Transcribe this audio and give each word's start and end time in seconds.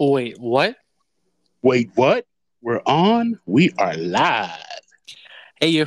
Wait, 0.00 0.40
what? 0.40 0.76
Wait, 1.60 1.90
what? 1.94 2.24
We're 2.62 2.80
on. 2.86 3.38
We 3.44 3.70
are 3.76 3.94
live. 3.98 4.48
Hey, 5.60 5.68
you. 5.68 5.86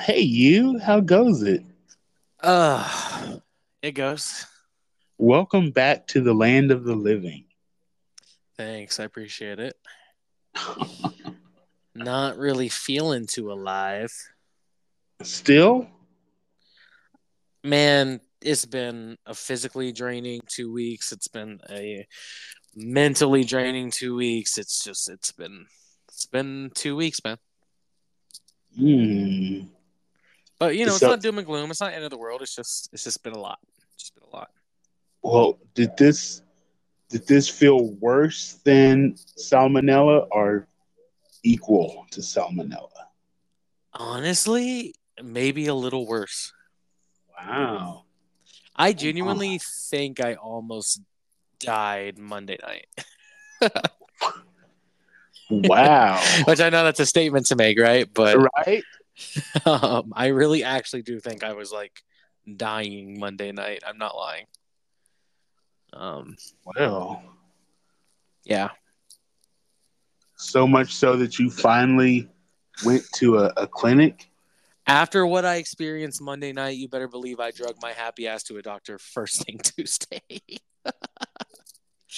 Hey, 0.00 0.20
you. 0.20 0.78
How 0.78 1.00
goes 1.00 1.42
it? 1.42 1.62
Uh, 2.40 3.36
it 3.82 3.92
goes. 3.92 4.46
Welcome 5.18 5.70
back 5.70 6.06
to 6.08 6.22
the 6.22 6.32
land 6.32 6.70
of 6.70 6.84
the 6.84 6.94
living. 6.94 7.44
Thanks. 8.56 8.98
I 8.98 9.04
appreciate 9.04 9.58
it. 9.58 9.74
Not 11.94 12.38
really 12.38 12.70
feeling 12.70 13.26
too 13.26 13.52
alive. 13.52 14.14
Still? 15.20 15.86
Man, 17.62 18.18
it's 18.40 18.64
been 18.64 19.18
a 19.26 19.34
physically 19.34 19.92
draining 19.92 20.40
two 20.46 20.72
weeks. 20.72 21.12
It's 21.12 21.28
been 21.28 21.60
a 21.68 22.06
mentally 22.76 23.42
draining 23.42 23.90
two 23.90 24.14
weeks. 24.14 24.58
It's 24.58 24.84
just, 24.84 25.08
it's 25.08 25.32
been, 25.32 25.66
it's 26.08 26.26
been 26.26 26.70
two 26.74 26.94
weeks, 26.94 27.20
man. 27.24 27.38
Hmm. 28.78 29.60
But 30.58 30.76
you 30.76 30.84
know, 30.86 30.92
it's 30.92 31.00
So- 31.00 31.08
not 31.10 31.22
doom 31.22 31.38
and 31.38 31.46
gloom. 31.46 31.70
It's 31.70 31.80
not 31.80 31.92
end 31.92 32.04
of 32.04 32.10
the 32.10 32.18
world. 32.18 32.42
It's 32.42 32.54
just, 32.54 32.90
it's 32.92 33.04
just 33.04 33.22
been 33.22 33.32
a 33.32 33.38
lot. 33.38 33.58
It's 33.94 34.04
just 34.04 34.14
been 34.14 34.28
a 34.30 34.36
lot. 34.36 34.50
Well, 35.22 35.58
did 35.74 35.96
this 35.96 36.42
did 37.08 37.26
this 37.26 37.48
feel 37.48 37.92
worse 37.94 38.54
than 38.64 39.14
salmonella 39.38 40.26
or 40.30 40.66
equal 41.42 42.04
to 42.10 42.20
salmonella? 42.20 42.90
Honestly, 43.92 44.94
maybe 45.22 45.66
a 45.66 45.74
little 45.74 46.06
worse. 46.06 46.52
Wow. 47.38 48.04
I 48.74 48.92
genuinely 48.92 49.60
think 49.62 50.20
I 50.20 50.34
almost 50.34 51.00
died 51.60 52.18
Monday 52.18 52.58
night. 52.62 52.86
Wow. 55.50 56.22
Which 56.46 56.60
I 56.60 56.70
know 56.70 56.84
that's 56.84 57.00
a 57.00 57.06
statement 57.06 57.46
to 57.46 57.56
make, 57.56 57.78
right? 57.78 58.08
But 58.12 58.36
right? 58.56 58.82
um, 59.64 60.12
I 60.14 60.28
really 60.28 60.64
actually 60.64 61.02
do 61.02 61.20
think 61.20 61.44
I 61.44 61.52
was 61.52 61.72
like 61.72 62.02
dying 62.56 63.18
Monday 63.18 63.52
night. 63.52 63.82
I'm 63.86 63.98
not 63.98 64.16
lying. 64.16 64.46
Um, 65.92 66.36
Well, 66.64 67.22
yeah. 68.44 68.70
so 70.36 70.66
much 70.66 70.94
so 70.94 71.16
that 71.16 71.38
you 71.38 71.48
finally 71.50 72.28
went 72.84 73.02
to 73.16 73.38
a, 73.38 73.52
a 73.56 73.66
clinic. 73.66 74.28
After 74.86 75.26
what 75.26 75.44
I 75.44 75.56
experienced 75.56 76.20
Monday 76.20 76.52
night, 76.52 76.76
you 76.76 76.88
better 76.88 77.08
believe 77.08 77.40
I 77.40 77.50
drug 77.50 77.76
my 77.80 77.92
happy 77.92 78.28
ass 78.28 78.42
to 78.44 78.58
a 78.58 78.62
doctor 78.62 78.98
first 78.98 79.44
thing 79.44 79.58
Tuesday. 79.62 80.20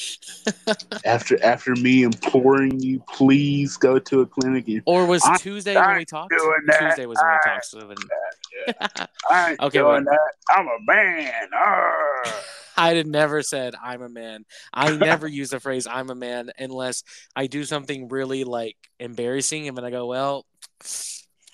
after 1.04 1.42
after 1.44 1.74
me 1.76 2.02
imploring 2.02 2.80
you, 2.80 3.02
please 3.08 3.76
go 3.76 3.98
to 3.98 4.20
a 4.20 4.26
clinic. 4.26 4.68
And, 4.68 4.82
or 4.86 5.06
was 5.06 5.22
I'm 5.24 5.38
Tuesday 5.38 5.74
when 5.76 5.96
we 5.96 6.04
talked? 6.04 6.32
Tuesday 6.78 7.06
was 7.06 7.18
when 7.20 7.32
we 7.32 7.38
talked. 7.50 7.64
So 7.66 7.88
then 7.88 8.76
I 9.30 9.50
ain't 9.50 9.60
Okay, 9.60 9.78
doing 9.78 10.04
well- 10.04 10.04
that. 10.04 10.54
I'm 10.56 10.66
a 10.66 10.78
man. 10.86 11.48
Arr. 11.54 12.22
I 12.76 12.94
had 12.94 13.08
never 13.08 13.42
said 13.42 13.74
I'm 13.82 14.02
a 14.02 14.08
man. 14.08 14.44
I 14.72 14.96
never 14.96 15.26
use 15.26 15.50
the 15.50 15.58
phrase 15.58 15.88
I'm 15.88 16.10
a 16.10 16.14
man 16.14 16.50
unless 16.58 17.02
I 17.34 17.48
do 17.48 17.64
something 17.64 18.06
really 18.08 18.44
like 18.44 18.76
embarrassing 19.00 19.66
and 19.66 19.76
then 19.76 19.84
I 19.84 19.90
go, 19.90 20.06
Well, 20.06 20.46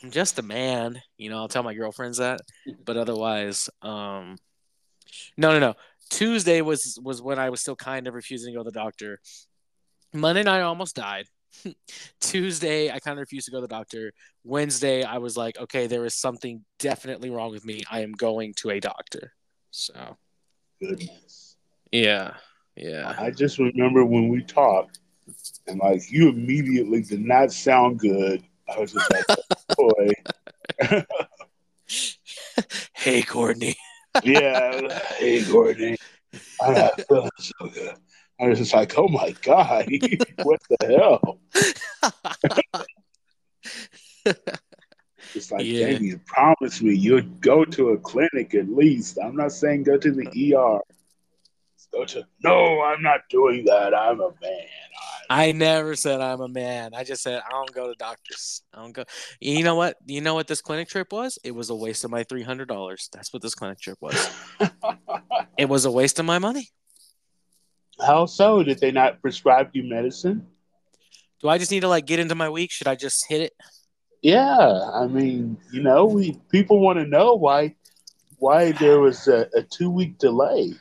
I'm 0.02 0.10
just 0.10 0.38
a 0.38 0.42
man. 0.42 1.00
You 1.16 1.30
know, 1.30 1.38
I'll 1.38 1.48
tell 1.48 1.62
my 1.62 1.72
girlfriends 1.72 2.18
that. 2.18 2.40
But 2.84 2.98
otherwise, 2.98 3.70
um 3.80 4.36
no 5.38 5.52
no 5.52 5.60
no. 5.60 5.74
Tuesday 6.10 6.60
was 6.60 6.98
was 7.02 7.22
when 7.22 7.38
I 7.38 7.50
was 7.50 7.60
still 7.60 7.76
kind 7.76 8.06
of 8.06 8.14
refusing 8.14 8.52
to 8.52 8.58
go 8.58 8.64
to 8.64 8.70
the 8.70 8.78
doctor. 8.78 9.20
Monday 10.12 10.42
night 10.42 10.58
I 10.58 10.62
almost 10.62 10.96
died. 10.96 11.26
Tuesday 12.20 12.90
I 12.90 12.98
kind 12.98 13.18
of 13.18 13.20
refused 13.20 13.46
to 13.46 13.52
go 13.52 13.58
to 13.58 13.66
the 13.66 13.74
doctor. 13.74 14.12
Wednesday 14.44 15.02
I 15.02 15.18
was 15.18 15.36
like, 15.36 15.58
okay, 15.58 15.86
there 15.86 16.04
is 16.04 16.14
something 16.14 16.64
definitely 16.78 17.30
wrong 17.30 17.50
with 17.50 17.64
me. 17.64 17.82
I 17.90 18.00
am 18.00 18.12
going 18.12 18.54
to 18.58 18.70
a 18.70 18.80
doctor. 18.80 19.32
So 19.70 20.16
Goodness. 20.80 21.56
yeah. 21.90 22.34
Yeah. 22.76 23.14
I 23.18 23.30
just 23.30 23.58
remember 23.58 24.04
when 24.04 24.28
we 24.28 24.42
talked, 24.42 24.98
and 25.66 25.78
like 25.78 26.10
you 26.10 26.28
immediately 26.28 27.02
did 27.02 27.24
not 27.24 27.52
sound 27.52 28.00
good. 28.00 28.42
I 28.68 28.80
was 28.80 28.92
just 28.92 29.10
like, 29.10 29.24
boy, 29.76 30.10
Hey, 32.94 33.22
Courtney. 33.22 33.76
Yeah. 34.22 35.00
Hey, 35.18 35.44
Gordon, 35.44 35.96
I'm 36.60 36.90
feeling 37.08 37.30
so 37.38 37.68
good. 37.68 37.96
I 38.40 38.48
was 38.48 38.58
just 38.58 38.74
like, 38.74 38.98
oh 38.98 39.08
my 39.08 39.34
god, 39.42 39.86
what 40.42 40.60
the 40.68 40.86
hell? 40.86 41.38
It's 45.34 45.50
like, 45.50 45.66
Yeah. 45.66 45.94
Jamie, 45.94 46.06
you 46.08 46.20
promised 46.26 46.80
me 46.82 46.94
you'd 46.94 47.40
go 47.40 47.64
to 47.64 47.90
a 47.90 47.98
clinic 47.98 48.54
at 48.54 48.68
least. 48.68 49.18
I'm 49.20 49.34
not 49.34 49.50
saying 49.50 49.82
go 49.82 49.98
to 49.98 50.12
the 50.12 50.54
ER. 50.54 50.80
Go 51.94 52.04
to 52.04 52.26
no, 52.42 52.80
I'm 52.80 53.02
not 53.02 53.20
doing 53.30 53.64
that. 53.66 53.94
I'm 53.94 54.20
a 54.20 54.30
man. 54.42 54.66
I 55.30 55.52
never 55.52 55.94
said 55.94 56.20
I'm 56.20 56.40
a 56.40 56.48
man. 56.48 56.92
I 56.92 57.04
just 57.04 57.22
said 57.22 57.40
I 57.46 57.50
don't 57.50 57.72
go 57.72 57.86
to 57.86 57.94
doctors. 57.94 58.62
I 58.74 58.80
don't 58.80 58.92
go. 58.92 59.04
You 59.40 59.62
know 59.62 59.76
what? 59.76 59.96
You 60.04 60.20
know 60.20 60.34
what 60.34 60.48
this 60.48 60.60
clinic 60.60 60.88
trip 60.88 61.12
was? 61.12 61.38
It 61.44 61.52
was 61.52 61.70
a 61.70 61.74
waste 61.74 62.02
of 62.04 62.10
my 62.10 62.24
three 62.24 62.42
hundred 62.42 62.66
dollars. 62.66 63.08
That's 63.12 63.32
what 63.32 63.42
this 63.42 63.54
clinic 63.54 63.80
trip 63.80 63.98
was. 64.00 64.30
It 65.56 65.68
was 65.68 65.84
a 65.84 65.90
waste 65.90 66.18
of 66.18 66.26
my 66.26 66.40
money. 66.40 66.68
How 68.04 68.26
so? 68.26 68.64
Did 68.64 68.80
they 68.80 68.90
not 68.90 69.22
prescribe 69.22 69.70
you 69.72 69.84
medicine? 69.84 70.48
Do 71.40 71.48
I 71.48 71.58
just 71.58 71.70
need 71.70 71.80
to 71.80 71.88
like 71.88 72.06
get 72.06 72.18
into 72.18 72.34
my 72.34 72.48
week? 72.48 72.72
Should 72.72 72.88
I 72.88 72.96
just 72.96 73.24
hit 73.28 73.40
it? 73.40 73.52
Yeah, 74.20 74.90
I 74.92 75.06
mean, 75.06 75.58
you 75.72 75.80
know, 75.80 76.06
we 76.06 76.40
people 76.50 76.80
want 76.80 76.98
to 76.98 77.06
know 77.06 77.34
why 77.34 77.76
why 78.38 78.72
there 78.72 79.00
was 79.00 79.28
a, 79.28 79.48
a 79.54 79.62
two 79.62 79.90
week 79.90 80.18
delay. 80.18 80.74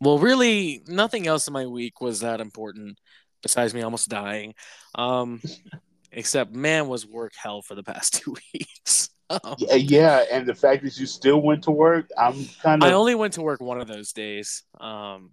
Well, 0.00 0.18
really, 0.18 0.82
nothing 0.86 1.26
else 1.26 1.46
in 1.46 1.52
my 1.52 1.66
week 1.66 2.00
was 2.00 2.20
that 2.20 2.40
important 2.40 2.98
besides 3.42 3.74
me 3.74 3.82
almost 3.82 4.08
dying. 4.08 4.54
Um, 4.94 5.40
except 6.12 6.54
man 6.54 6.88
was 6.88 7.06
work 7.06 7.32
hell 7.36 7.62
for 7.62 7.74
the 7.74 7.82
past 7.82 8.14
two 8.24 8.36
weeks. 8.54 9.10
Um, 9.28 9.56
Yeah, 9.58 9.74
yeah, 9.74 10.24
and 10.32 10.46
the 10.46 10.54
fact 10.54 10.82
that 10.84 10.98
you 10.98 11.06
still 11.06 11.40
went 11.42 11.64
to 11.64 11.70
work, 11.70 12.08
I'm 12.16 12.46
kind 12.62 12.82
of. 12.82 12.88
I 12.88 12.92
only 12.92 13.14
went 13.14 13.34
to 13.34 13.42
work 13.42 13.60
one 13.60 13.80
of 13.80 13.88
those 13.88 14.12
days. 14.12 14.62
Um, 14.80 15.30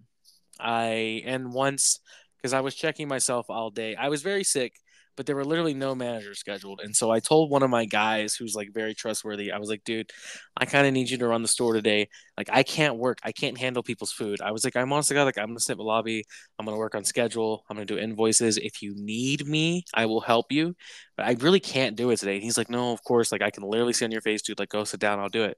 I 0.60 1.24
and 1.26 1.54
once 1.54 2.00
because 2.38 2.54
I 2.54 2.62
was 2.62 2.76
checking 2.76 3.08
myself 3.08 3.50
all 3.50 3.70
day. 3.70 3.96
I 3.96 4.10
was 4.10 4.22
very 4.22 4.44
sick, 4.44 4.76
but 5.16 5.26
there 5.26 5.36
were 5.36 5.46
literally 5.46 5.74
no 5.74 5.96
managers 5.96 6.40
scheduled, 6.40 6.82
and 6.82 6.96
so 6.96 7.12
I 7.12 7.20
told 7.20 7.50
one 7.52 7.64
of 7.64 7.70
my 7.70 7.86
guys 7.86 8.36
who's 8.36 8.56
like 8.56 8.74
very 8.74 8.94
trustworthy. 8.94 9.52
I 9.52 9.58
was 9.60 9.70
like, 9.70 9.84
"Dude, 9.84 10.12
I 10.58 10.66
kind 10.66 10.88
of 10.88 10.94
need 10.94 11.10
you 11.10 11.18
to 11.18 11.28
run 11.28 11.42
the 11.42 11.48
store 11.48 11.74
today. 11.74 12.10
Like, 12.38 12.50
I 12.52 12.64
can't 12.64 12.98
work. 12.98 13.20
I 13.24 13.32
can't 13.32 13.58
handle 13.58 13.84
people's 13.84 14.12
food." 14.12 14.42
I 14.42 14.52
was 14.52 14.64
like, 14.64 14.76
"I'm 14.76 14.92
honestly 14.94 15.18
like 15.18 15.38
I'm 15.38 15.48
gonna 15.48 15.60
sit 15.60 15.74
in 15.74 15.78
the 15.80 15.84
lobby. 15.84 16.24
I'm 16.60 16.66
gonna 16.66 16.78
work 16.78 16.96
on 16.96 17.04
schedule. 17.06 17.64
I'm 17.70 17.76
gonna 17.78 17.86
do 17.86 17.98
invoices. 17.98 18.58
If 18.58 18.82
you 18.82 18.94
need 18.96 19.48
me, 19.48 19.84
I 19.94 20.06
will 20.06 20.22
help 20.22 20.52
you, 20.52 20.76
but 21.18 21.26
I 21.26 21.34
really 21.40 21.60
can't 21.60 21.96
do 21.96 22.10
it 22.12 22.18
today." 22.18 22.36
And 22.36 22.44
he's 22.44 22.58
like, 22.58 22.70
"No, 22.70 22.92
of 22.94 23.04
course. 23.04 23.32
Like, 23.32 23.42
I 23.42 23.52
can 23.52 23.64
literally 23.64 23.94
see 23.94 24.06
on 24.06 24.12
your 24.12 24.22
face, 24.22 24.42
dude. 24.42 24.60
Like, 24.60 24.70
go 24.70 24.84
sit 24.84 25.00
down. 25.00 25.20
I'll 25.20 25.30
do 25.30 25.44
it." 25.44 25.58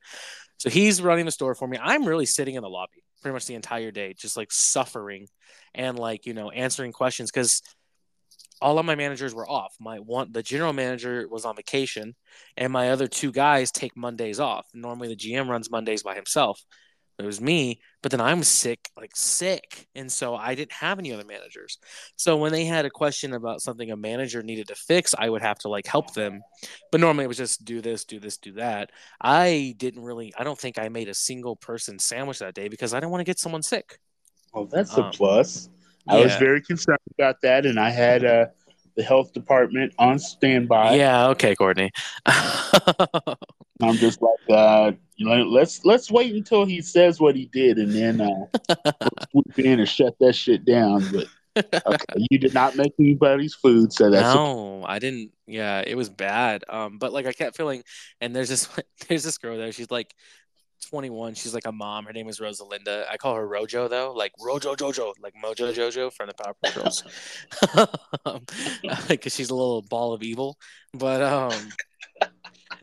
So 0.58 0.70
he's 0.70 1.02
running 1.02 1.26
the 1.26 1.32
store 1.32 1.56
for 1.56 1.68
me. 1.68 1.78
I'm 1.82 2.06
really 2.06 2.26
sitting 2.26 2.56
in 2.56 2.64
the 2.64 2.70
lobby 2.70 3.04
pretty 3.22 3.34
much 3.34 3.46
the 3.48 3.56
entire 3.56 3.92
day, 3.92 4.14
just 4.14 4.38
like 4.38 4.52
suffering 4.52 5.28
and 5.74 5.98
like, 5.98 6.26
you 6.26 6.34
know, 6.34 6.52
answering 6.52 6.92
questions 6.92 7.32
because 7.32 7.62
all 8.62 8.80
of 8.80 8.86
my 8.86 8.96
managers 8.96 9.34
were 9.34 9.48
off. 9.50 9.76
My 9.80 9.98
one 10.00 10.32
the 10.32 10.44
general 10.44 10.74
manager 10.74 11.28
was 11.30 11.46
on 11.46 11.56
vacation 11.56 12.16
and 12.58 12.72
my 12.72 12.92
other 12.92 13.08
two 13.08 13.32
guys 13.32 13.72
take 13.72 13.96
Mondays 13.98 14.40
off. 14.40 14.66
Normally 14.74 15.10
the 15.10 15.16
GM 15.16 15.48
runs 15.48 15.72
Mondays 15.72 16.04
by 16.04 16.16
himself. 16.16 16.62
It 17.18 17.26
was 17.26 17.40
me, 17.40 17.80
but 18.02 18.12
then 18.12 18.20
I'm 18.20 18.44
sick, 18.44 18.90
like 18.98 19.16
sick. 19.16 19.88
And 19.96 20.12
so 20.12 20.36
I 20.36 20.54
didn't 20.54 20.74
have 20.74 21.00
any 21.00 21.14
other 21.14 21.24
managers. 21.24 21.78
So 22.18 22.36
when 22.36 22.52
they 22.52 22.66
had 22.66 22.84
a 22.86 22.90
question 22.90 23.34
about 23.34 23.62
something 23.62 23.90
a 23.90 23.96
manager 23.96 24.44
needed 24.44 24.68
to 24.68 24.76
fix, 24.76 25.16
I 25.18 25.30
would 25.30 25.42
have 25.42 25.58
to 25.60 25.70
like 25.70 25.88
help 25.88 26.14
them. 26.14 26.42
But 26.92 27.00
normally 27.00 27.24
it 27.24 27.30
was 27.30 27.38
just 27.38 27.64
do 27.64 27.82
this, 27.82 28.04
do 28.04 28.20
this, 28.20 28.38
do 28.38 28.52
that. 28.54 28.92
I 29.22 29.76
didn't 29.78 30.04
really 30.04 30.34
I 30.38 30.44
don't 30.44 30.60
think 30.60 30.78
I 30.78 30.90
made 30.90 31.08
a 31.08 31.14
single 31.14 31.56
person 31.56 32.00
sandwich 32.00 32.40
that 32.40 32.54
day 32.54 32.68
because 32.68 32.94
I 32.94 33.00
didn't 33.00 33.12
want 33.12 33.22
to 33.22 33.26
get 33.26 33.40
someone 33.40 33.64
sick. 33.64 34.00
well, 34.54 34.66
that's 34.66 34.98
a 34.98 35.06
um, 35.06 35.12
plus. 35.12 35.70
I 36.08 36.20
was 36.20 36.36
very 36.36 36.62
concerned 36.62 37.00
about 37.18 37.42
that, 37.42 37.66
and 37.66 37.80
I 37.80 37.90
had 37.90 38.24
uh, 38.24 38.48
the 38.96 39.04
health 39.04 39.34
department 39.34 39.94
on 40.00 40.20
standby. 40.20 40.96
Yeah, 40.96 41.28
okay, 41.30 41.56
Courtney. 41.56 41.92
I'm 42.26 43.96
just 43.96 44.22
like, 44.22 44.50
uh, 44.50 44.92
you 45.18 45.26
know, 45.26 45.44
let's 45.44 45.84
let's 45.86 46.10
wait 46.10 46.34
until 46.34 46.66
he 46.66 46.82
says 46.82 47.20
what 47.20 47.36
he 47.36 47.46
did, 47.46 47.78
and 47.78 47.92
then 47.92 48.22
uh, 48.22 48.84
we'll 49.34 49.44
swoop 49.44 49.60
in 49.60 49.80
and 49.80 49.90
shut 49.90 50.18
that 50.20 50.34
shit 50.34 50.66
down. 50.66 51.04
But 51.12 51.28
okay, 51.86 52.26
you 52.30 52.38
did 52.38 52.54
not 52.54 52.76
make 52.76 52.94
anybody's 53.00 53.54
food, 53.54 53.92
so 53.92 54.10
that's 54.10 54.34
no, 54.34 54.84
I 54.86 55.00
didn't. 55.00 55.32
Yeah, 55.48 55.84
it 55.86 55.96
was 55.96 56.10
bad. 56.10 56.64
Um, 56.70 56.98
but 56.98 57.14
like 57.14 57.26
I 57.26 57.34
kept 57.34 57.58
feeling, 57.58 57.84
and 58.22 58.36
there's 58.36 58.50
this 58.50 58.70
there's 59.08 59.24
this 59.24 59.38
girl 59.38 59.58
there. 59.58 59.72
She's 59.72 59.92
like 59.92 60.14
21. 60.90 61.36
She's 61.36 61.54
like 61.54 61.66
a 61.66 61.72
mom. 61.72 62.06
Her 62.06 62.14
name 62.14 62.28
is 62.28 62.40
Rosalinda. 62.40 63.06
I 63.10 63.18
call 63.18 63.36
her 63.36 63.48
Rojo 63.48 63.88
though, 63.88 64.14
like 64.14 64.32
Rojo 64.40 64.76
Jojo, 64.76 65.14
like 65.22 65.34
Mojo 65.44 65.74
Jojo 65.74 66.12
from 66.12 66.28
the 66.28 66.34
Powerpuff 66.34 66.76
Girls, 66.76 67.04
because 69.08 69.34
she's 69.36 69.50
a 69.50 69.56
little 69.56 69.82
ball 69.82 70.14
of 70.14 70.24
evil. 70.24 70.58
But 70.94 71.22
um, 71.22 71.70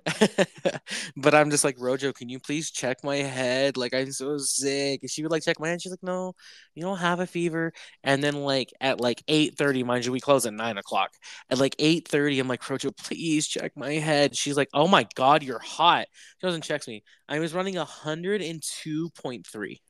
but 1.17 1.35
I'm 1.35 1.51
just 1.51 1.65
like, 1.65 1.77
Rojo, 1.79 2.13
can 2.13 2.29
you 2.29 2.41
please 2.41 2.71
check 2.71 3.05
my 3.05 3.17
head? 3.17 3.77
Like, 3.77 3.95
I'm 3.95 4.13
so 4.13 4.39
sick. 4.39 5.01
And 5.03 5.11
she 5.11 5.23
would 5.23 5.31
like 5.31 5.45
check 5.45 5.61
my 5.61 5.69
head. 5.69 5.83
She's 5.83 5.93
like, 5.93 6.03
no, 6.03 6.35
you 6.75 6.83
don't 6.83 6.99
have 6.99 7.21
a 7.21 7.27
fever. 7.27 7.73
And 8.03 8.23
then 8.23 8.43
like 8.43 8.73
at 8.81 9.01
like 9.01 9.23
8:30, 9.27 9.85
mind 9.85 10.05
you, 10.05 10.13
we 10.13 10.21
close 10.21 10.47
at 10.47 10.55
nine 10.55 10.79
o'clock. 10.79 11.13
At 11.51 11.59
like 11.59 11.77
8:30, 11.77 12.41
I'm 12.41 12.49
like, 12.49 12.69
Rojo, 12.69 12.91
please 12.91 13.47
check 13.47 13.73
my 13.77 13.95
head. 13.95 14.37
She's 14.37 14.57
like, 14.57 14.69
oh 14.75 14.89
my 14.89 15.07
god, 15.15 15.43
you're 15.43 15.59
hot. 15.59 16.07
She 16.41 16.47
doesn't 16.47 16.65
check 16.65 16.87
me. 16.89 17.03
I 17.29 17.39
was 17.39 17.55
running 17.55 17.75
102.3. 17.75 19.81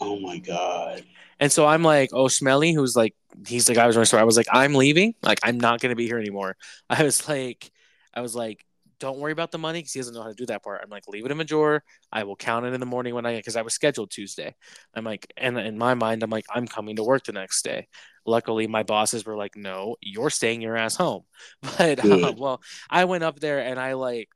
Oh 0.00 0.18
my 0.18 0.38
god. 0.38 1.04
And 1.38 1.50
so 1.50 1.66
I'm 1.66 1.82
like, 1.82 2.10
oh, 2.12 2.28
Smelly, 2.28 2.72
who's 2.72 2.96
like, 2.96 3.14
he's 3.46 3.66
the 3.66 3.74
guy 3.74 3.86
who's 3.86 3.96
running 3.96 4.06
store. 4.06 4.20
I 4.20 4.24
was 4.24 4.36
like, 4.36 4.46
I'm 4.52 4.74
leaving. 4.74 5.14
Like, 5.22 5.40
I'm 5.42 5.58
not 5.58 5.80
gonna 5.80 5.96
be 5.96 6.06
here 6.06 6.18
anymore. 6.18 6.56
I 6.90 7.02
was 7.02 7.28
like, 7.28 7.70
I 8.14 8.20
was 8.20 8.34
like, 8.34 8.64
don't 9.02 9.18
worry 9.18 9.32
about 9.32 9.50
the 9.50 9.58
money 9.58 9.80
because 9.80 9.92
he 9.92 9.98
doesn't 9.98 10.14
know 10.14 10.22
how 10.22 10.28
to 10.28 10.34
do 10.34 10.46
that 10.46 10.62
part. 10.62 10.80
I'm 10.80 10.88
like, 10.88 11.08
leave 11.08 11.26
it 11.26 11.32
in 11.32 11.38
drawer. 11.44 11.82
I 12.12 12.22
will 12.22 12.36
count 12.36 12.66
it 12.66 12.72
in 12.72 12.78
the 12.78 12.86
morning 12.86 13.16
when 13.16 13.26
I 13.26 13.32
get 13.32 13.40
because 13.40 13.56
I 13.56 13.62
was 13.62 13.74
scheduled 13.74 14.12
Tuesday. 14.12 14.54
I'm 14.94 15.02
like, 15.02 15.26
and 15.36 15.58
in 15.58 15.76
my 15.76 15.94
mind, 15.94 16.22
I'm 16.22 16.30
like, 16.30 16.46
I'm 16.54 16.68
coming 16.68 16.94
to 16.96 17.02
work 17.02 17.24
the 17.24 17.32
next 17.32 17.62
day. 17.62 17.88
Luckily, 18.24 18.68
my 18.68 18.84
bosses 18.84 19.26
were 19.26 19.36
like, 19.36 19.56
no, 19.56 19.96
you're 20.00 20.30
staying 20.30 20.62
your 20.62 20.76
ass 20.76 20.94
home. 20.94 21.24
But 21.78 22.04
uh, 22.04 22.32
well, 22.36 22.62
I 22.88 23.06
went 23.06 23.24
up 23.24 23.40
there 23.40 23.58
and 23.58 23.80
I 23.80 23.94
like 23.94 24.28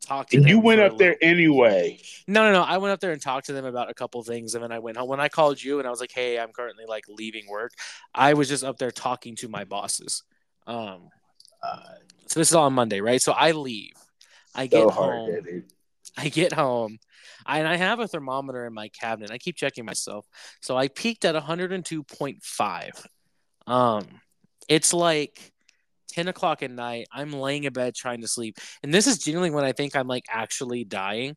talked 0.00 0.32
to 0.32 0.38
and 0.38 0.48
you 0.48 0.58
went 0.58 0.80
up 0.80 0.98
there 0.98 1.16
anyway. 1.22 2.00
No, 2.26 2.42
no, 2.42 2.52
no. 2.52 2.62
I 2.62 2.78
went 2.78 2.92
up 2.92 2.98
there 2.98 3.12
and 3.12 3.22
talked 3.22 3.46
to 3.46 3.52
them 3.52 3.64
about 3.64 3.90
a 3.90 3.94
couple 3.94 4.20
things, 4.24 4.56
and 4.56 4.64
then 4.64 4.72
I 4.72 4.80
went 4.80 4.96
home. 4.96 5.08
When 5.08 5.20
I 5.20 5.28
called 5.28 5.62
you 5.62 5.78
and 5.78 5.86
I 5.86 5.90
was 5.90 6.00
like, 6.00 6.10
"Hey, 6.12 6.36
I'm 6.36 6.50
currently 6.50 6.84
like 6.88 7.04
leaving 7.08 7.46
work," 7.48 7.74
I 8.12 8.34
was 8.34 8.48
just 8.48 8.64
up 8.64 8.78
there 8.78 8.90
talking 8.90 9.36
to 9.36 9.48
my 9.48 9.62
bosses. 9.62 10.24
Um, 10.66 11.10
uh, 11.62 11.94
so 12.26 12.40
this 12.40 12.48
is 12.48 12.54
all 12.54 12.66
on 12.66 12.72
Monday, 12.72 13.00
right? 13.00 13.20
So 13.20 13.32
I 13.32 13.52
leave. 13.52 13.99
I 14.54 14.66
get 14.66 14.82
so 14.82 14.90
home. 14.90 15.64
I 16.16 16.28
get 16.28 16.52
home. 16.52 16.98
And 17.46 17.66
I 17.66 17.76
have 17.76 18.00
a 18.00 18.08
thermometer 18.08 18.66
in 18.66 18.74
my 18.74 18.88
cabinet. 18.88 19.30
I 19.30 19.38
keep 19.38 19.56
checking 19.56 19.84
myself. 19.84 20.26
So 20.60 20.76
I 20.76 20.88
peaked 20.88 21.24
at 21.24 21.34
102.5. 21.34 23.06
Um, 23.66 24.06
it's 24.68 24.92
like 24.92 25.52
10 26.08 26.28
o'clock 26.28 26.62
at 26.62 26.70
night. 26.70 27.06
I'm 27.12 27.32
laying 27.32 27.64
in 27.64 27.72
bed 27.72 27.94
trying 27.94 28.20
to 28.22 28.28
sleep. 28.28 28.58
And 28.82 28.92
this 28.92 29.06
is 29.06 29.18
generally 29.18 29.50
when 29.50 29.64
I 29.64 29.72
think 29.72 29.96
I'm 29.96 30.08
like 30.08 30.26
actually 30.28 30.84
dying. 30.84 31.36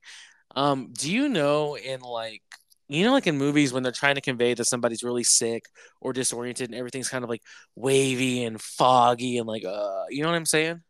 Um, 0.56 0.92
do 0.94 1.12
you 1.12 1.30
know 1.30 1.76
in 1.78 2.02
like 2.02 2.42
you 2.90 3.06
know, 3.06 3.14
like 3.14 3.28
in 3.28 3.38
movies 3.38 3.74
when 3.74 3.82
they're 3.82 3.92
trying 3.92 4.16
to 4.16 4.22
convey 4.22 4.54
that 4.54 4.66
somebody's 4.66 5.04
really 5.04 5.24
sick 5.24 5.64
or 6.02 6.14
disoriented 6.14 6.70
and 6.70 6.78
everything's 6.78 7.10
kind 7.10 7.24
of 7.24 7.30
like 7.30 7.42
wavy 7.76 8.44
and 8.44 8.62
foggy 8.62 9.38
and 9.38 9.48
like, 9.48 9.64
uh, 9.66 10.04
you 10.10 10.22
know 10.22 10.30
what 10.30 10.36
I'm 10.36 10.46
saying? 10.46 10.82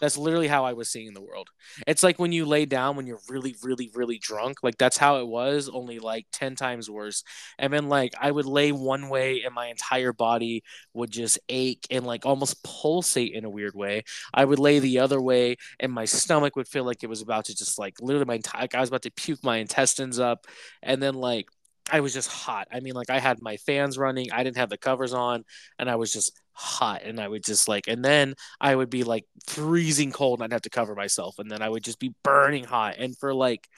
That's 0.00 0.16
literally 0.18 0.48
how 0.48 0.64
I 0.64 0.72
was 0.72 0.88
seeing 0.90 1.14
the 1.14 1.22
world. 1.22 1.48
It's 1.86 2.02
like 2.02 2.18
when 2.18 2.32
you 2.32 2.44
lay 2.46 2.66
down 2.66 2.96
when 2.96 3.06
you're 3.06 3.20
really, 3.28 3.54
really, 3.62 3.90
really 3.94 4.18
drunk. 4.18 4.58
Like 4.62 4.76
that's 4.78 4.96
how 4.96 5.18
it 5.18 5.26
was, 5.26 5.68
only 5.68 5.98
like 5.98 6.26
10 6.32 6.56
times 6.56 6.90
worse. 6.90 7.22
And 7.58 7.72
then 7.72 7.88
like 7.88 8.14
I 8.20 8.30
would 8.30 8.46
lay 8.46 8.72
one 8.72 9.08
way 9.08 9.42
and 9.42 9.54
my 9.54 9.66
entire 9.66 10.12
body 10.12 10.62
would 10.92 11.10
just 11.10 11.38
ache 11.48 11.86
and 11.90 12.04
like 12.04 12.26
almost 12.26 12.62
pulsate 12.64 13.32
in 13.34 13.44
a 13.44 13.50
weird 13.50 13.74
way. 13.74 14.02
I 14.32 14.44
would 14.44 14.58
lay 14.58 14.78
the 14.78 14.98
other 14.98 15.20
way 15.20 15.56
and 15.80 15.92
my 15.92 16.04
stomach 16.04 16.56
would 16.56 16.68
feel 16.68 16.84
like 16.84 17.02
it 17.02 17.08
was 17.08 17.22
about 17.22 17.46
to 17.46 17.54
just 17.56 17.78
like 17.78 17.94
literally 18.00 18.26
my 18.26 18.34
entire 18.34 18.68
I 18.74 18.80
was 18.80 18.88
about 18.88 19.02
to 19.02 19.10
puke 19.12 19.44
my 19.44 19.58
intestines 19.58 20.18
up. 20.18 20.46
And 20.82 21.02
then 21.02 21.14
like 21.14 21.46
I 21.90 22.00
was 22.00 22.14
just 22.14 22.30
hot. 22.30 22.68
I 22.72 22.80
mean, 22.80 22.94
like 22.94 23.10
I 23.10 23.18
had 23.18 23.42
my 23.42 23.56
fans 23.58 23.98
running, 23.98 24.32
I 24.32 24.42
didn't 24.42 24.56
have 24.56 24.70
the 24.70 24.78
covers 24.78 25.12
on, 25.12 25.44
and 25.78 25.90
I 25.90 25.96
was 25.96 26.12
just 26.12 26.32
hot. 26.52 27.02
And 27.02 27.20
I 27.20 27.28
would 27.28 27.44
just 27.44 27.68
like, 27.68 27.88
and 27.88 28.04
then 28.04 28.34
I 28.60 28.74
would 28.74 28.90
be 28.90 29.04
like 29.04 29.24
freezing 29.46 30.12
cold, 30.12 30.40
and 30.40 30.44
I'd 30.44 30.54
have 30.54 30.62
to 30.62 30.70
cover 30.70 30.94
myself, 30.94 31.38
and 31.38 31.50
then 31.50 31.62
I 31.62 31.68
would 31.68 31.84
just 31.84 31.98
be 31.98 32.14
burning 32.22 32.64
hot. 32.64 32.96
And 32.98 33.16
for 33.18 33.34
like 33.34 33.68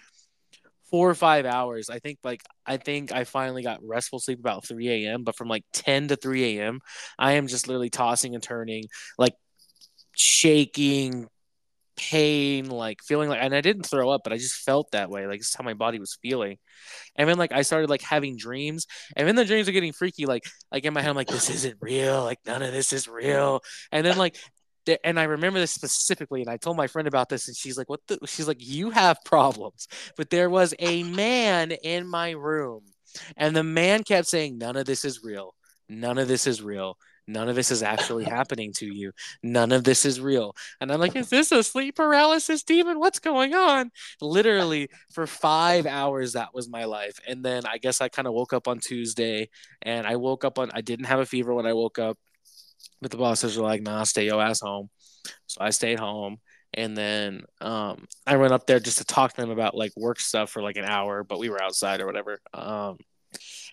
four 0.90 1.10
or 1.10 1.14
five 1.14 1.46
hours, 1.46 1.90
I 1.90 1.98
think 1.98 2.18
like 2.22 2.42
I 2.64 2.76
think 2.76 3.12
I 3.12 3.24
finally 3.24 3.62
got 3.62 3.80
restful 3.82 4.20
sleep 4.20 4.38
about 4.38 4.66
3 4.66 4.88
a.m. 5.06 5.24
But 5.24 5.36
from 5.36 5.48
like 5.48 5.64
10 5.72 6.08
to 6.08 6.16
3 6.16 6.58
a.m., 6.58 6.80
I 7.18 7.32
am 7.32 7.48
just 7.48 7.68
literally 7.68 7.90
tossing 7.90 8.34
and 8.34 8.42
turning, 8.42 8.84
like 9.18 9.34
shaking, 10.12 11.28
pain, 12.10 12.68
like 12.68 13.02
feeling 13.02 13.28
like, 13.28 13.40
and 13.42 13.54
I 13.54 13.60
didn't 13.60 13.86
throw 13.86 14.10
up, 14.10 14.22
but 14.24 14.32
I 14.32 14.36
just 14.36 14.62
felt 14.62 14.90
that 14.92 15.10
way. 15.10 15.26
Like, 15.26 15.40
is 15.40 15.54
how 15.56 15.64
my 15.64 15.74
body 15.74 15.98
was 15.98 16.18
feeling. 16.22 16.58
And 17.16 17.28
then, 17.28 17.38
like, 17.38 17.52
I 17.52 17.62
started 17.62 17.90
like 17.90 18.02
having 18.02 18.36
dreams, 18.36 18.86
and 19.16 19.26
then 19.26 19.36
the 19.36 19.44
dreams 19.44 19.68
are 19.68 19.72
getting 19.72 19.92
freaky. 19.92 20.26
Like, 20.26 20.44
like 20.70 20.84
in 20.84 20.94
my 20.94 21.02
head, 21.02 21.10
I'm 21.10 21.16
like, 21.16 21.28
this 21.28 21.50
isn't 21.50 21.76
real. 21.80 22.22
Like, 22.24 22.38
none 22.46 22.62
of 22.62 22.72
this 22.72 22.92
is 22.92 23.08
real. 23.08 23.60
And 23.92 24.06
then, 24.06 24.16
like, 24.18 24.36
and 25.02 25.18
I 25.18 25.24
remember 25.24 25.58
this 25.58 25.72
specifically, 25.72 26.42
and 26.42 26.50
I 26.50 26.58
told 26.58 26.76
my 26.76 26.86
friend 26.86 27.08
about 27.08 27.28
this, 27.28 27.48
and 27.48 27.56
she's 27.56 27.76
like, 27.76 27.88
"What 27.88 28.00
the?" 28.06 28.18
She's 28.26 28.46
like, 28.46 28.64
"You 28.64 28.90
have 28.90 29.18
problems." 29.24 29.88
But 30.16 30.30
there 30.30 30.48
was 30.48 30.74
a 30.78 31.02
man 31.02 31.72
in 31.72 32.06
my 32.06 32.30
room, 32.30 32.84
and 33.36 33.56
the 33.56 33.64
man 33.64 34.04
kept 34.04 34.28
saying, 34.28 34.58
"None 34.58 34.76
of 34.76 34.86
this 34.86 35.04
is 35.04 35.24
real. 35.24 35.54
None 35.88 36.18
of 36.18 36.28
this 36.28 36.46
is 36.46 36.62
real. 36.62 36.98
None 37.26 37.48
of 37.48 37.56
this 37.56 37.70
is 37.70 37.82
actually 37.82 38.24
happening 38.24 38.72
to 38.74 38.86
you. 38.86 39.12
None 39.42 39.72
of 39.72 39.84
this 39.84 40.04
is 40.04 40.20
real. 40.20 40.54
And 40.80 40.92
I'm 40.92 41.00
like, 41.00 41.16
is 41.16 41.28
this 41.28 41.50
a 41.52 41.62
sleep 41.62 41.96
paralysis 41.96 42.62
demon? 42.62 42.98
What's 42.98 43.18
going 43.18 43.54
on? 43.54 43.90
Literally 44.20 44.88
for 45.12 45.26
five 45.26 45.86
hours, 45.86 46.34
that 46.34 46.54
was 46.54 46.68
my 46.68 46.84
life. 46.84 47.18
And 47.26 47.44
then 47.44 47.66
I 47.66 47.78
guess 47.78 48.00
I 48.00 48.08
kind 48.08 48.28
of 48.28 48.34
woke 48.34 48.52
up 48.52 48.68
on 48.68 48.78
Tuesday 48.78 49.48
and 49.82 50.06
I 50.06 50.16
woke 50.16 50.44
up 50.44 50.58
on, 50.58 50.70
I 50.72 50.80
didn't 50.80 51.06
have 51.06 51.20
a 51.20 51.26
fever 51.26 51.52
when 51.52 51.66
I 51.66 51.72
woke 51.72 51.98
up, 51.98 52.18
but 53.00 53.10
the 53.10 53.16
bosses 53.16 53.56
were 53.56 53.64
like, 53.64 53.82
nah, 53.82 54.04
stay 54.04 54.26
your 54.26 54.40
ass 54.40 54.60
home. 54.60 54.90
So 55.46 55.58
I 55.60 55.70
stayed 55.70 55.98
home. 55.98 56.38
And 56.74 56.96
then 56.96 57.42
um, 57.60 58.06
I 58.26 58.36
went 58.36 58.52
up 58.52 58.66
there 58.66 58.80
just 58.80 58.98
to 58.98 59.04
talk 59.04 59.32
to 59.32 59.40
them 59.40 59.50
about 59.50 59.76
like 59.76 59.92
work 59.96 60.20
stuff 60.20 60.50
for 60.50 60.62
like 60.62 60.76
an 60.76 60.84
hour, 60.84 61.24
but 61.24 61.38
we 61.38 61.48
were 61.48 61.62
outside 61.62 62.00
or 62.00 62.06
whatever. 62.06 62.38
Um, 62.52 62.98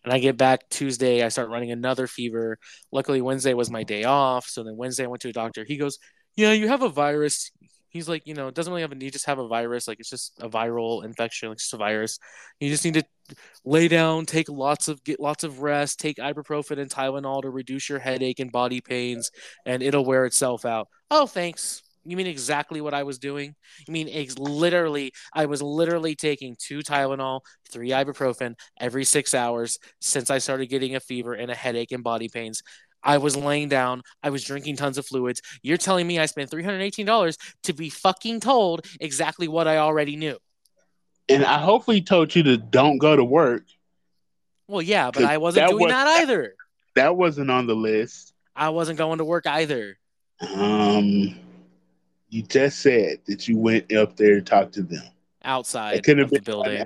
and 0.03 0.13
I 0.13 0.19
get 0.19 0.37
back 0.37 0.69
Tuesday, 0.69 1.23
I 1.23 1.29
start 1.29 1.49
running 1.49 1.71
another 1.71 2.07
fever. 2.07 2.57
Luckily, 2.91 3.21
Wednesday 3.21 3.53
was 3.53 3.71
my 3.71 3.83
day 3.83 4.03
off. 4.03 4.47
So 4.47 4.63
then 4.63 4.77
Wednesday, 4.77 5.05
I 5.05 5.07
went 5.07 5.21
to 5.21 5.29
a 5.29 5.33
doctor. 5.33 5.63
He 5.63 5.77
goes, 5.77 5.97
Yeah, 6.35 6.51
you 6.51 6.67
have 6.67 6.81
a 6.81 6.89
virus. 6.89 7.51
He's 7.89 8.09
like, 8.09 8.25
you 8.25 8.33
know, 8.33 8.47
it 8.47 8.55
doesn't 8.55 8.73
really 8.73 8.81
have 8.81 8.91
a, 8.91 8.97
you 8.97 9.11
just 9.11 9.27
have 9.27 9.37
a 9.37 9.47
virus. 9.47 9.87
Like, 9.87 9.99
it's 9.99 10.09
just 10.09 10.33
a 10.41 10.49
viral 10.49 11.05
infection. 11.05 11.51
It's 11.51 11.63
just 11.63 11.75
a 11.75 11.77
virus. 11.77 12.17
You 12.59 12.69
just 12.69 12.83
need 12.83 12.95
to 12.95 13.03
lay 13.63 13.87
down, 13.87 14.25
take 14.25 14.49
lots 14.49 14.87
of, 14.87 15.03
get 15.03 15.19
lots 15.19 15.43
of 15.43 15.61
rest, 15.61 15.99
take 15.99 16.17
ibuprofen 16.17 16.79
and 16.79 16.89
Tylenol 16.89 17.43
to 17.43 17.51
reduce 17.51 17.87
your 17.89 17.99
headache 17.99 18.39
and 18.39 18.51
body 18.51 18.81
pains, 18.81 19.29
and 19.67 19.83
it'll 19.83 20.05
wear 20.05 20.25
itself 20.25 20.65
out. 20.65 20.87
Oh, 21.11 21.27
thanks. 21.27 21.83
You 22.05 22.17
mean 22.17 22.27
exactly 22.27 22.81
what 22.81 22.93
I 22.93 23.03
was 23.03 23.17
doing? 23.17 23.55
You 23.87 23.91
mean 23.93 24.09
ex- 24.11 24.37
literally? 24.37 25.13
I 25.33 25.45
was 25.45 25.61
literally 25.61 26.15
taking 26.15 26.55
two 26.59 26.79
Tylenol, 26.79 27.41
three 27.69 27.89
ibuprofen 27.89 28.55
every 28.79 29.05
six 29.05 29.33
hours 29.33 29.79
since 30.01 30.29
I 30.29 30.39
started 30.39 30.67
getting 30.67 30.95
a 30.95 30.99
fever 30.99 31.33
and 31.33 31.49
a 31.49 31.55
headache 31.55 31.91
and 31.91 32.03
body 32.03 32.27
pains. 32.27 32.61
I 33.03 33.17
was 33.17 33.35
laying 33.35 33.69
down. 33.69 34.01
I 34.21 34.29
was 34.29 34.43
drinking 34.43 34.77
tons 34.77 34.97
of 34.97 35.05
fluids. 35.05 35.41
You're 35.61 35.77
telling 35.77 36.07
me 36.07 36.19
I 36.19 36.25
spent 36.25 36.51
$318 36.51 37.37
to 37.63 37.73
be 37.73 37.89
fucking 37.89 38.39
told 38.39 38.85
exactly 38.99 39.47
what 39.47 39.67
I 39.67 39.77
already 39.77 40.15
knew. 40.15 40.37
And 41.29 41.43
I 41.43 41.59
hopefully 41.59 42.01
told 42.01 42.35
you 42.35 42.43
to 42.43 42.57
don't 42.57 42.97
go 42.97 43.15
to 43.15 43.23
work. 43.23 43.63
Well, 44.67 44.81
yeah, 44.81 45.11
but 45.11 45.23
I 45.23 45.37
wasn't 45.37 45.67
that 45.67 45.71
doing 45.71 45.85
was, 45.85 45.91
that 45.91 46.07
either. 46.21 46.55
That 46.95 47.15
wasn't 47.15 47.51
on 47.51 47.67
the 47.67 47.75
list. 47.75 48.33
I 48.55 48.69
wasn't 48.69 48.97
going 48.97 49.17
to 49.17 49.25
work 49.25 49.47
either. 49.47 49.97
Um, 50.41 51.35
you 52.33 52.41
just 52.41 52.79
said 52.79 53.19
that 53.27 53.47
you 53.47 53.57
went 53.57 53.93
up 53.93 54.17
there 54.17 54.35
to 54.35 54.41
talk 54.41 54.71
to 54.71 54.81
them 54.81 55.03
outside 55.43 55.97
it 55.97 56.03
could 56.03 56.17
have 56.17 56.31
been 56.31 56.41
the 56.43 56.51
building. 56.51 56.85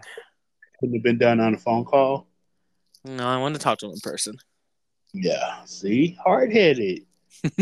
Couldn't 0.80 0.96
have 0.96 1.04
been 1.04 1.18
done 1.18 1.40
on 1.40 1.54
a 1.54 1.58
phone 1.58 1.86
call. 1.86 2.28
No, 3.06 3.26
I 3.26 3.38
wanted 3.38 3.60
to 3.60 3.64
talk 3.64 3.78
to 3.80 3.86
them 3.86 3.94
in 3.94 4.00
person. 4.02 4.36
Yeah, 5.14 5.64
see, 5.66 6.18
hard 6.24 6.52
headed. 6.52 7.06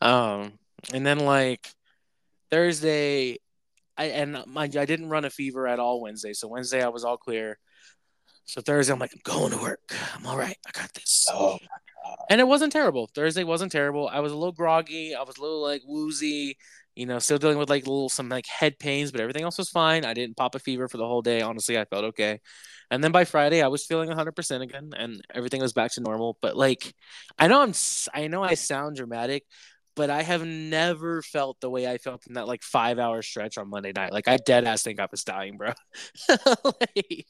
um, 0.00 0.52
and 0.94 1.04
then 1.04 1.20
like 1.20 1.68
Thursday, 2.50 3.38
I 3.98 4.04
and 4.04 4.38
you, 4.46 4.80
I 4.80 4.84
didn't 4.84 5.08
run 5.08 5.24
a 5.24 5.30
fever 5.30 5.66
at 5.66 5.80
all 5.80 6.00
Wednesday. 6.00 6.32
So 6.32 6.46
Wednesday 6.46 6.82
I 6.82 6.88
was 6.88 7.04
all 7.04 7.16
clear. 7.16 7.58
So 8.52 8.60
Thursday 8.60 8.92
I'm 8.92 8.98
like, 8.98 9.14
I'm 9.14 9.20
going 9.24 9.50
to 9.52 9.56
work. 9.56 9.80
I'm 10.14 10.26
all 10.26 10.36
right. 10.36 10.58
I 10.66 10.78
got 10.78 10.92
this. 10.92 11.26
Oh 11.32 11.56
and 12.28 12.38
it 12.38 12.44
wasn't 12.46 12.70
terrible. 12.70 13.08
Thursday 13.14 13.44
wasn't 13.44 13.72
terrible. 13.72 14.08
I 14.12 14.20
was 14.20 14.30
a 14.30 14.36
little 14.36 14.52
groggy. 14.52 15.14
I 15.14 15.22
was 15.22 15.38
a 15.38 15.40
little 15.40 15.62
like 15.62 15.80
woozy. 15.86 16.58
You 16.94 17.06
know, 17.06 17.18
still 17.18 17.38
dealing 17.38 17.56
with 17.56 17.70
like 17.70 17.86
little 17.86 18.10
some 18.10 18.28
like 18.28 18.46
head 18.46 18.78
pains, 18.78 19.10
but 19.10 19.22
everything 19.22 19.44
else 19.44 19.56
was 19.56 19.70
fine. 19.70 20.04
I 20.04 20.12
didn't 20.12 20.36
pop 20.36 20.54
a 20.54 20.58
fever 20.58 20.86
for 20.86 20.98
the 20.98 21.06
whole 21.06 21.22
day. 21.22 21.40
Honestly, 21.40 21.78
I 21.78 21.86
felt 21.86 22.04
okay. 22.04 22.40
And 22.90 23.02
then 23.02 23.10
by 23.10 23.24
Friday, 23.24 23.62
I 23.62 23.68
was 23.68 23.86
feeling 23.86 24.10
100% 24.10 24.62
again, 24.62 24.90
and 24.94 25.22
everything 25.34 25.62
was 25.62 25.72
back 25.72 25.92
to 25.92 26.02
normal. 26.02 26.36
But 26.42 26.54
like, 26.54 26.92
I 27.38 27.48
know 27.48 27.62
I'm, 27.62 27.72
I 28.12 28.26
know 28.26 28.42
I 28.42 28.52
sound 28.52 28.96
dramatic, 28.96 29.44
but 29.94 30.10
I 30.10 30.22
have 30.22 30.44
never 30.44 31.22
felt 31.22 31.60
the 31.60 31.68
way 31.68 31.86
I 31.86 31.98
felt 31.98 32.26
in 32.26 32.34
that 32.34 32.48
like 32.48 32.62
five 32.62 32.98
hour 32.98 33.20
stretch 33.22 33.58
on 33.58 33.68
Monday 33.68 33.92
night. 33.94 34.12
Like 34.12 34.28
I 34.28 34.38
dead 34.38 34.64
ass 34.64 34.82
think 34.82 35.00
I 35.00 35.08
was 35.10 35.24
dying, 35.24 35.56
bro. 35.56 35.72
like 36.28 37.26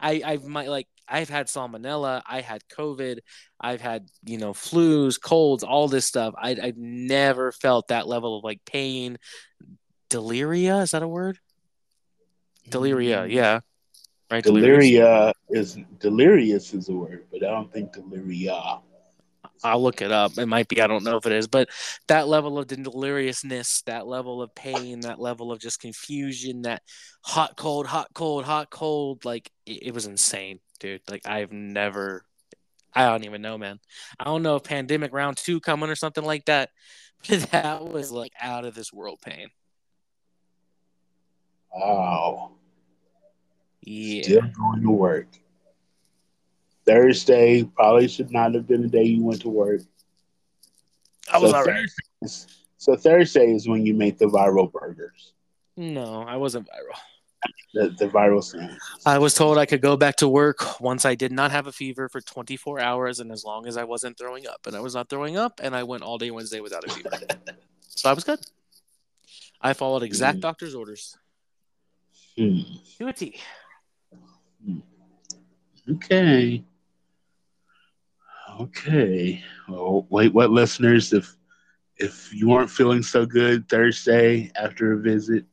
I 0.00 0.22
I've 0.24 0.44
my 0.44 0.66
like 0.66 0.88
I've 1.08 1.28
had 1.28 1.46
salmonella, 1.46 2.22
I 2.26 2.40
had 2.40 2.62
COVID, 2.76 3.18
I've 3.60 3.80
had 3.80 4.08
you 4.24 4.38
know 4.38 4.52
flus, 4.52 5.20
colds, 5.20 5.62
all 5.62 5.88
this 5.88 6.06
stuff. 6.06 6.34
I 6.36 6.56
I've 6.60 6.78
never 6.78 7.52
felt 7.52 7.88
that 7.88 8.08
level 8.08 8.38
of 8.38 8.44
like 8.44 8.64
pain, 8.64 9.18
deliria. 10.10 10.82
Is 10.82 10.90
that 10.90 11.02
a 11.02 11.08
word? 11.08 11.38
Deliria, 12.68 13.26
mm. 13.26 13.32
yeah. 13.32 13.60
Right. 14.30 14.42
Deliria 14.42 15.32
is 15.50 15.76
delirious 16.00 16.72
is 16.72 16.88
a 16.88 16.94
word, 16.94 17.26
but 17.30 17.44
I 17.44 17.50
don't 17.50 17.70
think 17.72 17.92
deliria. 17.92 18.80
I'll 19.64 19.82
look 19.82 20.02
it 20.02 20.10
up. 20.10 20.38
It 20.38 20.46
might 20.46 20.68
be. 20.68 20.80
I 20.80 20.86
don't 20.86 21.04
know 21.04 21.16
if 21.16 21.26
it 21.26 21.32
is, 21.32 21.46
but 21.46 21.68
that 22.08 22.28
level 22.28 22.58
of 22.58 22.66
deliriousness, 22.66 23.82
that 23.84 24.06
level 24.06 24.42
of 24.42 24.54
pain, 24.54 25.00
that 25.00 25.20
level 25.20 25.52
of 25.52 25.60
just 25.60 25.80
confusion, 25.80 26.62
that 26.62 26.82
hot, 27.22 27.56
cold, 27.56 27.86
hot, 27.86 28.08
cold, 28.14 28.44
hot, 28.44 28.70
cold, 28.70 29.24
like 29.24 29.50
it, 29.66 29.84
it 29.84 29.94
was 29.94 30.06
insane, 30.06 30.58
dude. 30.80 31.02
Like 31.08 31.26
I've 31.26 31.52
never, 31.52 32.24
I 32.92 33.06
don't 33.06 33.24
even 33.24 33.42
know, 33.42 33.56
man. 33.56 33.78
I 34.18 34.24
don't 34.24 34.42
know 34.42 34.56
if 34.56 34.64
pandemic 34.64 35.12
round 35.12 35.36
two 35.36 35.60
coming 35.60 35.90
or 35.90 35.96
something 35.96 36.24
like 36.24 36.46
that, 36.46 36.70
but 37.28 37.40
that 37.52 37.84
was 37.84 38.10
like 38.10 38.32
out 38.40 38.64
of 38.64 38.74
this 38.74 38.92
world 38.92 39.20
pain. 39.24 39.48
Wow. 41.74 42.52
Yeah. 43.80 44.22
Still 44.22 44.42
going 44.54 44.82
to 44.82 44.90
work. 44.90 45.26
Thursday 46.84 47.64
probably 47.64 48.08
should 48.08 48.30
not 48.32 48.54
have 48.54 48.66
been 48.66 48.82
the 48.82 48.88
day 48.88 49.04
you 49.04 49.22
went 49.24 49.40
to 49.42 49.48
work. 49.48 49.82
I 51.32 51.38
was 51.38 51.50
so 51.50 51.56
all 51.56 51.64
right. 51.64 51.88
Thursday, 52.22 52.54
so 52.78 52.96
Thursday 52.96 53.52
is 53.54 53.68
when 53.68 53.86
you 53.86 53.94
make 53.94 54.18
the 54.18 54.26
viral 54.26 54.70
burgers, 54.70 55.32
No, 55.76 56.22
I 56.22 56.36
wasn't 56.36 56.66
viral. 56.66 56.98
the, 57.74 57.88
the 57.98 58.08
viral 58.08 58.42
sandwich. 58.42 58.78
I 59.06 59.18
was 59.18 59.34
told 59.34 59.58
I 59.58 59.66
could 59.66 59.80
go 59.80 59.96
back 59.96 60.16
to 60.16 60.28
work 60.28 60.80
once 60.80 61.04
I 61.04 61.14
did 61.14 61.32
not 61.32 61.50
have 61.52 61.66
a 61.68 61.72
fever 61.72 62.08
for 62.08 62.20
24 62.20 62.80
hours 62.80 63.20
and 63.20 63.30
as 63.32 63.44
long 63.44 63.66
as 63.66 63.76
I 63.76 63.84
wasn't 63.84 64.18
throwing 64.18 64.46
up. 64.46 64.66
And 64.66 64.76
I 64.76 64.80
was 64.80 64.94
not 64.94 65.08
throwing 65.08 65.36
up, 65.36 65.60
and 65.62 65.74
I 65.74 65.82
went 65.84 66.02
all 66.02 66.18
day 66.18 66.30
Wednesday 66.30 66.60
without 66.60 66.84
a 66.84 66.90
fever. 66.92 67.10
so 67.88 68.10
I 68.10 68.12
was 68.12 68.24
good. 68.24 68.40
I 69.60 69.72
followed 69.74 70.02
exact 70.02 70.38
Mhm. 70.38 70.42
doctor's 70.42 70.74
orders 70.74 71.16
Hmm. 72.36 72.60
to 72.98 73.06
a 73.08 73.12
T. 73.12 73.40
Okay. 75.90 76.64
Okay. 78.62 79.42
Well, 79.68 80.06
wait, 80.10 80.32
what 80.32 80.50
listeners? 80.50 81.12
If 81.12 81.36
if 81.96 82.32
you 82.32 82.48
weren't 82.48 82.70
feeling 82.70 83.02
so 83.02 83.26
good 83.26 83.68
Thursday 83.68 84.50
after 84.56 84.92
a 84.92 84.98
visit, 84.98 85.44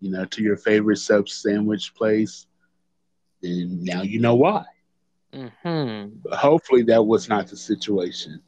you 0.00 0.10
know, 0.10 0.24
to 0.26 0.42
your 0.42 0.56
favorite 0.56 0.96
sub 0.98 1.28
sandwich 1.28 1.94
place, 1.94 2.46
then 3.42 3.84
now 3.84 4.02
you 4.02 4.20
know 4.20 4.34
why. 4.34 4.64
Mm-hmm. 5.32 6.18
But 6.24 6.38
hopefully 6.38 6.82
that 6.84 7.06
was 7.06 7.28
not 7.28 7.48
the 7.48 7.56
situation. 7.56 8.42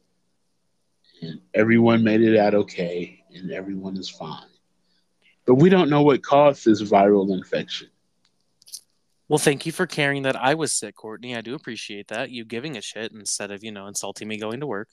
And 1.21 1.41
everyone 1.53 2.03
made 2.03 2.21
it 2.21 2.37
out 2.37 2.53
okay 2.55 3.23
and 3.33 3.51
everyone 3.51 3.97
is 3.97 4.09
fine. 4.09 4.49
But 5.45 5.55
we 5.55 5.69
don't 5.69 5.89
know 5.89 6.01
what 6.03 6.23
caused 6.23 6.65
this 6.65 6.81
viral 6.81 7.33
infection. 7.33 7.89
Well, 9.29 9.39
thank 9.39 9.65
you 9.65 9.71
for 9.71 9.87
caring 9.87 10.23
that 10.23 10.35
I 10.35 10.53
was 10.53 10.73
sick, 10.73 10.95
Courtney. 10.95 11.35
I 11.35 11.41
do 11.41 11.55
appreciate 11.55 12.09
that. 12.09 12.29
You 12.29 12.45
giving 12.45 12.77
a 12.77 12.81
shit 12.81 13.11
instead 13.13 13.51
of, 13.51 13.63
you 13.63 13.71
know, 13.71 13.87
insulting 13.87 14.27
me 14.27 14.37
going 14.37 14.59
to 14.59 14.67
work. 14.67 14.89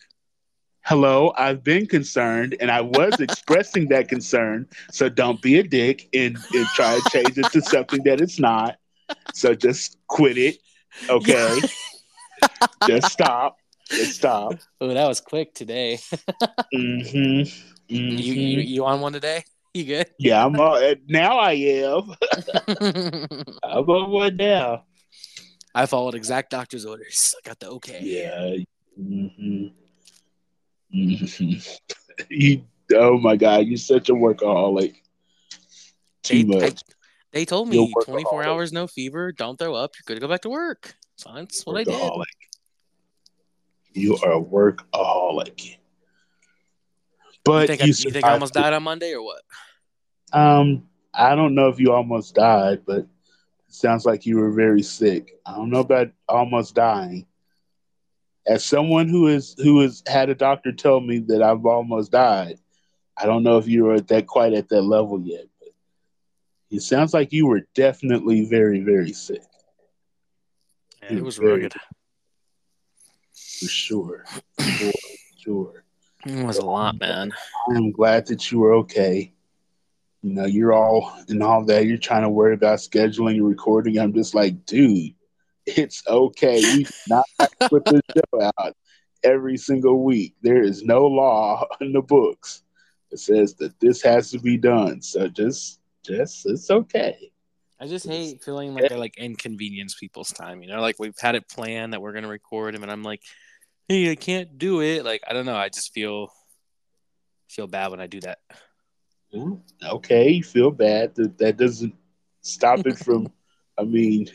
Hello, 0.83 1.35
I've 1.37 1.63
been 1.63 1.87
concerned 1.87 2.57
and 2.61 2.71
I 2.71 2.81
was 2.81 3.21
expressing 3.21 3.89
that 3.89 4.09
concern. 4.09 4.67
So 4.93 5.09
don't 5.09 5.41
be 5.43 5.59
a 5.59 5.63
dick 5.63 6.09
and, 6.15 6.37
and 6.55 6.67
try 6.75 6.99
to 6.99 7.11
change 7.11 7.39
it 7.39 7.53
to 7.53 7.61
something 7.61 8.03
that 8.05 8.21
it's 8.21 8.39
not. 8.39 8.77
So 9.35 9.55
just 9.55 9.99
quit 10.07 10.39
it. 10.39 10.59
Okay. 11.09 11.63
just 12.87 13.13
stop. 13.13 13.59
Just 13.89 14.17
stop. 14.17 14.55
Oh, 14.81 14.89
that 14.95 15.07
was 15.07 15.21
quick 15.21 15.55
today. 15.55 15.99
hmm 16.73 17.43
You, 17.89 18.33
you 18.35 18.61
you 18.61 18.85
on 18.85 19.01
one 19.01 19.13
today? 19.13 19.45
You 19.75 19.85
good? 19.85 20.07
Yeah, 20.19 20.45
I'm 20.45 20.59
all, 20.59 20.95
now 21.07 21.39
I 21.39 21.53
am. 21.53 22.03
I'm 23.63 23.89
on 23.89 24.11
one 24.11 24.37
now. 24.37 24.85
I 25.75 25.87
followed 25.87 26.15
exact 26.17 26.51
doctor's 26.51 26.85
orders. 26.85 27.35
I 27.39 27.49
got 27.49 27.61
the 27.61 27.69
okay. 27.71 28.01
Yeah. 28.03 28.57
hmm 28.97 29.67
hmm 30.93 31.53
you, 32.31 32.65
oh 32.95 33.19
my 33.19 33.37
God, 33.37 33.67
you're 33.67 33.77
such 33.79 34.09
a 34.09 34.13
workaholic. 34.13 34.95
They, 36.29 36.43
Too 36.43 36.61
I- 36.61 36.75
they 37.33 37.45
told 37.45 37.69
me 37.69 37.95
24 38.05 38.43
hours, 38.43 38.73
no 38.73 38.89
fever, 38.89 39.31
don't 39.31 39.57
throw 39.57 39.75
up, 39.75 39.93
you're 39.95 40.03
good 40.05 40.15
to 40.17 40.21
go 40.21 40.27
back 40.27 40.41
to 40.41 40.51
work. 40.51 40.97
So 41.15 41.31
that's 41.33 41.65
what 41.65 41.77
I 41.77 41.85
did. 41.85 42.11
You 43.93 44.17
are 44.17 44.33
a 44.33 44.43
workaholic. 44.43 45.77
You 47.51 47.67
But 47.67 47.67
think, 47.69 47.81
you, 47.81 47.87
I, 47.87 47.97
you 48.05 48.11
think 48.11 48.25
I 48.25 48.33
almost 48.33 48.55
died 48.55 48.73
on 48.73 48.83
Monday 48.83 49.13
or 49.15 49.23
what? 49.23 49.43
Um, 50.33 50.89
I 51.13 51.35
don't 51.35 51.55
know 51.55 51.69
if 51.69 51.81
you 51.81 51.93
almost 51.93 52.35
died, 52.35 52.83
but 52.87 52.99
it 53.01 53.07
sounds 53.69 54.07
like 54.07 54.27
you 54.27 54.39
were 54.39 54.53
very 54.53 54.83
sick. 54.83 55.33
I 55.45 55.57
don't 55.57 55.71
know 55.71 55.81
about 55.81 56.09
almost 56.29 56.75
dying. 56.75 57.27
As 58.47 58.65
someone 58.65 59.09
who 59.09 59.27
is 59.29 59.55
who 59.59 59.81
has 59.81 60.03
had 60.07 60.31
a 60.31 60.35
doctor 60.35 60.73
tell 60.73 61.01
me 61.01 61.19
that 61.29 61.43
I've 61.43 61.67
almost 61.67 62.11
died, 62.13 62.59
I 63.17 63.27
don't 63.27 63.43
know 63.43 63.59
if 63.59 63.67
you 63.69 63.85
were 63.85 63.95
at 63.95 64.09
that 64.09 64.27
quite 64.27 64.55
at 64.55 64.69
that 64.71 64.83
level 64.83 65.21
yet. 65.21 65.45
But 65.61 65.69
it 66.71 66.81
sounds 66.83 67.13
like 67.13 67.33
you 67.33 67.47
were 67.47 67.63
definitely 67.75 68.47
very 68.47 68.81
very 68.81 69.13
sick 69.13 69.43
Yeah, 71.03 71.15
it 71.19 71.23
was 71.25 71.37
Very- 71.37 71.53
rugged. 71.65 71.75
for 73.33 73.67
sure. 73.69 74.25
For 74.59 74.93
sure. 75.39 75.80
It 76.27 76.45
was 76.45 76.59
a 76.59 76.65
lot, 76.65 76.99
man. 77.01 77.33
I'm 77.69 77.93
glad 77.93 78.27
that 78.27 78.51
you 78.51 78.59
were 78.59 78.75
okay. 78.75 79.33
You 80.23 80.35
know, 80.35 80.45
you're 80.45 80.73
all 80.73 81.13
and 81.29 81.43
all 81.43 81.65
that. 81.65 81.87
You're 81.87 81.97
trying 81.97 82.23
to 82.23 82.29
worry 82.29 82.55
about 82.55 82.79
scheduling 82.79 83.37
and 83.37 83.49
recording. 83.49 83.99
I'm 83.99 84.13
just 84.13 84.35
like, 84.35 84.67
dude, 84.67 85.15
it's 85.67 86.03
okay. 86.07 86.61
We 86.61 86.85
do 86.85 86.91
not 87.09 87.25
put 87.71 87.85
this 87.87 88.03
show 88.15 88.51
out 88.59 88.77
every 89.23 89.57
single 89.57 90.03
week. 90.03 90.35
There 90.43 90.63
is 90.63 90.83
no 90.83 91.07
law 91.07 91.67
in 91.81 91.93
the 91.93 92.03
books 92.03 92.63
that 93.11 93.19
says 93.19 93.55
that 93.55 93.79
this 93.81 94.03
has 94.03 94.31
to 94.33 94.39
be 94.39 94.57
done. 94.57 95.01
So 95.01 95.27
just, 95.29 95.81
just, 96.05 96.47
it's 96.47 96.71
okay. 96.71 97.31
I 97.81 97.87
just 97.87 98.07
hate 98.07 98.45
feeling 98.45 98.75
like 98.75 98.93
I 98.93 98.97
like 98.97 99.17
inconvenience 99.17 99.95
people's 99.95 100.33
time. 100.33 100.63
You 100.63 100.69
know, 100.69 100.83
like 100.83 100.97
we've 100.99 101.19
had 101.19 101.35
it 101.35 101.49
planned 101.49 101.95
that 101.95 102.03
we're 102.03 102.13
gonna 102.13 102.29
record 102.29 102.75
him, 102.75 102.83
and 102.83 102.93
I'm 102.93 103.03
like, 103.03 103.23
hey, 103.91 104.09
I 104.09 104.15
can't 104.15 104.57
do 104.57 104.81
it. 104.81 105.05
Like 105.05 105.23
I 105.29 105.33
don't 105.33 105.47
know. 105.47 105.57
I 105.57 105.69
just 105.69 105.93
feel 105.93 106.33
feel 107.49 107.67
bad 107.67 107.91
when 107.91 108.01
I 108.01 108.07
do 108.07 108.21
that. 108.21 108.39
Mm-hmm. 109.35 109.95
Okay, 109.97 110.31
you 110.31 110.45
feel 110.45 110.71
bad. 110.71 111.17
That 111.17 111.37
that 111.39 111.57
doesn't 111.57 111.95
stop 112.41 112.87
it 112.87 112.99
from. 112.99 113.33
I 113.79 113.85
mean, 113.85 114.29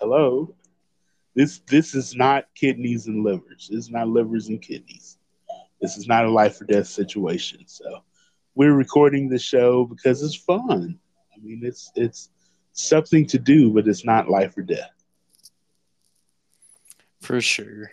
hello. 0.00 0.54
This 1.34 1.60
this 1.68 1.94
is 1.94 2.16
not 2.16 2.46
kidneys 2.56 3.06
and 3.06 3.22
livers. 3.24 3.68
This 3.70 3.84
is 3.84 3.90
not 3.90 4.08
livers 4.08 4.48
and 4.48 4.60
kidneys. 4.60 5.18
This 5.80 5.96
is 5.96 6.08
not 6.08 6.24
a 6.24 6.30
life 6.30 6.60
or 6.60 6.64
death 6.64 6.88
situation. 6.88 7.60
So 7.66 8.02
we're 8.56 8.74
recording 8.74 9.28
the 9.28 9.38
show 9.38 9.84
because 9.84 10.20
it's 10.22 10.34
fun. 10.34 10.98
I 11.32 11.40
mean, 11.40 11.60
it's 11.62 11.92
it's 11.94 12.30
something 12.72 13.24
to 13.26 13.38
do, 13.38 13.72
but 13.72 13.86
it's 13.86 14.04
not 14.04 14.28
life 14.28 14.58
or 14.58 14.62
death. 14.62 14.90
For 17.20 17.40
sure. 17.40 17.90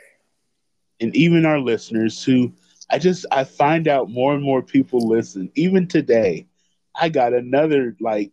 And 0.99 1.15
even 1.15 1.45
our 1.45 1.59
listeners 1.59 2.23
who 2.23 2.53
I 2.89 2.99
just 2.99 3.25
I 3.31 3.43
find 3.43 3.87
out 3.87 4.09
more 4.09 4.33
and 4.33 4.43
more 4.43 4.61
people 4.61 5.07
listen. 5.07 5.51
Even 5.55 5.87
today, 5.87 6.47
I 6.95 7.09
got 7.09 7.33
another 7.33 7.95
like 7.99 8.31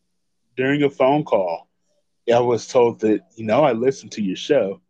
during 0.56 0.82
a 0.82 0.90
phone 0.90 1.24
call. 1.24 1.68
I 2.32 2.38
was 2.38 2.66
told 2.66 3.00
that 3.00 3.20
you 3.34 3.44
know 3.44 3.64
I 3.64 3.72
listened 3.72 4.12
to 4.12 4.22
your 4.22 4.36
show, 4.36 4.80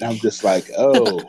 and 0.00 0.10
I'm 0.10 0.16
just 0.16 0.44
like, 0.44 0.64
oh, 0.78 1.20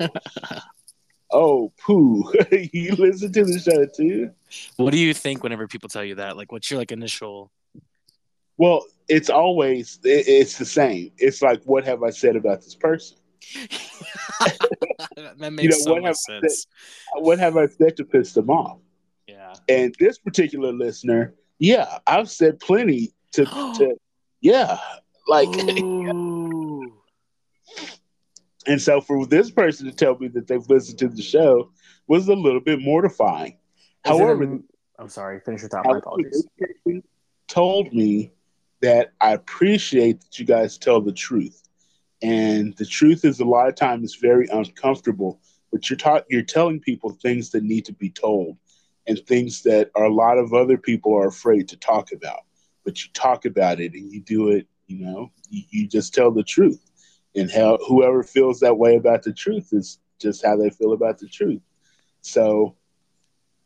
oh, 1.31 1.71
poo, 1.77 2.31
you 2.51 2.95
listen 2.95 3.31
to 3.33 3.43
the 3.43 3.59
show 3.59 3.85
too? 3.85 4.31
What 4.77 4.91
do 4.91 4.99
you 4.99 5.13
think 5.13 5.43
whenever 5.43 5.67
people 5.67 5.89
tell 5.89 6.03
you 6.03 6.15
that? 6.15 6.37
Like, 6.37 6.51
what's 6.51 6.71
your 6.71 6.79
like 6.79 6.91
initial? 6.91 7.51
Well, 8.57 8.85
it's 9.09 9.29
always 9.29 9.99
it, 10.03 10.27
it's 10.27 10.57
the 10.57 10.65
same. 10.65 11.11
It's 11.17 11.41
like, 11.41 11.61
what 11.63 11.85
have 11.85 12.03
I 12.03 12.11
said 12.11 12.35
about 12.35 12.61
this 12.61 12.75
person? 12.75 13.17
that 15.37 15.53
makes 15.53 15.83
so 15.83 15.93
what 15.93 16.01
much 16.03 16.09
have 16.09 16.15
I 16.29 16.39
sense. 16.41 16.67
What 17.13 17.39
have 17.39 17.57
I 17.57 17.67
said 17.67 17.97
to 17.97 18.05
piss 18.05 18.33
them 18.33 18.49
off? 18.49 18.79
Yeah. 19.27 19.53
And 19.69 19.95
this 19.99 20.17
particular 20.17 20.71
listener, 20.71 21.33
yeah, 21.59 21.99
I've 22.07 22.29
said 22.29 22.59
plenty 22.59 23.13
to, 23.33 23.45
to 23.77 23.95
yeah, 24.41 24.77
like, 25.27 25.47
and 25.57 26.91
so 28.77 29.01
for 29.01 29.25
this 29.25 29.51
person 29.51 29.85
to 29.87 29.93
tell 29.93 30.17
me 30.17 30.27
that 30.29 30.47
they've 30.47 30.67
listened 30.69 30.99
to 30.99 31.07
the 31.07 31.21
show 31.21 31.71
was 32.07 32.27
a 32.27 32.35
little 32.35 32.61
bit 32.61 32.81
mortifying. 32.81 33.57
However, 34.03 34.43
a, 34.43 34.59
I'm 34.99 35.09
sorry. 35.09 35.39
Finish 35.39 35.61
your 35.61 35.69
thought. 35.69 35.85
My 35.85 35.97
apologies. 35.97 36.47
Told 37.47 37.93
me 37.93 38.31
that 38.81 39.13
I 39.21 39.31
appreciate 39.33 40.21
that 40.21 40.39
you 40.39 40.45
guys 40.45 40.77
tell 40.77 40.99
the 40.99 41.13
truth, 41.13 41.63
and 42.23 42.73
the 42.77 42.85
truth 42.85 43.25
is 43.25 43.41
a 43.41 43.45
lot 43.45 43.67
of 43.67 43.75
times 43.75 44.05
it's 44.05 44.15
very 44.15 44.47
uncomfortable. 44.47 45.41
But 45.71 45.89
you're 45.89 45.97
talk, 45.97 46.25
you're 46.29 46.41
telling 46.41 46.79
people 46.79 47.09
things 47.09 47.49
that 47.51 47.63
need 47.63 47.83
to 47.85 47.93
be 47.93 48.09
told, 48.09 48.57
and 49.05 49.19
things 49.19 49.61
that 49.63 49.91
are 49.95 50.05
a 50.05 50.13
lot 50.13 50.37
of 50.37 50.53
other 50.53 50.77
people 50.77 51.13
are 51.13 51.27
afraid 51.27 51.67
to 51.69 51.77
talk 51.77 52.13
about. 52.13 52.41
But 52.85 53.03
you 53.03 53.11
talk 53.13 53.45
about 53.45 53.81
it, 53.81 53.93
and 53.93 54.11
you 54.11 54.21
do 54.21 54.49
it. 54.49 54.67
You 54.87 55.05
know, 55.05 55.31
you, 55.49 55.63
you 55.69 55.87
just 55.87 56.13
tell 56.13 56.31
the 56.31 56.43
truth, 56.43 56.81
and 57.35 57.51
how 57.51 57.77
whoever 57.87 58.23
feels 58.23 58.59
that 58.61 58.77
way 58.77 58.95
about 58.95 59.23
the 59.23 59.33
truth 59.33 59.69
is 59.73 59.99
just 60.19 60.45
how 60.45 60.55
they 60.55 60.69
feel 60.69 60.93
about 60.93 61.17
the 61.17 61.27
truth. 61.27 61.61
So, 62.21 62.77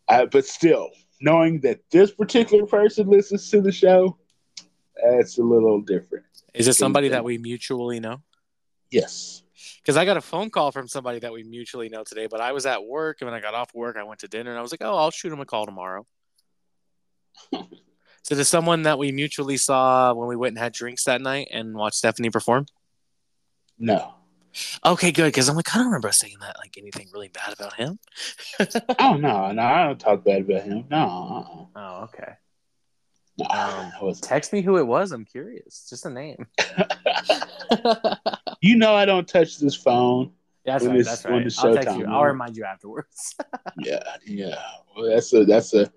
I, 0.07 0.25
but 0.25 0.45
still, 0.45 0.89
knowing 1.21 1.59
that 1.61 1.81
this 1.91 2.11
particular 2.11 2.65
person 2.65 3.07
listens 3.07 3.51
to 3.51 3.61
the 3.61 3.71
show, 3.71 4.17
that's 5.03 5.37
a 5.37 5.43
little 5.43 5.81
different. 5.81 6.25
Is 6.55 6.67
it 6.67 6.73
somebody 6.73 7.09
that 7.09 7.23
we 7.23 7.37
mutually 7.37 7.99
know? 7.99 8.23
Yes. 8.91 9.43
Because 9.81 9.97
I 9.97 10.05
got 10.05 10.17
a 10.17 10.21
phone 10.21 10.49
call 10.49 10.71
from 10.71 10.87
somebody 10.87 11.19
that 11.19 11.31
we 11.31 11.43
mutually 11.43 11.89
know 11.89 12.03
today, 12.03 12.27
but 12.27 12.41
I 12.41 12.51
was 12.51 12.65
at 12.65 12.83
work 12.83 13.17
and 13.21 13.29
when 13.29 13.37
I 13.37 13.41
got 13.41 13.53
off 13.53 13.73
work, 13.73 13.97
I 13.97 14.03
went 14.03 14.19
to 14.19 14.27
dinner 14.27 14.51
and 14.51 14.59
I 14.59 14.61
was 14.61 14.71
like, 14.71 14.81
oh, 14.83 14.95
I'll 14.95 15.11
shoot 15.11 15.31
him 15.31 15.39
a 15.39 15.45
call 15.45 15.65
tomorrow. 15.65 16.05
so 17.53 18.35
there's 18.35 18.49
someone 18.49 18.83
that 18.83 18.99
we 18.99 19.11
mutually 19.11 19.57
saw 19.57 20.13
when 20.13 20.27
we 20.27 20.35
went 20.35 20.51
and 20.51 20.59
had 20.59 20.73
drinks 20.73 21.05
that 21.05 21.21
night 21.21 21.47
and 21.51 21.75
watched 21.75 21.97
Stephanie 21.97 22.29
perform? 22.29 22.65
No. 23.79 24.13
Okay, 24.85 25.11
good. 25.11 25.27
Because 25.27 25.49
I'm 25.49 25.55
like, 25.55 25.73
I 25.73 25.77
don't 25.77 25.87
remember 25.87 26.11
saying 26.11 26.37
that 26.41 26.57
like 26.57 26.77
anything 26.77 27.07
really 27.13 27.27
bad 27.29 27.53
about 27.53 27.75
him. 27.75 27.99
oh 28.99 29.13
no, 29.13 29.51
no, 29.51 29.61
I 29.61 29.85
don't 29.85 29.99
talk 29.99 30.23
bad 30.23 30.41
about 30.41 30.63
him. 30.63 30.85
No. 30.89 31.67
Uh-uh. 31.75 31.79
Oh, 31.79 32.03
okay. 32.05 32.33
Um, 33.49 33.91
text 34.21 34.53
me 34.53 34.61
who 34.61 34.77
it 34.77 34.85
was. 34.85 35.11
I'm 35.11 35.25
curious. 35.25 35.87
Just 35.89 36.05
a 36.05 36.09
name. 36.09 36.47
you 38.61 38.77
know, 38.77 38.95
I 38.95 39.05
don't 39.05 39.27
touch 39.27 39.57
this 39.57 39.75
phone. 39.75 40.31
That's 40.65 40.85
right. 40.85 41.03
That's 41.03 41.25
right. 41.25 41.53
I'll 41.59 41.73
text 41.73 41.97
you. 41.97 42.05
I'll 42.05 42.25
remind 42.25 42.57
you 42.57 42.65
afterwards. 42.65 43.35
yeah, 43.77 44.03
yeah. 44.25 44.59
Well, 44.95 45.09
that's 45.09 45.33
a 45.33 45.45
that's 45.45 45.73
a 45.73 45.91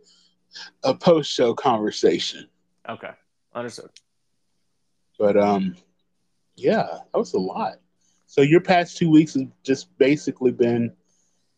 a 0.85 0.95
post 0.95 1.33
show 1.33 1.55
conversation. 1.55 2.49
Okay, 2.89 3.11
understood. 3.55 3.91
But 5.19 5.37
um, 5.37 5.75
yeah, 6.57 6.87
that 7.13 7.19
was 7.19 7.35
a 7.35 7.39
lot. 7.39 7.81
So 8.27 8.43
your 8.43 8.61
past 8.61 8.97
two 8.97 9.11
weeks 9.11 9.35
have 9.35 9.49
just 9.65 9.97
basically 9.99 10.53
been 10.53 10.93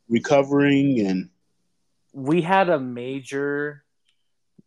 recovering 0.09 1.07
and 1.07 1.29
we 2.13 2.43
had 2.43 2.69
a 2.69 2.79
major 2.79 3.82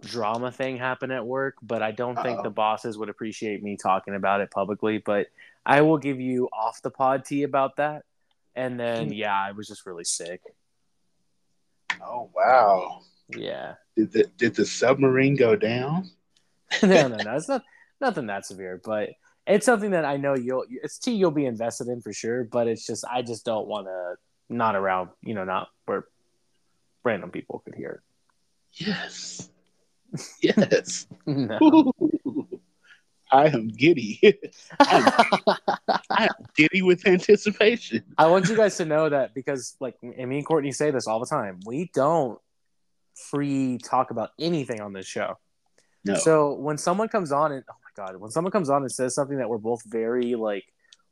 drama 0.02 0.52
thing 0.52 0.78
happen 0.78 1.12
at 1.12 1.26
work, 1.26 1.56
but 1.62 1.82
I 1.82 1.92
don't 1.92 2.16
think 2.16 2.40
Uh-oh. 2.40 2.44
the 2.44 2.50
bosses 2.50 2.98
would 2.98 3.10
appreciate 3.10 3.64
me 3.64 3.78
talking 3.78 4.16
about 4.16 4.42
it 4.42 4.52
publicly. 4.52 5.00
But 5.00 5.28
I 5.66 5.82
will 5.82 5.98
give 5.98 6.20
you 6.20 6.50
off 6.54 6.82
the 6.82 6.92
pod 6.92 7.26
tea 7.26 7.44
about 7.44 7.78
that. 7.78 8.04
And 8.56 8.80
then, 8.80 9.08
hmm. 9.08 9.14
yeah, 9.14 9.36
I 9.36 9.52
was 9.52 9.68
just 9.68 9.86
really 9.86 10.04
sick. 10.04 10.42
Oh 12.02 12.30
wow! 12.36 13.02
Yeah. 13.30 13.76
Did 13.96 14.12
the 14.12 14.24
did 14.38 14.56
the 14.56 14.66
submarine 14.66 15.36
go 15.36 15.56
down? 15.56 16.10
no, 16.84 17.08
no, 17.08 17.18
no. 17.18 17.36
It's 17.36 17.48
not 17.48 17.64
nothing 18.02 18.28
that 18.28 18.46
severe, 18.46 18.82
but 18.84 19.12
it's 19.48 19.66
something 19.66 19.92
that 19.92 20.06
I 20.06 20.18
know 20.18 20.36
you'll 20.36 20.66
it's 20.70 20.98
tea 20.98 21.14
you'll 21.14 21.32
be 21.32 21.46
invested 21.46 21.88
in 21.88 22.02
for 22.02 22.14
sure. 22.14 22.44
But 22.44 22.68
it's 22.68 22.86
just 22.86 23.06
I 23.10 23.22
just 23.22 23.46
don't 23.46 23.68
want 23.68 23.88
to 23.88 24.16
not 24.50 24.76
around 24.76 25.10
you 25.22 25.34
know 25.34 25.46
not 25.46 25.70
where 25.86 26.06
random 27.04 27.32
people 27.32 27.62
could 27.66 27.76
hear 27.76 28.02
it. 28.78 29.50
Yes, 30.42 31.08
yes. 31.26 31.66
I 33.32 33.48
am 33.48 33.68
giddy. 33.68 34.20
I'm, 34.80 35.14
I'm, 36.12 36.30
giddy 36.56 36.82
with 36.82 37.08
anticipation. 37.08 38.04
I 38.18 38.28
want 38.28 38.48
you 38.48 38.56
guys 38.56 38.78
to 38.78 38.86
know 38.86 39.10
that 39.10 39.34
because, 39.34 39.76
like, 39.80 39.96
and 40.02 40.30
me 40.30 40.38
and 40.38 40.46
Courtney 40.46 40.72
say 40.72 40.92
this 40.92 41.08
all 41.08 41.20
the 41.20 41.26
time. 41.26 41.60
We 41.66 41.90
don't 41.94 42.40
free 43.30 43.80
talk 43.80 44.12
about 44.12 44.30
anything 44.40 44.80
on 44.80 44.94
this 44.94 45.08
show. 45.08 45.38
No. 46.06 46.16
So 46.16 46.54
when 46.54 46.78
someone 46.78 47.08
comes 47.08 47.32
on 47.32 47.52
and 47.52 47.64
oh 47.70 47.74
my 47.84 48.06
God, 48.06 48.18
when 48.18 48.30
someone 48.32 48.52
comes 48.52 48.70
on 48.70 48.84
and 48.84 48.92
says 48.92 49.16
something 49.16 49.38
that 49.38 49.50
we're 49.50 49.58
both 49.58 49.82
very 49.86 50.36
like, 50.36 50.66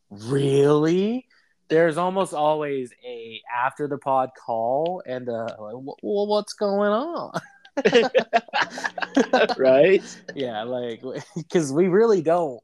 really, 0.09 1.27
there's 1.69 1.97
almost 1.97 2.33
always 2.33 2.93
a 3.03 3.41
after 3.53 3.87
the 3.87 3.97
pod 3.97 4.29
call 4.45 5.01
and 5.05 5.27
uh, 5.29 5.47
like, 5.59 5.73
well, 5.75 6.27
what's 6.27 6.53
going 6.53 6.91
on? 6.91 7.41
right? 9.57 10.03
Yeah, 10.35 10.63
like 10.63 11.01
because 11.35 11.71
we 11.71 11.87
really 11.87 12.21
don't 12.21 12.61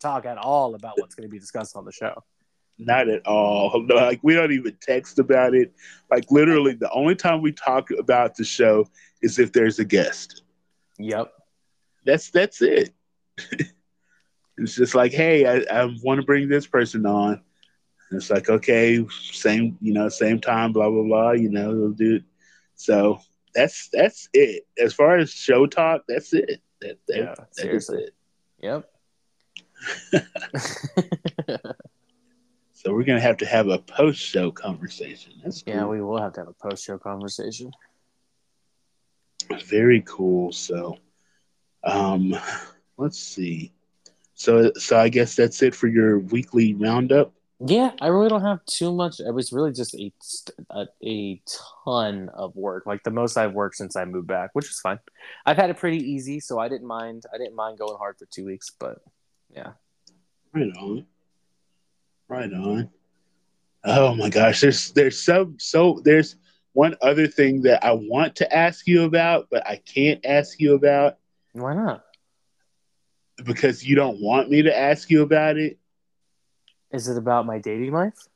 talk 0.00 0.24
at 0.26 0.38
all 0.38 0.74
about 0.74 0.94
what's 0.98 1.14
going 1.14 1.28
to 1.28 1.32
be 1.32 1.38
discussed 1.38 1.76
on 1.76 1.84
the 1.84 1.92
show. 1.92 2.24
Not 2.78 3.08
at 3.08 3.26
all. 3.26 3.84
No, 3.86 3.96
like 3.96 4.20
we 4.22 4.34
don't 4.34 4.52
even 4.52 4.76
text 4.80 5.18
about 5.18 5.54
it. 5.54 5.72
Like 6.10 6.30
literally, 6.30 6.74
the 6.74 6.90
only 6.90 7.14
time 7.14 7.42
we 7.42 7.52
talk 7.52 7.90
about 7.90 8.36
the 8.36 8.44
show 8.44 8.88
is 9.22 9.38
if 9.38 9.52
there's 9.52 9.78
a 9.78 9.84
guest. 9.84 10.42
Yep. 10.98 11.30
That's 12.06 12.30
that's 12.30 12.62
it. 12.62 12.94
it's 14.56 14.74
just 14.74 14.94
like, 14.94 15.12
hey, 15.12 15.46
I, 15.46 15.82
I 15.82 15.96
want 16.02 16.20
to 16.20 16.26
bring 16.26 16.48
this 16.48 16.66
person 16.66 17.04
on. 17.04 17.42
And 18.10 18.16
it's 18.16 18.30
like, 18.30 18.48
okay, 18.48 19.04
same, 19.30 19.76
you 19.80 19.92
know, 19.92 20.08
same 20.08 20.40
time, 20.40 20.72
blah 20.72 20.88
blah 20.88 21.02
blah. 21.02 21.32
You 21.32 21.50
know, 21.50 21.74
we'll 21.74 21.90
do 21.90 22.16
it. 22.16 22.24
So 22.76 23.20
that's 23.54 23.88
that's 23.92 24.28
it. 24.32 24.66
As 24.78 24.92
far 24.94 25.18
as 25.18 25.30
show 25.30 25.66
talk, 25.66 26.02
that's 26.08 26.32
it. 26.32 26.60
That, 26.80 26.98
that, 27.08 27.16
yeah, 27.16 27.34
that 27.36 27.54
seriously. 27.54 28.04
It. 28.04 28.14
Yep. 28.62 28.90
so 32.72 32.92
we're 32.92 33.04
gonna 33.04 33.20
have 33.20 33.38
to 33.38 33.46
have 33.46 33.68
a 33.68 33.78
post 33.78 34.20
show 34.20 34.50
conversation. 34.50 35.32
That's 35.42 35.62
cool. 35.62 35.74
yeah, 35.74 35.84
we 35.86 36.02
will 36.02 36.20
have 36.20 36.32
to 36.34 36.40
have 36.40 36.48
a 36.48 36.68
post 36.68 36.84
show 36.84 36.98
conversation. 36.98 37.72
Very 39.66 40.02
cool. 40.06 40.52
So, 40.52 40.98
um, 41.82 42.36
let's 42.96 43.18
see. 43.18 43.72
So, 44.34 44.72
so 44.78 44.98
I 44.98 45.08
guess 45.08 45.34
that's 45.34 45.62
it 45.62 45.74
for 45.74 45.86
your 45.86 46.18
weekly 46.18 46.74
roundup. 46.74 47.32
Yeah, 47.62 47.90
I 48.00 48.06
really 48.06 48.30
don't 48.30 48.40
have 48.40 48.64
too 48.64 48.90
much. 48.90 49.20
It 49.20 49.34
was 49.34 49.52
really 49.52 49.72
just 49.72 49.94
a, 49.94 50.10
a, 50.70 50.86
a 51.04 51.42
ton 51.84 52.30
of 52.32 52.56
work, 52.56 52.86
like 52.86 53.02
the 53.02 53.10
most 53.10 53.36
I've 53.36 53.52
worked 53.52 53.76
since 53.76 53.96
I 53.96 54.06
moved 54.06 54.28
back, 54.28 54.50
which 54.54 54.70
is 54.70 54.80
fine. 54.80 54.98
I've 55.44 55.58
had 55.58 55.68
it 55.68 55.76
pretty 55.76 55.98
easy, 55.98 56.40
so 56.40 56.58
I 56.58 56.70
didn't 56.70 56.86
mind. 56.86 57.24
I 57.34 57.36
didn't 57.36 57.54
mind 57.54 57.78
going 57.78 57.98
hard 57.98 58.16
for 58.18 58.24
two 58.26 58.46
weeks, 58.46 58.70
but 58.78 58.98
yeah. 59.54 59.72
Right 60.54 60.72
on. 60.78 61.06
Right 62.28 62.52
on. 62.52 62.88
Oh 63.84 64.14
my 64.14 64.30
gosh, 64.30 64.62
there's 64.62 64.92
there's 64.92 65.18
so 65.18 65.52
so 65.58 66.00
there's 66.02 66.36
one 66.72 66.96
other 67.02 67.26
thing 67.26 67.62
that 67.62 67.84
I 67.84 67.92
want 67.92 68.36
to 68.36 68.56
ask 68.56 68.86
you 68.86 69.04
about, 69.04 69.48
but 69.50 69.66
I 69.66 69.76
can't 69.76 70.24
ask 70.24 70.60
you 70.60 70.74
about. 70.74 71.18
Why 71.52 71.74
not? 71.74 72.04
Because 73.44 73.84
you 73.84 73.96
don't 73.96 74.20
want 74.22 74.48
me 74.48 74.62
to 74.62 74.76
ask 74.76 75.10
you 75.10 75.22
about 75.22 75.58
it. 75.58 75.78
Is 76.92 77.08
it 77.08 77.16
about 77.16 77.46
my 77.46 77.58
dating 77.58 77.92
life? 77.92 78.26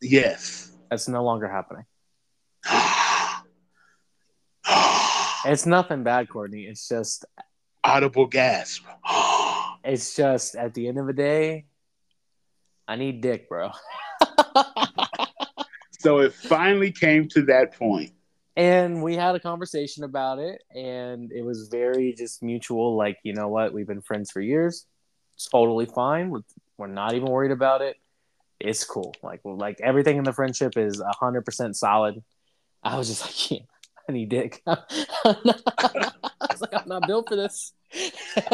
Yes. 0.00 0.70
That's 0.90 1.08
no 1.08 1.24
longer 1.24 1.48
happening. 1.48 1.84
it's 5.46 5.66
nothing 5.66 6.02
bad, 6.02 6.28
Courtney. 6.28 6.64
It's 6.64 6.86
just 6.88 7.24
audible 7.82 8.26
gasp. 8.26 8.84
it's 9.84 10.14
just 10.14 10.54
at 10.54 10.74
the 10.74 10.88
end 10.88 10.98
of 10.98 11.06
the 11.06 11.14
day, 11.14 11.64
I 12.86 12.96
need 12.96 13.22
dick, 13.22 13.48
bro. 13.48 13.70
so 15.98 16.18
it 16.18 16.34
finally 16.34 16.92
came 16.92 17.28
to 17.28 17.42
that 17.46 17.74
point. 17.74 18.12
And 18.56 19.02
we 19.02 19.16
had 19.16 19.34
a 19.34 19.40
conversation 19.40 20.04
about 20.04 20.38
it, 20.38 20.62
and 20.70 21.32
it 21.32 21.42
was 21.42 21.68
very 21.68 22.12
just 22.12 22.42
mutual. 22.42 22.96
Like, 22.96 23.18
you 23.24 23.32
know 23.32 23.48
what? 23.48 23.72
We've 23.72 23.86
been 23.86 24.02
friends 24.02 24.30
for 24.30 24.40
years. 24.40 24.86
It's 25.34 25.48
totally 25.48 25.86
fine. 25.86 26.30
We're 26.78 26.86
not 26.88 27.14
even 27.14 27.28
worried 27.28 27.52
about 27.52 27.82
it. 27.82 27.96
It's 28.60 28.84
cool. 28.84 29.14
Like 29.22 29.40
like 29.44 29.80
everything 29.80 30.16
in 30.16 30.24
the 30.24 30.32
friendship 30.32 30.76
is 30.76 31.02
hundred 31.20 31.44
percent 31.44 31.76
solid. 31.76 32.22
I 32.82 32.96
was 32.96 33.08
just 33.08 33.22
like, 33.22 33.50
yeah, 33.50 33.66
I 34.08 34.12
need 34.12 34.28
dick. 34.28 34.62
I 34.66 34.76
was 35.24 36.60
like, 36.60 36.74
I'm 36.74 36.88
not 36.88 37.06
built 37.06 37.28
for 37.28 37.36
this. 37.36 37.72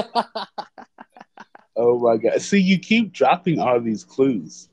oh 1.76 1.98
my 1.98 2.16
god! 2.16 2.40
See, 2.40 2.60
you 2.60 2.78
keep 2.78 3.12
dropping 3.12 3.58
all 3.60 3.80
these 3.80 4.04
clues. 4.04 4.68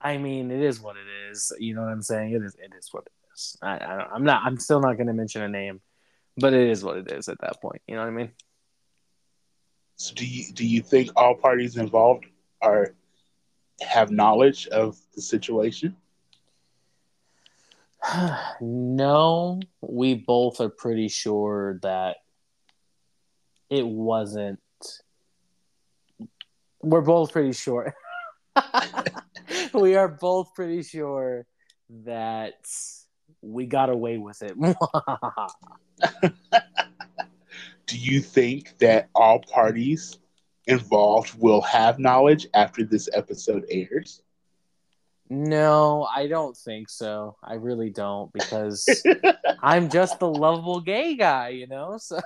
I 0.00 0.18
mean, 0.18 0.50
it 0.50 0.60
is 0.60 0.80
what 0.80 0.96
it 0.96 1.30
is. 1.30 1.52
You 1.58 1.74
know 1.74 1.82
what 1.82 1.90
I'm 1.90 2.02
saying? 2.02 2.32
It 2.32 2.42
is. 2.42 2.54
It 2.56 2.74
is 2.76 2.88
what 2.92 3.04
it 3.06 3.12
is. 3.34 3.56
I, 3.62 3.78
I 3.78 4.06
I'm 4.12 4.24
not. 4.24 4.42
I'm 4.44 4.58
still 4.58 4.80
not 4.80 4.96
going 4.96 5.06
to 5.06 5.14
mention 5.14 5.42
a 5.42 5.48
name, 5.48 5.80
but 6.36 6.52
it 6.52 6.68
is 6.68 6.84
what 6.84 6.98
it 6.98 7.10
is 7.10 7.28
at 7.28 7.40
that 7.40 7.60
point. 7.62 7.82
You 7.86 7.94
know 7.94 8.02
what 8.02 8.08
I 8.08 8.12
mean? 8.12 8.32
So 9.96 10.14
do 10.14 10.26
you 10.26 10.52
do 10.52 10.66
you 10.66 10.82
think 10.82 11.10
all 11.16 11.34
parties 11.34 11.76
involved 11.76 12.26
are 12.60 12.94
have 13.80 14.10
knowledge 14.10 14.66
of 14.68 14.98
the 15.14 15.22
situation? 15.22 15.96
no, 18.60 19.60
we 19.80 20.14
both 20.14 20.60
are 20.60 20.68
pretty 20.68 21.08
sure 21.08 21.78
that 21.82 22.16
it 23.70 23.86
wasn't. 23.86 24.60
We're 26.82 27.00
both 27.00 27.32
pretty 27.32 27.52
sure. 27.52 27.94
we 29.74 29.96
are 29.96 30.08
both 30.08 30.54
pretty 30.54 30.82
sure 30.82 31.46
that 32.04 32.54
we 33.40 33.66
got 33.66 33.90
away 33.90 34.18
with 34.18 34.42
it. 34.42 34.56
Do 37.86 37.98
you 37.98 38.20
think 38.20 38.78
that 38.78 39.08
all 39.14 39.40
parties 39.40 40.18
involved 40.66 41.38
will 41.38 41.60
have 41.62 41.98
knowledge 41.98 42.46
after 42.54 42.84
this 42.84 43.08
episode 43.12 43.64
airs? 43.70 44.22
No, 45.28 46.04
I 46.04 46.26
don't 46.26 46.56
think 46.56 46.90
so. 46.90 47.36
I 47.42 47.54
really 47.54 47.90
don't 47.90 48.32
because 48.32 49.02
I'm 49.62 49.88
just 49.88 50.18
the 50.18 50.28
lovable 50.28 50.80
gay 50.80 51.16
guy, 51.16 51.48
you 51.50 51.66
know? 51.66 51.96
So 51.98 52.20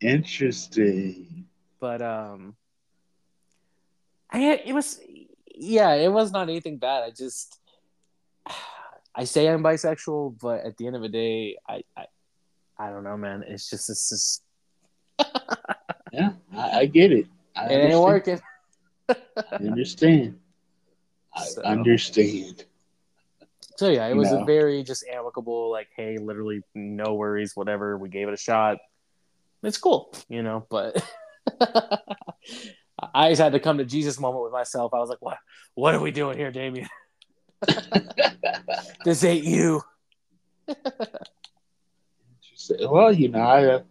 Interesting. 0.00 1.46
But 1.78 2.02
um 2.02 2.56
I 4.30 4.60
it 4.64 4.74
was 4.74 5.00
yeah, 5.54 5.94
it 5.94 6.10
was 6.10 6.32
not 6.32 6.48
anything 6.48 6.78
bad. 6.78 7.04
I 7.04 7.10
just 7.10 7.58
I 9.14 9.24
say 9.24 9.48
I'm 9.48 9.62
bisexual, 9.62 10.38
but 10.40 10.64
at 10.64 10.76
the 10.76 10.86
end 10.86 10.96
of 10.96 11.02
the 11.02 11.08
day, 11.08 11.56
I 11.68 11.82
I, 11.96 12.06
I 12.80 12.88
don't 12.88 13.04
know, 13.04 13.16
man. 13.18 13.44
It's 13.46 13.68
just 13.68 13.90
it's 13.90 14.08
just 14.08 14.42
yeah, 16.12 16.32
I, 16.56 16.78
I, 16.78 16.86
get 16.86 17.12
it. 17.12 17.26
I 17.54 17.66
it 17.66 17.92
ain't 17.92 18.00
working. 18.00 18.40
I 19.06 19.16
understand. 19.54 20.38
I 21.34 21.44
so. 21.44 21.62
understand. 21.62 22.64
So 23.76 23.90
yeah, 23.90 24.06
it 24.06 24.16
was 24.16 24.32
a 24.32 24.44
very 24.46 24.82
just 24.82 25.04
amicable, 25.12 25.70
like, 25.70 25.88
hey, 25.94 26.16
literally 26.16 26.62
no 26.74 27.14
worries, 27.14 27.54
whatever. 27.54 27.98
We 27.98 28.08
gave 28.08 28.28
it 28.28 28.34
a 28.34 28.38
shot. 28.38 28.78
It's 29.62 29.76
cool, 29.76 30.14
you 30.30 30.42
know, 30.42 30.66
but 30.70 31.02
I 33.14 33.28
just 33.28 33.42
had 33.42 33.52
to 33.52 33.60
come 33.60 33.76
to 33.76 33.84
Jesus 33.84 34.18
moment 34.18 34.44
with 34.44 34.52
myself. 34.52 34.94
I 34.94 34.98
was 34.98 35.10
like, 35.10 35.20
what 35.20 35.36
what 35.74 35.94
are 35.94 36.00
we 36.00 36.12
doing 36.12 36.38
here, 36.38 36.50
Damien? 36.50 36.88
this 39.04 39.22
ain't 39.22 39.44
you. 39.44 39.82
Well, 42.80 43.12
you 43.12 43.28
know, 43.28 43.40
I 43.40 43.66
uh, 43.66 43.82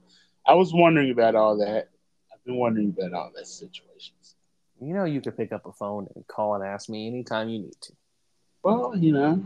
I 0.45 0.53
was 0.53 0.73
wondering 0.73 1.11
about 1.11 1.35
all 1.35 1.57
that. 1.57 1.89
I've 2.33 2.43
been 2.45 2.55
wondering 2.55 2.95
about 2.97 3.13
all 3.13 3.31
that 3.35 3.47
situations. 3.47 4.35
You 4.81 4.93
know, 4.93 5.05
you 5.05 5.21
could 5.21 5.35
pick 5.35 5.51
up 5.51 5.65
a 5.65 5.73
phone 5.73 6.07
and 6.15 6.25
call 6.27 6.55
and 6.55 6.63
ask 6.63 6.89
me 6.89 7.07
anytime 7.07 7.49
you 7.49 7.59
need 7.59 7.81
to. 7.81 7.93
Well, 8.63 8.93
you 8.95 9.11
know, 9.13 9.45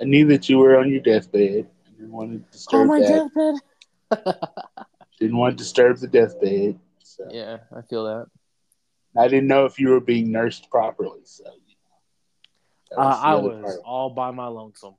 I 0.00 0.04
knew 0.04 0.26
that 0.28 0.48
you 0.48 0.58
were 0.58 0.78
on 0.78 0.90
your 0.90 1.00
deathbed. 1.00 1.66
I 1.86 1.90
didn't 1.90 2.12
want 2.12 2.32
to 2.32 2.52
disturb 2.52 2.82
oh, 2.82 2.84
my 2.86 3.00
that. 3.00 3.30
deathbed. 4.10 4.34
didn't 5.20 5.36
want 5.36 5.56
to 5.56 5.62
disturb 5.62 5.98
the 5.98 6.08
deathbed. 6.08 6.78
So. 7.02 7.28
Yeah, 7.30 7.58
I 7.76 7.82
feel 7.82 8.04
that. 8.04 8.26
I 9.16 9.28
didn't 9.28 9.46
know 9.46 9.66
if 9.66 9.78
you 9.78 9.90
were 9.90 10.00
being 10.00 10.32
nursed 10.32 10.70
properly. 10.70 11.20
So, 11.24 11.44
you 11.44 11.74
know, 12.96 13.02
uh, 13.02 13.20
I 13.22 13.34
was 13.34 13.62
part. 13.62 13.80
all 13.84 14.10
by 14.10 14.30
my 14.30 14.46
lonesome. 14.46 14.94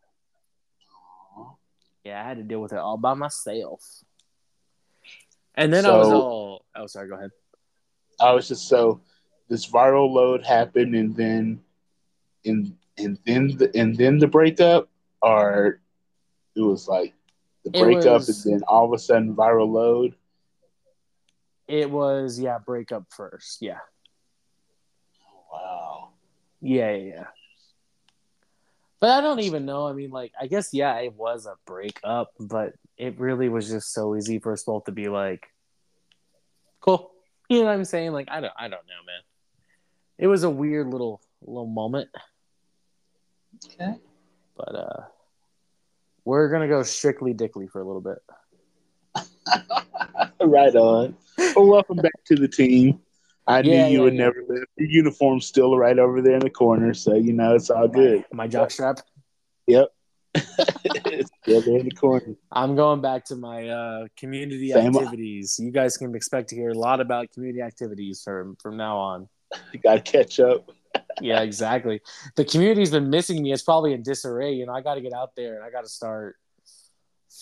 Aww. 2.05 2.09
Yeah, 2.09 2.23
I 2.23 2.27
had 2.27 2.37
to 2.37 2.43
deal 2.43 2.61
with 2.61 2.73
it 2.73 2.79
all 2.79 2.97
by 2.97 3.13
myself. 3.13 3.81
And 5.55 5.71
then 5.73 5.83
so, 5.83 5.93
I 5.93 5.97
was 5.97 6.07
all. 6.07 6.65
Oh, 6.75 6.87
sorry. 6.87 7.07
Go 7.09 7.15
ahead. 7.15 7.31
I 8.19 8.31
was 8.31 8.47
just 8.47 8.67
so 8.67 9.01
this 9.49 9.69
viral 9.69 10.11
load 10.11 10.45
happened, 10.45 10.95
and 10.95 11.15
then, 11.15 11.61
and 12.45 12.75
and 12.97 13.19
then 13.25 13.55
the 13.57 13.71
and 13.75 13.95
then 13.95 14.17
the 14.17 14.27
breakup, 14.27 14.89
or 15.21 15.79
it 16.55 16.61
was 16.61 16.87
like 16.87 17.13
the 17.63 17.71
breakup, 17.71 18.21
was, 18.21 18.45
and 18.45 18.55
then 18.55 18.63
all 18.67 18.85
of 18.85 18.93
a 18.93 18.99
sudden 18.99 19.35
viral 19.35 19.71
load. 19.71 20.15
It 21.67 21.89
was 21.89 22.39
yeah, 22.39 22.57
breakup 22.59 23.05
first. 23.09 23.61
Yeah. 23.61 23.79
Wow. 25.51 26.09
Yeah, 26.61 26.91
yeah, 26.91 27.13
yeah. 27.15 27.25
But 29.03 29.09
I 29.09 29.19
don't 29.19 29.41
even 29.41 29.65
know. 29.65 29.85
I 29.85 29.91
mean, 29.91 30.11
like, 30.11 30.31
I 30.39 30.47
guess 30.47 30.69
yeah, 30.71 30.95
it 30.99 31.11
was 31.11 31.45
a 31.45 31.55
breakup, 31.65 32.31
but 32.39 32.71
it 32.97 33.19
really 33.19 33.49
was 33.49 33.67
just 33.69 33.91
so 33.91 34.15
easy 34.15 34.39
for 34.39 34.53
us 34.53 34.63
both 34.63 34.85
to 34.85 34.93
be 34.93 35.09
like, 35.09 35.45
"Cool," 36.79 37.11
you 37.49 37.59
know 37.59 37.65
what 37.65 37.73
I'm 37.73 37.83
saying? 37.83 38.13
Like, 38.13 38.29
I 38.31 38.39
don't, 38.39 38.53
I 38.57 38.69
don't 38.69 38.71
know, 38.71 39.03
man. 39.05 39.19
It 40.17 40.27
was 40.27 40.43
a 40.43 40.49
weird 40.49 40.87
little 40.87 41.19
little 41.41 41.67
moment. 41.67 42.11
Okay. 43.65 43.95
But 44.55 44.73
uh, 44.73 45.01
we're 46.23 46.49
gonna 46.49 46.69
go 46.69 46.81
strictly 46.83 47.33
Dickly 47.33 47.67
for 47.67 47.81
a 47.81 47.85
little 47.85 47.99
bit. 47.99 48.19
right 50.39 50.73
on. 50.77 51.13
Well, 51.57 51.67
welcome 51.67 51.97
back 51.97 52.23
to 52.27 52.35
the 52.35 52.47
team. 52.47 53.01
I 53.45 53.61
knew 53.61 53.71
you 53.71 53.75
yeah, 53.75 53.99
would 53.99 54.13
yeah. 54.13 54.19
never 54.19 54.43
live. 54.47 54.63
Your 54.77 54.89
uniform's 54.89 55.45
still 55.45 55.77
right 55.77 55.97
over 55.97 56.21
there 56.21 56.35
in 56.35 56.39
the 56.39 56.49
corner, 56.49 56.93
so 56.93 57.15
you 57.15 57.33
know 57.33 57.55
it's 57.55 57.69
all 57.69 57.87
good. 57.87 58.23
My, 58.31 58.45
my 58.45 58.47
jockstrap. 58.47 59.01
Yep. 59.67 59.89
it's 60.35 61.29
still 61.43 61.61
there 61.61 61.79
in 61.79 61.85
the 61.85 61.95
corner. 61.95 62.35
I'm 62.51 62.75
going 62.75 63.01
back 63.01 63.25
to 63.25 63.35
my 63.35 63.67
uh, 63.67 64.07
community 64.17 64.71
Same 64.71 64.95
activities. 64.95 65.59
You 65.59 65.71
guys 65.71 65.97
can 65.97 66.15
expect 66.15 66.49
to 66.49 66.55
hear 66.55 66.69
a 66.69 66.77
lot 66.77 67.01
about 67.01 67.31
community 67.31 67.61
activities 67.61 68.21
from 68.23 68.55
from 68.61 68.77
now 68.77 68.97
on. 68.97 69.29
You 69.73 69.79
got 69.79 70.03
to 70.05 70.11
catch 70.11 70.39
up. 70.39 70.71
yeah, 71.21 71.41
exactly. 71.41 72.01
The 72.35 72.45
community's 72.45 72.91
been 72.91 73.09
missing 73.09 73.43
me. 73.43 73.51
It's 73.51 73.61
probably 73.61 73.93
in 73.93 74.03
disarray. 74.03 74.53
You 74.53 74.65
know, 74.65 74.73
I 74.73 74.81
got 74.81 74.95
to 74.95 75.01
get 75.01 75.13
out 75.13 75.35
there 75.35 75.55
and 75.55 75.63
I 75.63 75.69
got 75.69 75.83
to 75.83 75.89
start 75.89 76.37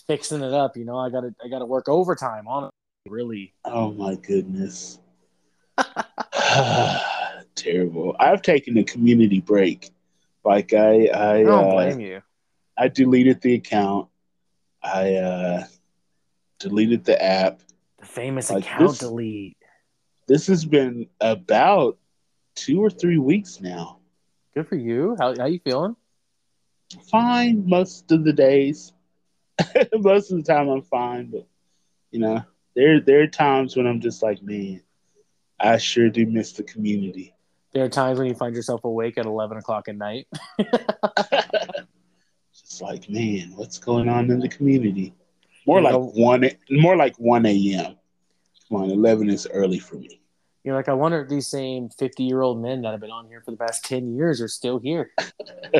fixing 0.08 0.42
it 0.42 0.54
up. 0.54 0.76
You 0.76 0.86
know, 0.86 0.98
I 0.98 1.10
got 1.10 1.22
to 1.22 1.34
I 1.44 1.48
got 1.48 1.60
to 1.60 1.66
work 1.66 1.88
overtime 1.88 2.48
on 2.48 2.66
it. 2.66 2.72
Really. 3.10 3.54
Oh 3.66 3.92
my 3.92 4.16
goodness. 4.16 5.00
Terrible. 7.56 8.16
I've 8.20 8.42
taken 8.42 8.78
a 8.78 8.84
community 8.84 9.42
break. 9.42 9.92
Like 10.44 10.74
I, 10.74 11.08
I, 11.08 11.40
I 11.40 11.44
don't 11.44 11.68
uh, 11.68 11.72
blame 11.72 12.00
you. 12.00 12.22
I 12.78 12.88
deleted 12.88 13.42
the 13.42 13.56
account. 13.56 14.08
I 14.82 15.16
uh, 15.16 15.64
deleted 16.60 17.06
the 17.06 17.22
app. 17.22 17.62
The 18.00 18.06
famous 18.06 18.50
like 18.50 18.64
account 18.64 18.92
this, 18.92 19.00
delete. 19.00 19.58
This 20.28 20.48
has 20.48 20.66
been 20.66 21.08
about 21.20 21.98
two 22.56 22.84
or 22.84 22.90
three 22.90 23.18
weeks 23.18 23.62
now. 23.62 24.00
Good 24.54 24.68
for 24.68 24.76
you. 24.76 25.16
How 25.20 25.36
how 25.38 25.46
you 25.46 25.60
feeling? 25.60 25.96
Fine 27.10 27.68
most 27.68 28.12
of 28.12 28.24
the 28.24 28.34
days. 28.34 28.94
most 29.94 30.32
of 30.32 30.38
the 30.38 30.44
time 30.44 30.68
I'm 30.70 30.82
fine, 30.82 31.28
but 31.28 31.48
you 32.12 32.20
know, 32.20 32.44
there 32.76 33.00
there 33.00 33.22
are 33.22 33.28
times 33.28 33.76
when 33.76 33.88
I'm 33.88 34.02
just 34.02 34.24
like, 34.24 34.42
man, 34.42 34.82
I 35.62 35.78
sure 35.78 36.10
do 36.10 36.26
miss 36.26 36.54
the 36.54 36.64
community. 36.64 37.34
There 37.74 37.86
are 37.86 37.90
times 37.90 38.20
when 38.20 38.28
you 38.28 38.36
find 38.36 38.56
yourself 38.56 38.84
awake 38.84 39.18
at 39.18 39.26
eleven 39.26 39.58
o'clock 39.58 39.88
at 39.88 39.96
night. 39.96 40.28
Just 42.54 42.82
like, 42.82 43.10
man, 43.10 43.54
what's 43.56 43.78
going 43.78 44.10
on 44.10 44.30
in 44.30 44.40
the 44.40 44.50
community? 44.50 45.14
More 45.66 45.80
you 45.80 45.86
like 45.86 45.94
know, 45.94 46.12
one, 46.16 46.50
more 46.70 46.96
like 46.98 47.16
one 47.18 47.46
a.m. 47.46 47.96
Come 48.68 48.82
on, 48.82 48.90
eleven 48.90 49.30
is 49.30 49.48
early 49.52 49.80
for 49.80 49.96
me. 49.96 50.20
You're 50.64 50.76
like, 50.76 50.90
I 50.90 50.94
wonder 50.94 51.22
if 51.22 51.30
these 51.30 51.48
same 51.48 51.90
fifty-year-old 51.90 52.62
men 52.62 52.82
that 52.82 52.92
have 52.92 53.00
been 53.00 53.12
on 53.12 53.28
here 53.28 53.42
for 53.42 53.52
the 53.52 53.58
past 53.58 53.86
ten 53.86 54.16
years 54.16 54.42
are 54.42 54.48
still 54.48 54.80
here. 54.80 55.12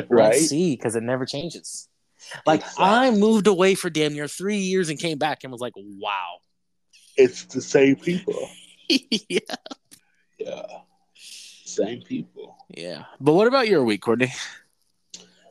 right? 0.08 0.32
Let's 0.32 0.48
see, 0.48 0.74
because 0.76 0.96
it 0.96 1.02
never 1.02 1.26
changes. 1.26 1.88
Like 2.46 2.60
exactly. 2.60 2.84
I 2.84 3.10
moved 3.10 3.46
away 3.48 3.74
for 3.74 3.90
damn 3.90 4.14
near 4.14 4.28
three 4.28 4.58
years 4.58 4.88
and 4.88 4.98
came 4.98 5.18
back 5.18 5.40
and 5.42 5.52
was 5.52 5.60
like, 5.60 5.74
wow, 5.76 6.38
it's 7.16 7.44
the 7.44 7.60
same 7.60 7.96
people. 7.96 8.48
yeah. 9.28 9.38
Yeah. 10.38 10.62
Same 11.14 12.02
people. 12.02 12.56
Yeah. 12.68 13.04
But 13.20 13.34
what 13.34 13.46
about 13.46 13.68
your 13.68 13.84
week, 13.84 14.02
Courtney? 14.02 14.32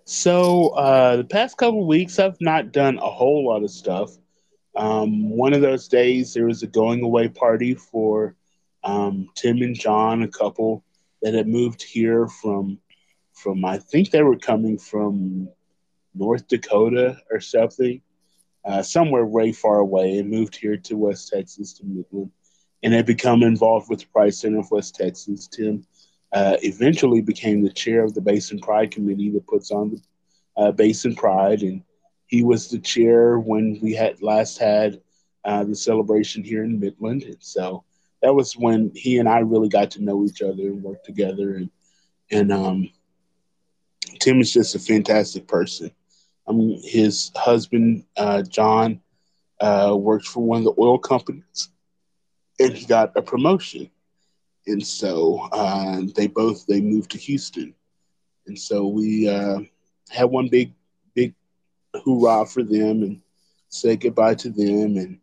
So 0.06 0.70
uh, 0.70 1.18
the 1.18 1.24
past 1.24 1.58
couple 1.58 1.88
weeks, 1.88 2.20
I've 2.20 2.40
not 2.42 2.72
done 2.72 2.98
a 2.98 3.10
whole 3.10 3.48
lot 3.48 3.64
of 3.64 3.72
stuff. 3.72 4.12
Um, 4.76 5.30
one 5.30 5.54
of 5.54 5.62
those 5.62 5.88
days, 5.88 6.34
there 6.34 6.46
was 6.46 6.64
a 6.64 6.68
going 6.68 7.02
away 7.02 7.30
party 7.30 7.74
for 7.74 8.36
um, 8.84 9.30
Tim 9.36 9.62
and 9.62 9.76
John, 9.76 10.24
a 10.24 10.28
couple 10.28 10.84
that 11.22 11.34
had 11.34 11.48
moved 11.48 11.82
here 11.82 12.28
from 12.28 12.80
from 13.34 13.64
I 13.66 13.78
think 13.78 14.12
they 14.12 14.22
were 14.22 14.38
coming 14.38 14.78
from 14.78 15.50
North 16.14 16.48
Dakota 16.48 17.18
or 17.32 17.40
something, 17.40 18.02
uh, 18.66 18.84
somewhere 18.84 19.26
way 19.26 19.52
far 19.52 19.80
away, 19.80 20.18
and 20.18 20.30
moved 20.30 20.56
here 20.56 20.78
to 20.78 20.98
West 20.98 21.30
Texas 21.34 21.74
to 21.74 21.86
Midland 21.86 22.32
and 22.84 22.94
had 22.94 23.06
become 23.06 23.44
involved 23.44 23.90
with 23.90 24.00
the 24.00 24.08
Pride 24.08 24.34
Center 24.34 24.60
of 24.60 24.72
West 24.72 24.96
Texas. 24.96 25.48
Tim 25.48 25.86
uh, 26.34 26.58
eventually 26.64 27.22
became 27.22 27.62
the 27.62 27.72
chair 27.72 28.04
of 28.04 28.14
the 28.14 28.22
Basin 28.22 28.60
Pride 28.60 28.92
Committee 28.92 29.30
that 29.32 29.48
puts 29.48 29.72
on 29.72 29.92
the 29.92 30.02
uh, 30.58 30.72
Basin 30.72 31.16
Pride, 31.16 31.62
and 31.62 31.84
he 32.28 32.44
was 32.44 32.70
the 32.70 32.80
chair 32.80 33.40
when 33.40 33.80
we 33.82 33.94
had 33.94 34.22
last 34.22 34.58
had 34.58 35.02
uh, 35.44 35.64
the 35.64 35.76
celebration 35.76 36.44
here 36.44 36.64
in 36.64 36.80
Midland. 36.80 37.24
And 37.24 37.38
so 37.40 37.84
that 38.22 38.34
was 38.34 38.54
when 38.54 38.92
he 38.96 39.18
and 39.18 39.28
I 39.28 39.40
really 39.40 39.70
got 39.70 39.92
to 39.92 40.04
know 40.04 40.24
each 40.26 40.42
other 40.42 40.64
and 40.64 40.84
work 40.84 41.04
together. 41.04 41.56
And 41.56 41.70
and 42.32 42.52
um, 42.52 42.90
Tim 44.20 44.40
is 44.40 44.54
just 44.54 44.76
a 44.76 44.80
fantastic 44.80 45.48
person. 45.48 45.92
Um, 46.48 46.78
his 46.84 47.32
husband 47.36 48.06
uh, 48.18 48.44
John 48.44 49.02
uh, 49.60 49.96
worked 50.00 50.26
for 50.26 50.44
one 50.44 50.60
of 50.60 50.64
the 50.64 50.82
oil 50.82 50.98
companies, 50.98 51.70
and 52.62 52.74
he 52.74 52.86
got 52.86 53.16
a 53.16 53.22
promotion, 53.22 53.90
and 54.68 54.86
so 54.86 55.48
uh, 55.52 56.02
they 56.16 56.28
both 56.28 56.66
they 56.68 56.82
moved 56.82 57.12
to 57.12 57.18
Houston, 57.18 57.74
and 58.48 58.58
so 58.58 58.88
we 58.88 59.28
uh, 59.30 59.60
had 60.10 60.26
one 60.26 60.48
big 60.48 60.74
big 61.14 61.34
hoorah 61.94 62.46
for 62.46 62.64
them 62.64 63.04
and 63.04 63.22
said 63.70 64.02
goodbye 64.02 64.36
to 64.36 64.50
them, 64.50 64.98
and 64.98 65.20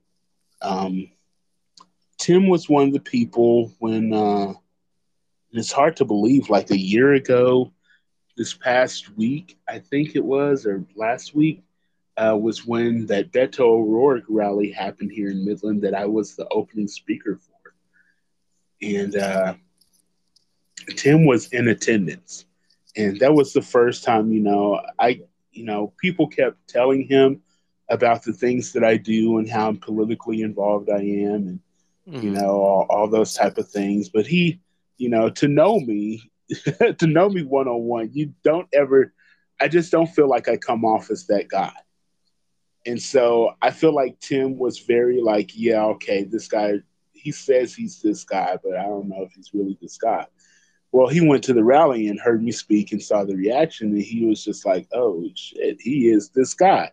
um, 0.62 1.10
Tim 2.18 2.48
was 2.48 2.68
one 2.68 2.88
of 2.88 2.92
the 2.92 3.00
people 3.00 3.72
when 3.78 4.12
uh, 4.12 4.52
it's 5.52 5.72
hard 5.72 5.96
to 5.96 6.04
believe, 6.04 6.50
like 6.50 6.70
a 6.70 6.78
year 6.78 7.14
ago, 7.14 7.72
this 8.36 8.54
past 8.54 9.16
week, 9.16 9.58
I 9.68 9.78
think 9.78 10.14
it 10.14 10.24
was, 10.24 10.66
or 10.66 10.84
last 10.96 11.34
week, 11.34 11.62
uh, 12.18 12.36
was 12.36 12.66
when 12.66 13.06
that 13.06 13.32
Beto 13.32 13.60
O'Rourke 13.60 14.24
rally 14.28 14.72
happened 14.72 15.12
here 15.12 15.30
in 15.30 15.44
Midland 15.44 15.82
that 15.82 15.94
I 15.94 16.04
was 16.04 16.34
the 16.34 16.48
opening 16.48 16.88
speaker 16.88 17.36
for. 17.36 17.74
And 18.82 19.16
uh, 19.16 19.54
Tim 20.96 21.24
was 21.24 21.48
in 21.52 21.68
attendance. 21.68 22.44
And 22.96 23.20
that 23.20 23.32
was 23.32 23.52
the 23.52 23.62
first 23.62 24.02
time, 24.02 24.32
you 24.32 24.40
know, 24.40 24.80
I, 24.98 25.22
you 25.52 25.64
know, 25.64 25.92
people 25.98 26.26
kept 26.26 26.66
telling 26.66 27.06
him 27.06 27.40
about 27.88 28.24
the 28.24 28.32
things 28.32 28.72
that 28.72 28.82
I 28.82 28.96
do 28.96 29.38
and 29.38 29.48
how 29.48 29.72
politically 29.74 30.42
involved 30.42 30.90
I 30.90 31.00
am 31.00 31.34
and, 31.34 31.60
mm-hmm. 32.08 32.20
you 32.20 32.30
know, 32.30 32.60
all, 32.60 32.86
all 32.90 33.08
those 33.08 33.34
type 33.34 33.58
of 33.58 33.68
things. 33.68 34.08
But 34.08 34.26
he, 34.26 34.60
you 34.96 35.08
know, 35.08 35.30
to 35.30 35.46
know 35.46 35.78
me, 35.78 36.30
to 36.98 37.06
know 37.06 37.28
me 37.28 37.44
one 37.44 37.68
on 37.68 37.82
one, 37.82 38.10
you 38.12 38.34
don't 38.42 38.68
ever, 38.72 39.12
I 39.60 39.68
just 39.68 39.92
don't 39.92 40.08
feel 40.08 40.28
like 40.28 40.48
I 40.48 40.56
come 40.56 40.84
off 40.84 41.10
as 41.10 41.26
that 41.28 41.48
guy. 41.48 41.72
And 42.88 43.00
so 43.00 43.54
I 43.60 43.70
feel 43.70 43.94
like 43.94 44.18
Tim 44.18 44.56
was 44.56 44.78
very 44.78 45.20
like, 45.20 45.50
yeah, 45.54 45.84
okay, 45.84 46.24
this 46.24 46.48
guy, 46.48 46.76
he 47.12 47.30
says 47.32 47.74
he's 47.74 48.00
this 48.00 48.24
guy, 48.24 48.56
but 48.64 48.76
I 48.76 48.84
don't 48.84 49.10
know 49.10 49.22
if 49.24 49.32
he's 49.32 49.52
really 49.52 49.76
this 49.82 49.98
guy. 49.98 50.26
Well, 50.90 51.06
he 51.06 51.20
went 51.20 51.44
to 51.44 51.52
the 51.52 51.62
rally 51.62 52.08
and 52.08 52.18
heard 52.18 52.42
me 52.42 52.50
speak 52.50 52.92
and 52.92 53.02
saw 53.02 53.24
the 53.24 53.36
reaction, 53.36 53.88
and 53.88 54.00
he 54.00 54.24
was 54.24 54.42
just 54.42 54.64
like, 54.64 54.88
oh 54.94 55.22
shit, 55.34 55.76
he 55.82 56.08
is 56.08 56.30
this 56.30 56.54
guy. 56.54 56.90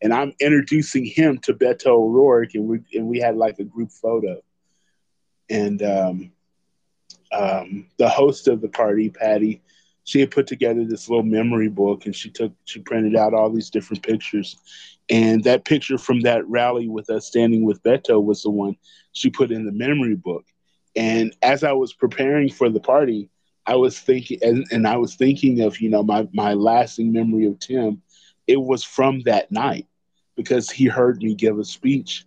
And 0.00 0.14
I'm 0.14 0.32
introducing 0.40 1.04
him 1.04 1.36
to 1.40 1.52
Beto 1.52 1.88
O'Rourke, 1.88 2.54
and 2.54 2.66
we 2.66 2.80
and 2.94 3.06
we 3.06 3.18
had 3.18 3.36
like 3.36 3.58
a 3.58 3.64
group 3.64 3.90
photo. 3.90 4.40
And 5.50 5.82
um, 5.82 6.32
um, 7.32 7.88
the 7.98 8.08
host 8.08 8.48
of 8.48 8.62
the 8.62 8.70
party, 8.70 9.10
Patty, 9.10 9.62
she 10.04 10.20
had 10.20 10.30
put 10.30 10.46
together 10.46 10.84
this 10.84 11.08
little 11.08 11.24
memory 11.24 11.68
book, 11.68 12.06
and 12.06 12.14
she 12.14 12.30
took 12.30 12.52
she 12.64 12.80
printed 12.80 13.16
out 13.16 13.34
all 13.34 13.50
these 13.50 13.70
different 13.70 14.02
pictures, 14.02 14.56
and 15.10 15.44
that 15.44 15.64
picture 15.64 15.98
from 15.98 16.20
that 16.20 16.46
rally 16.48 16.88
with 16.88 17.10
us 17.10 17.26
standing 17.26 17.64
with 17.64 17.82
Beto 17.82 18.22
was 18.22 18.42
the 18.42 18.50
one 18.50 18.76
she 19.12 19.30
put 19.30 19.50
in 19.50 19.66
the 19.66 19.72
memory 19.72 20.16
book. 20.16 20.44
And 20.96 21.34
as 21.42 21.64
I 21.64 21.72
was 21.72 21.92
preparing 21.92 22.50
for 22.50 22.68
the 22.68 22.80
party, 22.80 23.28
I 23.66 23.76
was 23.76 23.98
thinking, 23.98 24.38
and, 24.42 24.66
and 24.70 24.86
I 24.86 24.96
was 24.96 25.16
thinking 25.16 25.60
of, 25.60 25.80
you 25.80 25.88
know, 25.88 26.02
my, 26.02 26.28
my 26.32 26.54
lasting 26.54 27.12
memory 27.12 27.46
of 27.46 27.58
Tim. 27.58 28.02
It 28.46 28.60
was 28.60 28.84
from 28.84 29.20
that 29.22 29.50
night 29.50 29.86
because 30.36 30.70
he 30.70 30.84
heard 30.84 31.22
me 31.22 31.34
give 31.34 31.58
a 31.58 31.64
speech 31.64 32.26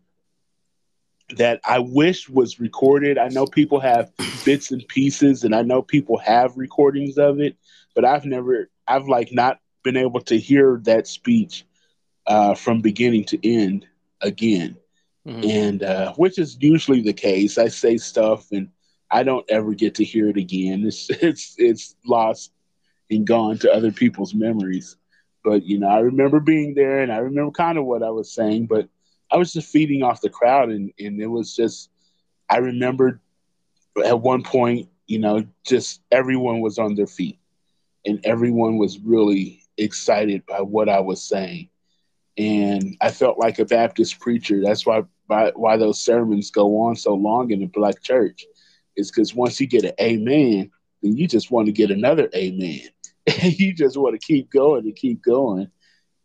that 1.36 1.60
I 1.66 1.80
wish 1.80 2.30
was 2.30 2.60
recorded. 2.60 3.18
I 3.18 3.28
know 3.28 3.46
people 3.46 3.80
have 3.80 4.12
bits 4.46 4.72
and 4.72 4.88
pieces, 4.88 5.44
and 5.44 5.54
I 5.54 5.62
know 5.62 5.82
people 5.82 6.18
have 6.20 6.58
recordings 6.58 7.18
of 7.18 7.40
it, 7.40 7.58
but 7.94 8.06
I've 8.06 8.26
never, 8.26 8.70
I've 8.88 9.08
like 9.08 9.34
not 9.34 9.60
been 9.84 9.98
able 9.98 10.22
to 10.22 10.38
hear 10.38 10.80
that 10.84 11.08
speech 11.08 11.66
uh, 12.26 12.56
from 12.56 12.82
beginning 12.82 13.26
to 13.26 13.50
end 13.50 13.86
again. 14.22 14.78
Mm-hmm. 15.28 15.50
And 15.50 15.84
uh, 15.84 16.13
which 16.13 16.40
is 16.40 16.58
usually 16.62 17.02
the 17.02 17.13
case. 17.13 17.58
I 17.58 17.68
say 17.68 17.98
stuff 17.98 18.48
and 18.52 18.70
I 19.12 19.24
don't 19.24 19.46
ever 19.50 19.74
get 19.74 19.96
to 19.96 20.04
hear 20.04 20.30
it 20.30 20.38
again. 20.38 20.86
It's 20.86 21.10
it's 21.22 21.56
it's 21.58 21.96
lost 22.06 22.52
and 23.10 23.26
gone 23.26 23.58
to 23.60 23.72
other 23.72 23.92
people's 23.92 24.34
memories. 24.34 24.96
But 25.44 25.63
you 25.63 25.80
know, 25.80 25.88
I 25.88 26.00
remember 26.00 26.40
being 26.40 26.74
there 26.74 27.02
and 27.02 27.12
I 27.12 27.18
remember 27.18 27.52
kind 27.52 27.78
of 27.78 27.86
what 27.86 28.04
I 28.04 28.10
was 28.10 28.32
saying, 28.32 28.68
but 28.68 28.90
I 29.32 29.38
was 29.38 29.54
just 29.54 29.70
feeding 29.70 30.04
off 30.04 30.22
the 30.22 30.30
crowd 30.30 30.70
and, 30.70 30.92
and 31.00 31.22
it 31.22 31.28
was 31.28 31.56
just 31.56 31.90
I 32.50 32.58
remembered 32.58 33.20
at 34.06 34.22
one 34.22 34.44
point, 34.44 34.90
you 35.08 35.20
know, 35.20 35.46
just 35.66 36.02
everyone 36.12 36.62
was 36.62 36.78
on 36.78 36.96
their 36.96 37.08
feet 37.08 37.40
and 38.06 38.20
everyone 38.26 38.78
was 38.78 39.00
really 39.00 39.63
excited 39.78 40.46
by 40.46 40.62
what 40.62 40.90
I 40.90 41.00
was 41.00 41.22
saying 41.22 41.70
and 42.38 42.96
I 43.02 43.12
felt 43.12 43.40
like 43.40 43.60
a 43.60 43.66
Baptist 43.66 44.20
preacher. 44.20 44.62
That's 44.62 44.86
why 44.86 45.04
why, 45.28 45.52
why 45.56 45.78
those 45.78 46.00
sermons 46.00 46.52
go 46.52 46.82
on 46.82 46.96
so 46.96 47.13
long 47.13 47.52
in 47.52 47.60
the 47.60 47.66
black 47.66 48.02
church. 48.02 48.46
Is 48.96 49.12
because 49.12 49.36
once 49.36 49.60
you 49.60 49.68
get 49.68 49.86
an 49.86 49.94
amen, 50.00 50.72
then 51.02 51.16
you 51.18 51.28
just 51.28 51.52
want 51.52 51.68
to 51.68 51.72
get 51.72 51.92
another 51.92 52.30
amen. 52.36 52.82
And 53.28 53.54
you 53.60 53.74
just 53.74 53.98
want 53.98 54.20
to 54.20 54.26
keep 54.26 54.50
going 54.52 54.86
and 54.86 54.96
keep 54.96 55.22
going. 55.22 55.70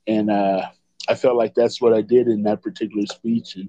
And 0.07 0.31
uh, 0.31 0.69
I 1.09 1.15
felt 1.15 1.37
like 1.37 1.55
that's 1.55 1.81
what 1.81 1.93
I 1.93 2.03
did 2.03 2.29
in 2.29 2.43
that 2.45 2.63
particular 2.63 3.07
speech. 3.07 3.57
And 3.57 3.69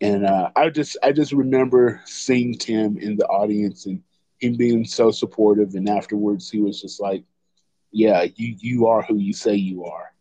and 0.00 0.26
uh, 0.26 0.50
I 0.56 0.70
just 0.70 0.96
I 1.02 1.12
just 1.12 1.32
remember 1.32 2.00
seeing 2.04 2.54
Tim 2.54 2.98
in 2.98 3.16
the 3.16 3.26
audience 3.26 3.86
and 3.86 4.02
him 4.40 4.56
being 4.56 4.84
so 4.84 5.10
supportive. 5.10 5.74
And 5.74 5.88
afterwards, 5.88 6.50
he 6.50 6.60
was 6.60 6.80
just 6.80 7.00
like, 7.00 7.24
"Yeah, 7.92 8.26
you 8.36 8.56
you 8.60 8.86
are 8.86 9.02
who 9.02 9.16
you 9.18 9.32
say 9.32 9.54
you 9.54 9.84
are." 9.84 10.12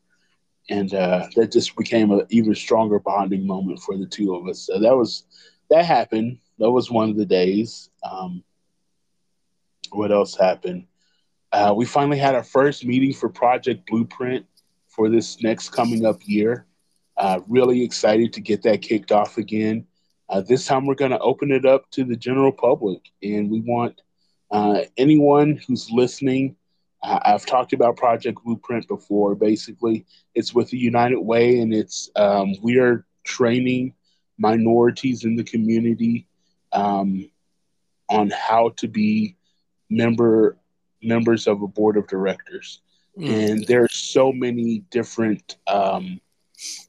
and 0.69 0.93
uh, 0.93 1.27
that 1.35 1.51
just 1.51 1.75
became 1.75 2.11
an 2.11 2.25
even 2.29 2.53
stronger 2.55 2.99
bonding 2.99 3.45
moment 3.45 3.79
for 3.79 3.97
the 3.97 4.05
two 4.05 4.35
of 4.35 4.47
us. 4.47 4.59
So 4.61 4.79
that 4.79 4.95
was 4.95 5.23
that 5.69 5.85
happened. 5.85 6.39
That 6.59 6.71
was 6.71 6.91
one 6.91 7.09
of 7.09 7.17
the 7.17 7.25
days. 7.25 7.89
Um, 8.03 8.43
what 9.91 10.11
else 10.11 10.35
happened? 10.35 10.85
Uh, 11.51 11.73
we 11.75 11.85
finally 11.85 12.17
had 12.17 12.35
our 12.35 12.43
first 12.43 12.85
meeting 12.85 13.13
for 13.13 13.29
Project 13.29 13.87
Blueprint 13.87 14.45
for 14.97 15.09
this 15.09 15.41
next 15.41 15.69
coming 15.69 16.05
up 16.05 16.19
year. 16.25 16.65
Uh, 17.15 17.39
really 17.47 17.81
excited 17.81 18.33
to 18.33 18.41
get 18.41 18.61
that 18.63 18.81
kicked 18.81 19.13
off 19.13 19.37
again. 19.37 19.87
Uh, 20.27 20.41
this 20.41 20.65
time 20.65 20.85
we're 20.85 20.95
going 20.95 21.11
to 21.11 21.19
open 21.19 21.51
it 21.51 21.65
up 21.65 21.89
to 21.91 22.03
the 22.03 22.17
general 22.17 22.51
public, 22.51 22.99
and 23.23 23.49
we 23.49 23.61
want 23.61 24.01
uh, 24.51 24.81
anyone 24.97 25.61
who's 25.65 25.89
listening 25.89 26.57
I've 27.03 27.45
talked 27.45 27.73
about 27.73 27.97
Project 27.97 28.43
Blueprint 28.43 28.87
before. 28.87 29.35
Basically, 29.35 30.05
it's 30.35 30.53
with 30.53 30.69
the 30.69 30.77
United 30.77 31.19
Way, 31.19 31.59
and 31.59 31.73
it's 31.73 32.09
um, 32.15 32.55
we 32.61 32.79
are 32.79 33.05
training 33.23 33.93
minorities 34.37 35.23
in 35.23 35.35
the 35.35 35.43
community 35.43 36.27
um, 36.71 37.29
on 38.09 38.29
how 38.31 38.69
to 38.77 38.87
be 38.87 39.35
member 39.89 40.57
members 41.01 41.47
of 41.47 41.61
a 41.61 41.67
board 41.67 41.97
of 41.97 42.07
directors. 42.07 42.81
Mm. 43.17 43.51
And 43.51 43.67
there 43.67 43.83
are 43.83 43.89
so 43.89 44.31
many 44.31 44.79
different 44.91 45.57
um, 45.67 46.19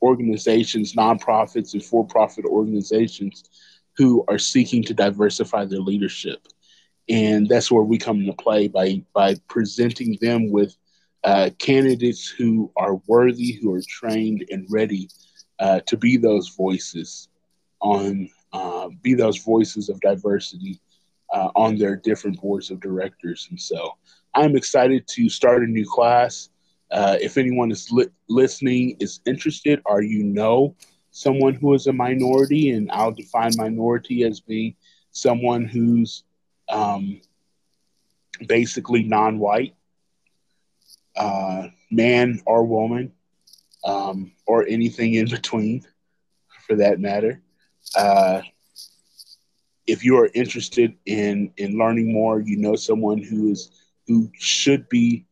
organizations, 0.03 0.95
nonprofits, 0.95 1.73
and 1.75 1.85
for-profit 1.85 2.45
organizations 2.45 3.45
who 3.97 4.25
are 4.29 4.39
seeking 4.39 4.83
to 4.85 4.95
diversify 4.95 5.65
their 5.65 5.81
leadership 5.81 6.47
and 7.09 7.49
that's 7.49 7.71
where 7.71 7.83
we 7.83 7.99
come 7.99 8.21
into 8.21 8.33
play 8.35 8.69
by 8.69 9.03
by 9.15 9.35
presenting 9.49 10.19
them 10.21 10.51
with 10.51 10.77
uh, 11.25 11.51
candidates 11.59 12.29
who 12.29 12.71
are 12.77 12.97
worthy, 13.07 13.53
who 13.53 13.75
are 13.75 13.83
trained 13.89 14.45
and 14.51 14.67
ready 14.71 15.09
uh, 15.59 15.81
to 15.81 15.97
be 15.97 16.17
those 16.17 16.51
voices 16.51 17.29
on 17.81 18.29
uh, 18.53 18.89
be 19.03 19.15
those 19.15 19.39
voices 19.39 19.89
of 19.89 20.01
diversity 20.01 20.81
uh, 21.33 21.51
on 21.57 21.77
their 21.77 21.97
different 21.97 22.41
boards 22.41 22.71
of 22.71 22.81
directors. 22.81 23.47
And 23.51 23.61
so, 23.61 23.97
I'm 24.35 24.57
excited 24.57 25.07
to 25.09 25.29
start 25.29 25.63
a 25.63 25.67
new 25.67 25.87
class. 25.89 26.49
Uh, 26.91 27.17
if 27.21 27.37
anyone 27.37 27.71
is 27.71 27.91
li- 27.91 28.09
listening 28.29 28.97
is 29.01 29.21
interested, 29.27 29.81
or 29.85 30.03
you 30.03 30.23
know 30.25 30.75
someone 31.11 31.55
who 31.55 31.75
is 31.75 31.87
a 31.87 31.93
minority, 31.93 32.71
and 32.71 32.91
I'll 32.91 33.13
define 33.13 33.53
minority 33.57 34.23
as 34.25 34.41
being 34.41 34.75
someone 35.13 35.65
who's 35.65 36.25
um, 36.69 37.21
basically 38.47 39.03
non-white, 39.05 39.75
uh, 41.17 41.69
man 41.91 42.41
or 42.47 42.65
woman, 42.65 43.13
um, 43.85 44.33
or 44.47 44.67
anything 44.69 45.15
in 45.15 45.29
between, 45.29 45.83
for 46.67 46.77
that 46.77 47.01
matter. 47.01 47.41
Uh, 47.97 48.41
if 49.87 50.05
you 50.05 50.17
are 50.19 50.29
interested 50.35 50.95
in 51.07 51.51
in 51.57 51.79
learning 51.79 52.13
more, 52.13 52.41
you 52.41 52.57
know 52.57 52.77
someone 52.77 53.23
who 53.23 53.51
is 53.51 53.71
who 54.09 54.31
should 54.39 54.89
be, 54.89 55.27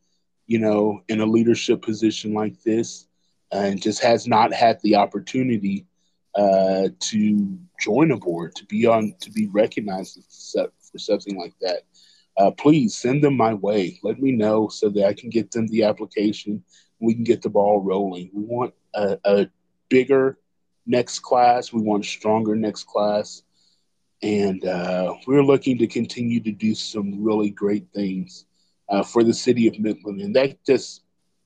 you 0.45 0.59
know, 0.59 1.01
in 1.09 1.19
a 1.19 1.25
leadership 1.25 1.81
position 1.81 2.33
like 2.33 2.61
this, 2.63 3.07
and 3.51 3.81
just 3.81 4.01
has 4.03 4.27
not 4.27 4.53
had 4.53 4.79
the 4.83 4.95
opportunity 4.95 5.85
uh, 6.35 6.89
to 6.99 7.57
join 7.81 8.11
a 8.11 8.17
board, 8.17 8.55
to 8.55 8.65
be 8.65 8.85
on, 8.85 9.13
to 9.19 9.31
be 9.31 9.47
recognized 9.47 10.19
for 10.53 10.99
something 10.99 11.37
like 11.37 11.55
that, 11.59 11.81
uh, 12.37 12.51
please 12.51 12.95
send 12.95 13.23
them 13.23 13.35
my 13.35 13.53
way. 13.53 13.99
Let 14.03 14.19
me 14.19 14.31
know 14.31 14.69
so 14.69 14.89
that 14.89 15.05
I 15.05 15.13
can 15.13 15.29
get 15.29 15.51
them 15.51 15.67
the 15.67 15.83
application 15.83 16.63
we 16.99 17.13
can 17.13 17.23
get 17.23 17.41
the 17.41 17.49
ball 17.49 17.81
rolling. 17.81 18.29
We 18.33 18.43
want 18.43 18.73
a, 18.93 19.17
a 19.23 19.47
bigger 19.89 20.39
next 20.85 21.19
class. 21.19 21.71
We 21.71 21.81
want 21.81 22.05
a 22.05 22.07
stronger 22.07 22.55
next 22.55 22.85
class. 22.85 23.43
And 24.23 24.65
uh, 24.65 25.15
we're 25.27 25.43
looking 25.43 25.77
to 25.77 25.87
continue 25.87 26.39
to 26.41 26.51
do 26.51 26.73
some 26.73 27.23
really 27.23 27.51
great 27.51 27.87
things 27.93 28.45
uh, 28.89 29.03
for 29.03 29.23
the 29.23 29.33
city 29.33 29.67
of 29.67 29.79
Midland. 29.79 30.21
And 30.21 30.35
that 30.35 30.63
just, 30.65 31.03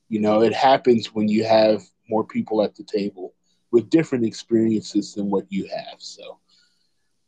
you 0.10 0.20
know, 0.20 0.42
it 0.42 0.54
happens 0.54 1.14
when 1.14 1.28
you 1.28 1.44
have 1.44 1.82
more 2.10 2.24
people 2.24 2.64
at 2.64 2.76
the 2.76 2.84
table 2.84 3.34
with 3.72 3.90
different 3.90 4.26
experiences 4.26 5.14
than 5.14 5.30
what 5.30 5.46
you 5.50 5.68
have. 5.68 5.96
So, 6.00 6.40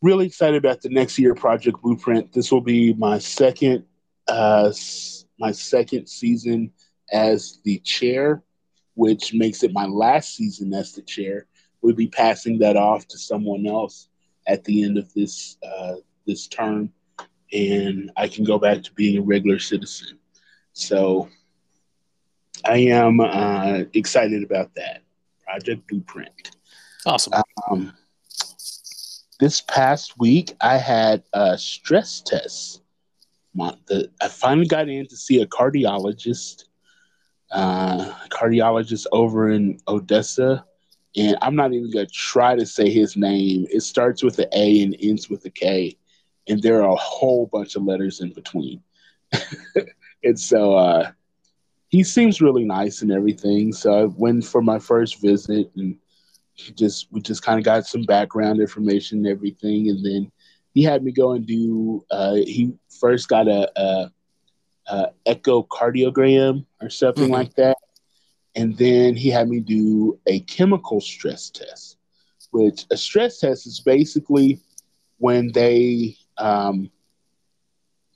really 0.02 0.26
excited 0.26 0.58
about 0.58 0.82
the 0.82 0.90
next 0.90 1.18
year 1.18 1.34
project 1.34 1.82
blueprint. 1.82 2.34
This 2.34 2.52
will 2.52 2.62
be 2.62 2.94
my 2.94 3.18
second, 3.18 3.86
uh, 4.28 4.72
my 5.40 5.52
second 5.52 6.08
season 6.08 6.72
as 7.12 7.60
the 7.64 7.80
chair, 7.80 8.44
which 8.96 9.34
makes 9.34 9.64
it 9.64 9.72
my 9.72 9.86
last 9.86 10.36
season 10.36 10.74
as 10.74 10.92
the 10.92 11.02
chair. 11.02 11.48
We'll 11.82 11.96
be 11.96 12.08
passing 12.08 12.60
that 12.60 12.76
off 12.76 13.08
to 13.08 13.18
someone 13.18 13.66
else 13.66 14.10
at 14.48 14.64
the 14.66 14.84
end 14.84 14.98
of 14.98 15.14
this 15.14 15.58
uh, 15.66 15.96
this 16.26 16.48
term, 16.48 16.92
and 17.54 18.12
I 18.18 18.28
can 18.28 18.44
go 18.44 18.58
back 18.58 18.82
to 18.84 18.94
being 18.94 19.18
a 19.18 19.22
regular 19.22 19.60
citizen. 19.60 20.18
So 20.74 21.30
I 22.66 22.78
am 22.78 23.20
uh, 23.20 23.84
excited 23.94 24.44
about 24.44 24.74
that 24.76 25.04
project 25.44 25.88
blueprint. 25.88 26.52
Awesome. 27.06 27.34
Um, 27.70 27.94
this 29.40 29.62
past 29.62 30.18
week, 30.20 30.56
I 30.62 30.78
had 30.78 31.24
a 31.34 31.58
stress 31.58 32.22
test. 32.22 32.82
I 33.60 34.28
finally 34.30 34.68
got 34.68 34.90
in 34.90 35.06
to 35.08 35.16
see 35.16 35.42
a 35.42 35.46
cardiologist, 35.46 36.64
uh, 37.52 38.14
cardiologist 38.30 39.06
over 39.12 39.52
in 39.52 39.78
Odessa, 39.88 40.66
and 41.16 41.38
I'm 41.42 41.56
not 41.56 41.74
even 41.74 41.92
gonna 41.92 42.08
try 42.08 42.56
to 42.56 42.66
say 42.66 42.90
his 42.90 43.16
name. 43.16 43.68
It 43.70 43.82
starts 43.82 44.24
with 44.24 44.40
an 44.40 44.48
A 44.54 44.82
and 44.82 44.96
ends 45.00 45.30
with 45.30 45.46
a 45.46 45.52
K, 45.52 45.96
and 46.48 46.62
there 46.62 46.84
are 46.84 46.92
a 46.92 46.96
whole 46.96 47.48
bunch 47.48 47.76
of 47.76 47.84
letters 47.84 48.22
in 48.22 48.34
between. 48.34 48.82
and 50.24 50.40
so 50.40 50.76
uh, 50.76 51.12
he 51.90 52.04
seems 52.04 52.42
really 52.42 52.66
nice 52.66 53.02
and 53.02 53.12
everything. 53.12 53.74
So 53.74 53.94
I 53.94 54.06
went 54.06 54.46
for 54.46 54.62
my 54.62 54.80
first 54.80 55.22
visit, 55.22 55.72
and 55.76 55.98
just 56.76 57.08
we 57.12 57.22
just 57.22 57.44
kind 57.44 57.60
of 57.60 57.66
got 57.66 57.86
some 57.86 58.04
background 58.04 58.60
information 58.60 59.20
and 59.20 59.28
everything, 59.28 59.90
and 59.90 60.06
then 60.06 60.32
he 60.74 60.84
had 60.84 61.04
me 61.04 61.12
go 61.12 61.34
and 61.34 61.46
do. 61.46 62.06
Uh, 62.12 62.36
he 62.36 62.74
first 63.00 63.28
got 63.28 63.48
a, 63.48 63.72
a, 63.80 64.12
a 64.88 65.08
echocardiogram 65.28 66.66
or 66.82 66.90
something 66.90 67.26
mm-hmm. 67.26 67.34
like 67.34 67.54
that 67.56 67.78
and 68.56 68.78
then 68.78 69.16
he 69.16 69.30
had 69.30 69.50
me 69.50 69.60
do 69.60 70.20
a 70.28 70.40
chemical 70.42 71.02
stress 71.02 71.50
test, 71.50 71.98
which 72.52 72.86
a 72.92 72.98
stress 72.98 73.40
test 73.40 73.66
is 73.66 73.80
basically 73.80 74.60
when 75.18 75.52
they 75.52 76.16
um, 76.38 76.92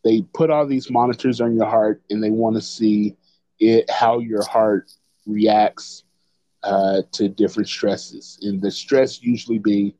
they 0.03 0.21
put 0.21 0.49
all 0.49 0.65
these 0.65 0.89
monitors 0.89 1.41
on 1.41 1.55
your 1.55 1.65
heart 1.65 2.01
and 2.09 2.23
they 2.23 2.29
want 2.29 2.55
to 2.55 2.61
see 2.61 3.15
it 3.59 3.89
how 3.89 4.19
your 4.19 4.43
heart 4.45 4.91
reacts 5.25 6.03
uh, 6.63 7.01
to 7.11 7.27
different 7.29 7.67
stresses. 7.67 8.39
And 8.41 8.61
the 8.61 8.71
stress 8.71 9.21
usually 9.21 9.57
being 9.57 9.93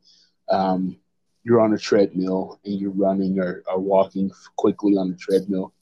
um, 0.50 0.96
you're 1.44 1.60
on 1.60 1.72
a 1.72 1.78
treadmill 1.78 2.58
and 2.64 2.78
you're 2.78 2.90
running 2.90 3.38
or, 3.38 3.62
or 3.66 3.78
walking 3.78 4.30
quickly 4.56 4.96
on 4.96 5.10
the 5.10 5.16
treadmill, 5.16 5.72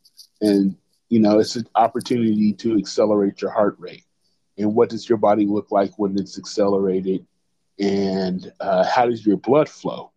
and 0.41 0.77
you 1.09 1.21
know 1.21 1.39
it's 1.39 1.57
an 1.57 1.67
opportunity 1.75 2.53
to 2.53 2.77
accelerate 2.77 3.41
your 3.41 3.51
heart 3.51 3.77
rate. 3.79 4.05
And 4.59 4.75
what 4.75 4.89
does 4.89 5.09
your 5.09 5.19
body 5.19 5.45
look 5.45 5.71
like 5.71 5.99
when 5.99 6.19
it's 6.19 6.39
accelerated? 6.39 7.27
And 7.79 8.53
uh, 8.61 8.85
how 8.87 9.07
does 9.07 9.27
your 9.27 9.37
blood 9.37 9.69
flow 9.69 10.13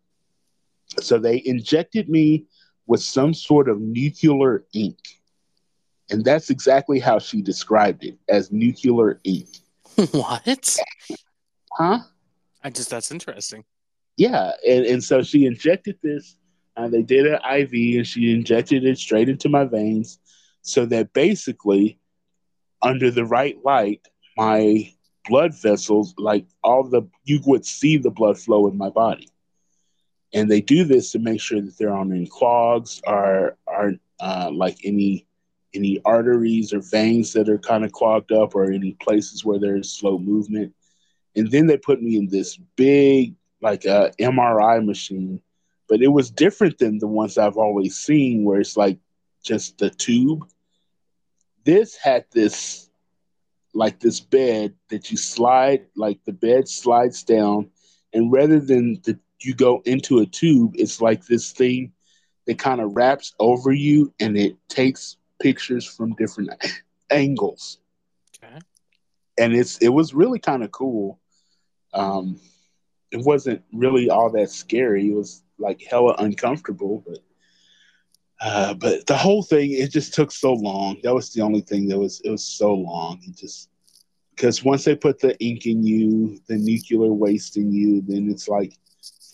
so 1.00 1.18
they 1.18 1.42
injected 1.46 2.10
me 2.10 2.46
with 2.88 3.02
some 3.02 3.34
sort 3.34 3.70
of 3.70 3.80
nuclear 3.80 4.66
ink. 4.74 4.98
And 6.10 6.26
that's 6.26 6.50
exactly 6.50 7.00
how 7.00 7.20
she 7.20 7.42
described 7.42 8.04
it 8.04 8.18
as 8.28 8.52
nuclear 8.52 9.20
ink. 9.24 9.50
What? 10.12 10.78
Huh? 11.78 12.00
I 12.64 12.70
just 12.70 12.90
that's 12.90 13.12
interesting. 13.12 13.64
Yeah 14.18 14.52
and, 14.68 14.86
and 14.86 15.04
so 15.04 15.22
she 15.22 15.46
injected 15.46 15.98
this 16.02 16.36
uh, 16.78 16.88
they 16.88 17.02
did 17.02 17.26
an 17.26 17.40
iv 17.58 17.72
and 17.74 18.08
she 18.08 18.34
injected 18.34 18.86
it 18.86 18.98
straight 18.98 19.30
into 19.30 19.50
my 19.50 19.66
veins 19.66 20.20
so 20.62 20.86
that 20.86 21.14
basically 21.14 22.00
under 22.82 23.12
the 23.12 23.26
right 23.26 23.58
light 23.64 24.08
my 24.38 24.90
blood 25.28 25.54
vessels, 25.54 26.14
like 26.18 26.46
all 26.64 26.84
the, 26.84 27.04
you 27.26 27.42
would 27.46 27.66
see 27.66 27.98
the 27.98 28.10
blood 28.10 28.38
flow 28.38 28.68
in 28.68 28.78
my 28.78 28.90
body. 28.90 29.30
And 30.34 30.50
they 30.50 30.62
do 30.62 30.84
this 30.84 31.12
to 31.12 31.20
make 31.20 31.42
sure 31.42 31.62
that 31.62 31.78
there 31.78 31.94
aren't 31.94 32.30
clogs 32.30 33.02
or 33.06 33.58
aren't 33.68 34.02
uh, 34.20 34.52
like 34.54 34.78
any 34.84 35.26
any 35.74 36.02
arteries 36.04 36.74
or 36.74 36.82
veins 36.82 37.34
that 37.34 37.48
are 37.48 37.60
kind 37.60 37.86
of 37.86 37.92
clogged 37.92 38.32
up 38.32 38.56
or 38.56 38.72
any 38.72 38.94
places 39.02 39.46
where 39.46 39.60
there's 39.60 39.92
slow 39.92 40.18
movement. 40.18 40.74
And 41.36 41.50
then 41.52 41.68
they 41.68 41.78
put 41.78 42.02
me 42.02 42.18
in 42.18 42.28
this 42.28 42.58
big 42.76 43.36
like 43.62 43.86
a 43.86 44.08
uh, 44.08 44.12
MRI 44.20 44.84
machine, 44.84 45.42
but 45.88 46.02
it 46.02 46.08
was 46.08 46.32
different 46.32 46.78
than 46.78 46.98
the 46.98 47.08
ones 47.08 47.38
I've 47.38 47.58
always 47.58 47.98
seen 47.98 48.46
where 48.46 48.60
it's 48.60 48.78
like 48.78 48.98
just 49.44 49.78
the 49.78 49.90
tube. 49.90 50.48
This 51.66 51.96
had 51.96 52.26
this 52.32 52.90
like 53.74 54.00
this 54.00 54.20
bed 54.20 54.74
that 54.90 55.12
you 55.12 55.18
slide, 55.18 55.86
like 55.96 56.20
the 56.26 56.34
bed 56.34 56.68
slides 56.68 57.24
down, 57.24 57.70
and 58.14 58.32
rather 58.32 58.60
than 58.60 59.02
the, 59.04 59.20
you 59.46 59.54
go 59.54 59.82
into 59.86 60.20
a 60.20 60.26
tube, 60.26 60.74
it's 60.76 61.02
like 61.02 61.26
this 61.26 61.52
thing 61.52 61.94
that 62.46 62.60
kind 62.60 62.82
of 62.82 62.96
wraps 62.96 63.34
over 63.40 63.72
you 63.72 64.14
and 64.20 64.38
it 64.38 64.56
takes 64.68 65.18
pictures 65.40 65.86
from 65.86 66.16
different 66.16 66.50
angles. 67.10 67.80
Okay. 68.44 68.60
And 69.38 69.54
it's 69.54 69.78
it 69.78 69.90
was 69.90 70.14
really 70.14 70.40
kind 70.40 70.64
of 70.64 70.72
cool. 70.72 71.20
Um, 71.94 72.40
it 73.12 73.24
wasn't 73.24 73.64
really 73.74 74.10
all 74.10 74.30
that 74.32 74.50
scary. 74.50 75.10
It 75.10 75.16
was 75.16 75.44
like 75.58 75.82
hella 75.82 76.16
uncomfortable, 76.20 77.04
but 77.06 77.20
uh, 78.42 78.74
but 78.74 79.06
the 79.06 79.18
whole 79.18 79.44
thing, 79.44 79.72
it 79.72 79.92
just 79.92 80.14
took 80.14 80.32
so 80.32 80.54
long. 80.54 80.98
That 81.04 81.14
was 81.14 81.34
the 81.34 81.42
only 81.42 81.62
thing 81.62 81.88
that 81.90 82.00
was, 82.00 82.22
it 82.22 82.30
was 82.30 82.44
so 82.44 82.74
long. 82.74 83.20
It 83.24 83.36
just, 83.36 83.70
because 84.32 84.64
once 84.64 84.86
they 84.86 84.96
put 84.96 85.20
the 85.20 85.38
ink 85.44 85.66
in 85.66 85.84
you, 85.84 86.40
the 86.48 86.56
nuclear 86.56 87.12
waste 87.12 87.58
in 87.58 87.72
you, 87.74 88.02
then 88.02 88.30
it's 88.30 88.48
like 88.48 88.78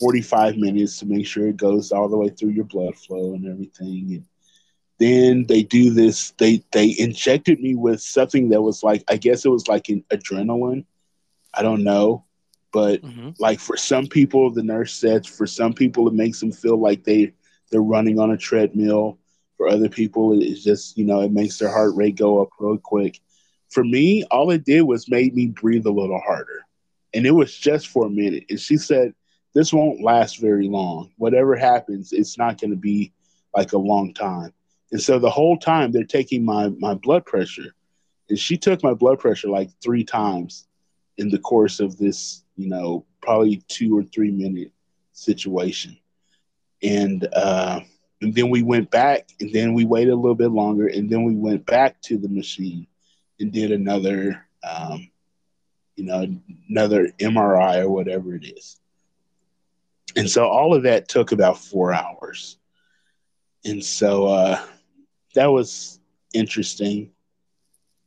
45 0.00 0.56
minutes 0.56 0.98
to 0.98 1.06
make 1.06 1.26
sure 1.26 1.48
it 1.48 1.56
goes 1.56 1.92
all 1.92 2.08
the 2.08 2.16
way 2.16 2.28
through 2.28 2.50
your 2.50 2.64
blood 2.64 2.96
flow 2.96 3.34
and 3.34 3.46
everything. 3.46 4.06
And 4.12 4.24
then 4.98 5.46
they 5.46 5.62
do 5.62 5.92
this, 5.92 6.32
they, 6.38 6.62
they 6.72 6.94
injected 6.98 7.60
me 7.60 7.74
with 7.74 8.00
something 8.00 8.50
that 8.50 8.62
was 8.62 8.82
like, 8.82 9.04
I 9.08 9.16
guess 9.16 9.44
it 9.44 9.50
was 9.50 9.68
like 9.68 9.88
an 9.88 10.04
adrenaline. 10.10 10.84
I 11.52 11.62
don't 11.62 11.84
know. 11.84 12.24
But 12.72 13.02
mm-hmm. 13.02 13.30
like 13.38 13.58
for 13.58 13.76
some 13.76 14.06
people, 14.06 14.50
the 14.50 14.62
nurse 14.62 14.92
said 14.92 15.26
for 15.26 15.46
some 15.46 15.72
people, 15.72 16.08
it 16.08 16.14
makes 16.14 16.40
them 16.40 16.52
feel 16.52 16.78
like 16.78 17.04
they, 17.04 17.32
they're 17.70 17.80
running 17.80 18.18
on 18.18 18.32
a 18.32 18.36
treadmill. 18.36 19.18
For 19.56 19.68
other 19.68 19.88
people, 19.88 20.38
it's 20.40 20.62
just, 20.62 20.98
you 20.98 21.06
know, 21.06 21.22
it 21.22 21.32
makes 21.32 21.58
their 21.58 21.70
heart 21.70 21.94
rate 21.94 22.16
go 22.16 22.42
up 22.42 22.50
real 22.58 22.76
quick. 22.76 23.20
For 23.70 23.82
me, 23.82 24.24
all 24.24 24.50
it 24.50 24.64
did 24.64 24.82
was 24.82 25.10
made 25.10 25.34
me 25.34 25.46
breathe 25.46 25.86
a 25.86 25.90
little 25.90 26.20
harder. 26.20 26.66
And 27.14 27.26
it 27.26 27.30
was 27.30 27.56
just 27.56 27.88
for 27.88 28.06
a 28.06 28.10
minute. 28.10 28.44
And 28.50 28.60
she 28.60 28.76
said, 28.76 29.14
This 29.56 29.72
won't 29.72 30.02
last 30.02 30.38
very 30.38 30.68
long. 30.68 31.10
Whatever 31.16 31.56
happens, 31.56 32.12
it's 32.12 32.36
not 32.38 32.60
going 32.60 32.70
to 32.70 32.76
be 32.76 33.12
like 33.54 33.72
a 33.72 33.78
long 33.78 34.12
time. 34.12 34.52
And 34.92 35.00
so 35.00 35.18
the 35.18 35.30
whole 35.30 35.56
time 35.56 35.90
they're 35.90 36.04
taking 36.04 36.44
my, 36.44 36.68
my 36.78 36.94
blood 36.94 37.24
pressure. 37.24 37.74
And 38.28 38.38
she 38.38 38.56
took 38.56 38.82
my 38.82 38.94
blood 38.94 39.18
pressure 39.18 39.48
like 39.48 39.70
three 39.82 40.04
times 40.04 40.68
in 41.16 41.30
the 41.30 41.38
course 41.38 41.80
of 41.80 41.96
this, 41.96 42.44
you 42.56 42.68
know, 42.68 43.06
probably 43.22 43.62
two 43.68 43.96
or 43.96 44.04
three 44.04 44.30
minute 44.30 44.72
situation 45.12 45.98
and 46.82 47.26
uh, 47.32 47.80
and 48.22 48.34
then 48.34 48.48
we 48.48 48.62
went 48.62 48.90
back, 48.90 49.28
and 49.40 49.52
then 49.52 49.74
we 49.74 49.84
waited 49.84 50.12
a 50.12 50.16
little 50.16 50.34
bit 50.34 50.50
longer, 50.50 50.88
and 50.88 51.08
then 51.08 51.24
we 51.24 51.34
went 51.34 51.66
back 51.66 52.00
to 52.02 52.16
the 52.16 52.28
machine 52.28 52.86
and 53.40 53.52
did 53.52 53.72
another, 53.72 54.46
um, 54.68 55.10
you 55.96 56.04
know, 56.04 56.26
another 56.68 57.08
MRI 57.18 57.82
or 57.82 57.90
whatever 57.90 58.34
it 58.34 58.44
is. 58.44 58.80
And 60.16 60.30
so 60.30 60.46
all 60.46 60.74
of 60.74 60.82
that 60.84 61.08
took 61.08 61.32
about 61.32 61.58
four 61.58 61.92
hours, 61.92 62.58
and 63.64 63.84
so 63.84 64.26
uh, 64.26 64.60
that 65.34 65.46
was 65.46 66.00
interesting, 66.32 67.10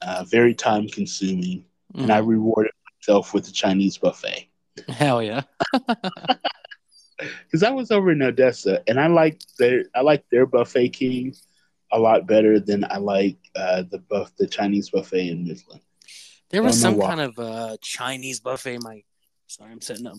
uh, 0.02 0.24
very 0.28 0.56
time 0.56 0.88
consuming, 0.88 1.66
mm. 1.94 2.02
and 2.02 2.12
I 2.12 2.20
mm-hmm. 2.20 2.30
rewarded 2.30 2.72
myself 3.00 3.34
with 3.34 3.46
the 3.46 3.52
Chinese 3.52 3.98
buffet. 3.98 4.50
Hell 4.88 5.22
yeah. 5.22 5.44
because 7.20 7.64
I 7.64 7.72
was 7.72 7.92
over 7.92 8.12
in 8.12 8.22
Odessa 8.22 8.82
and 8.88 9.00
I 9.00 9.08
like 9.08 9.42
their 9.58 9.86
I 9.96 10.02
like 10.02 10.24
their 10.32 10.46
buffet 10.46 10.90
king 10.90 11.36
a 11.92 12.00
lot 12.00 12.28
better 12.28 12.60
than 12.60 12.86
I 12.90 12.98
like 12.98 13.38
uh, 13.56 13.84
the 13.90 14.00
buff 14.00 14.32
the 14.38 14.48
Chinese 14.48 14.90
buffet 14.90 15.30
in 15.30 15.46
Midland. 15.46 15.82
There 16.50 16.64
was 16.64 16.80
some 16.80 16.98
why. 16.98 17.08
kind 17.08 17.22
of 17.22 17.40
uh, 17.40 17.78
Chinese 17.82 18.40
buffet. 18.40 18.80
My 18.82 19.04
sorry, 19.48 19.72
I'm 19.72 19.82
setting 19.82 20.08
up. 20.08 20.18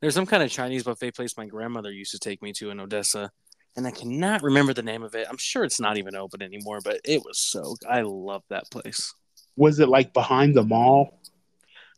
There's 0.00 0.14
some 0.14 0.26
kind 0.26 0.42
of 0.42 0.50
Chinese 0.50 0.82
buffet 0.82 1.12
place 1.14 1.36
my 1.36 1.46
grandmother 1.46 1.90
used 1.90 2.12
to 2.12 2.18
take 2.18 2.42
me 2.42 2.52
to 2.54 2.70
in 2.70 2.80
Odessa, 2.80 3.30
and 3.76 3.86
I 3.86 3.90
cannot 3.90 4.42
remember 4.42 4.72
the 4.74 4.82
name 4.82 5.02
of 5.02 5.14
it. 5.14 5.26
I'm 5.28 5.38
sure 5.38 5.64
it's 5.64 5.80
not 5.80 5.96
even 5.96 6.14
open 6.14 6.42
anymore, 6.42 6.80
but 6.84 7.00
it 7.04 7.22
was 7.24 7.38
so. 7.38 7.76
I 7.88 8.02
love 8.02 8.42
that 8.50 8.70
place. 8.70 9.14
Was 9.56 9.78
it 9.80 9.88
like 9.88 10.12
behind 10.12 10.54
the 10.54 10.62
mall? 10.64 11.20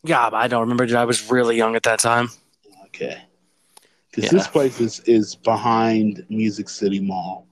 Yeah, 0.04 0.28
I 0.32 0.46
don't 0.48 0.60
remember. 0.68 0.96
I 0.96 1.04
was 1.04 1.30
really 1.30 1.56
young 1.56 1.74
at 1.74 1.82
that 1.84 1.98
time. 1.98 2.28
Okay. 2.86 3.22
Because 4.10 4.24
Yeah. 4.24 4.38
this 4.38 4.46
place 4.46 4.80
is, 4.80 5.00
is 5.00 5.34
behind 5.34 6.24
Music 6.28 6.68
City 6.68 7.00
Mall, 7.00 7.46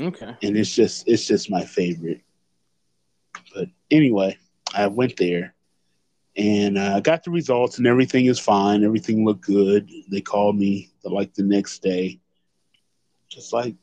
Okay. 0.00 0.34
and 0.42 0.56
it's 0.56 0.74
just 0.74 1.06
it's 1.08 1.26
just 1.26 1.50
my 1.50 1.64
favorite. 1.64 2.20
But 3.54 3.68
anyway, 3.90 4.36
I 4.74 4.86
went 4.88 5.16
there 5.16 5.54
and 6.40 6.78
uh, 6.78 6.94
I 6.96 7.00
got 7.00 7.22
the 7.22 7.30
results, 7.30 7.76
and 7.76 7.86
everything 7.86 8.24
is 8.24 8.38
fine. 8.38 8.82
Everything 8.82 9.26
looked 9.26 9.42
good. 9.42 9.90
They 10.10 10.22
called 10.22 10.56
me 10.56 10.90
like 11.04 11.34
the 11.34 11.42
next 11.42 11.82
day, 11.82 12.18
just 13.28 13.52
like, 13.52 13.74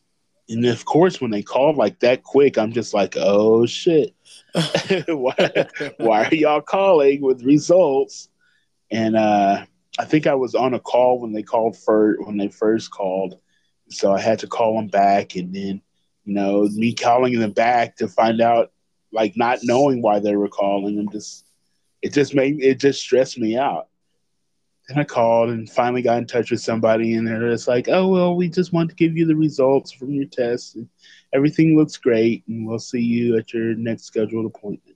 and 0.49 0.66
of 0.66 0.84
course 0.84 1.22
when 1.22 1.30
they 1.30 1.43
called 1.43 1.78
like 1.78 1.99
that 1.99 2.24
quick, 2.24 2.58
I'm 2.58 2.72
just 2.72 2.95
like, 2.95 3.16
oh 3.16 3.68
shit, 3.68 4.16
why, 5.08 5.68
why 5.97 6.24
are 6.24 6.34
y'all 6.34 6.62
calling 6.62 7.22
with 7.22 7.43
results? 7.43 8.28
And 8.89 9.16
uh, 9.16 9.66
I 9.99 10.05
think 10.05 10.26
I 10.26 10.34
was 10.34 10.55
on 10.55 10.74
a 10.74 10.80
call 10.80 11.20
when 11.20 11.34
they 11.34 11.43
called 11.43 11.78
first 11.78 12.26
when 12.26 12.38
they 12.38 12.47
first 12.47 12.89
called, 12.89 13.39
so 13.89 14.12
I 14.12 14.20
had 14.20 14.39
to 14.39 14.47
call 14.47 14.76
them 14.78 14.88
back, 14.88 15.36
and 15.36 15.53
then 15.53 15.80
you 16.26 16.34
know 16.34 16.64
me 16.64 16.95
calling 16.95 17.39
them 17.39 17.51
back 17.51 17.97
to 17.97 18.08
find 18.08 18.41
out, 18.41 18.72
like 19.12 19.38
not 19.38 19.60
knowing 19.62 20.01
why 20.01 20.18
they 20.18 20.36
were 20.36 20.49
calling, 20.49 20.97
and 20.97 21.12
just 21.12 21.47
it 22.08 22.14
just 22.14 22.34
made 22.34 22.64
it 22.64 22.80
just 22.80 23.01
stressed 23.01 23.38
me 23.38 23.58
out. 23.58 23.89
Then 24.88 24.97
I 24.97 25.03
called 25.03 25.49
and 25.49 25.70
finally 25.70 26.01
got 26.01 26.20
in 26.20 26.26
touch 26.26 26.51
with 26.51 26.62
somebody, 26.62 27.16
and 27.16 27.28
they're 27.28 27.49
just 27.49 27.68
like, 27.68 27.89
"Oh 27.89 28.08
well, 28.08 28.34
we 28.34 28.47
just 28.47 28.72
want 28.72 28.89
to 28.89 28.95
give 28.95 29.18
you 29.18 29.26
the 29.26 29.36
results 29.36 29.91
from 29.91 30.12
your 30.12 30.26
test, 30.26 30.78
and 30.78 30.88
everything 31.34 31.76
looks 31.78 31.97
great, 31.97 32.45
and 32.47 32.66
we'll 32.66 32.80
see 32.80 33.01
you 33.01 33.38
at 33.38 33.53
your 33.53 33.76
next 33.76 34.05
scheduled 34.05 34.45
appointment." 34.45 34.95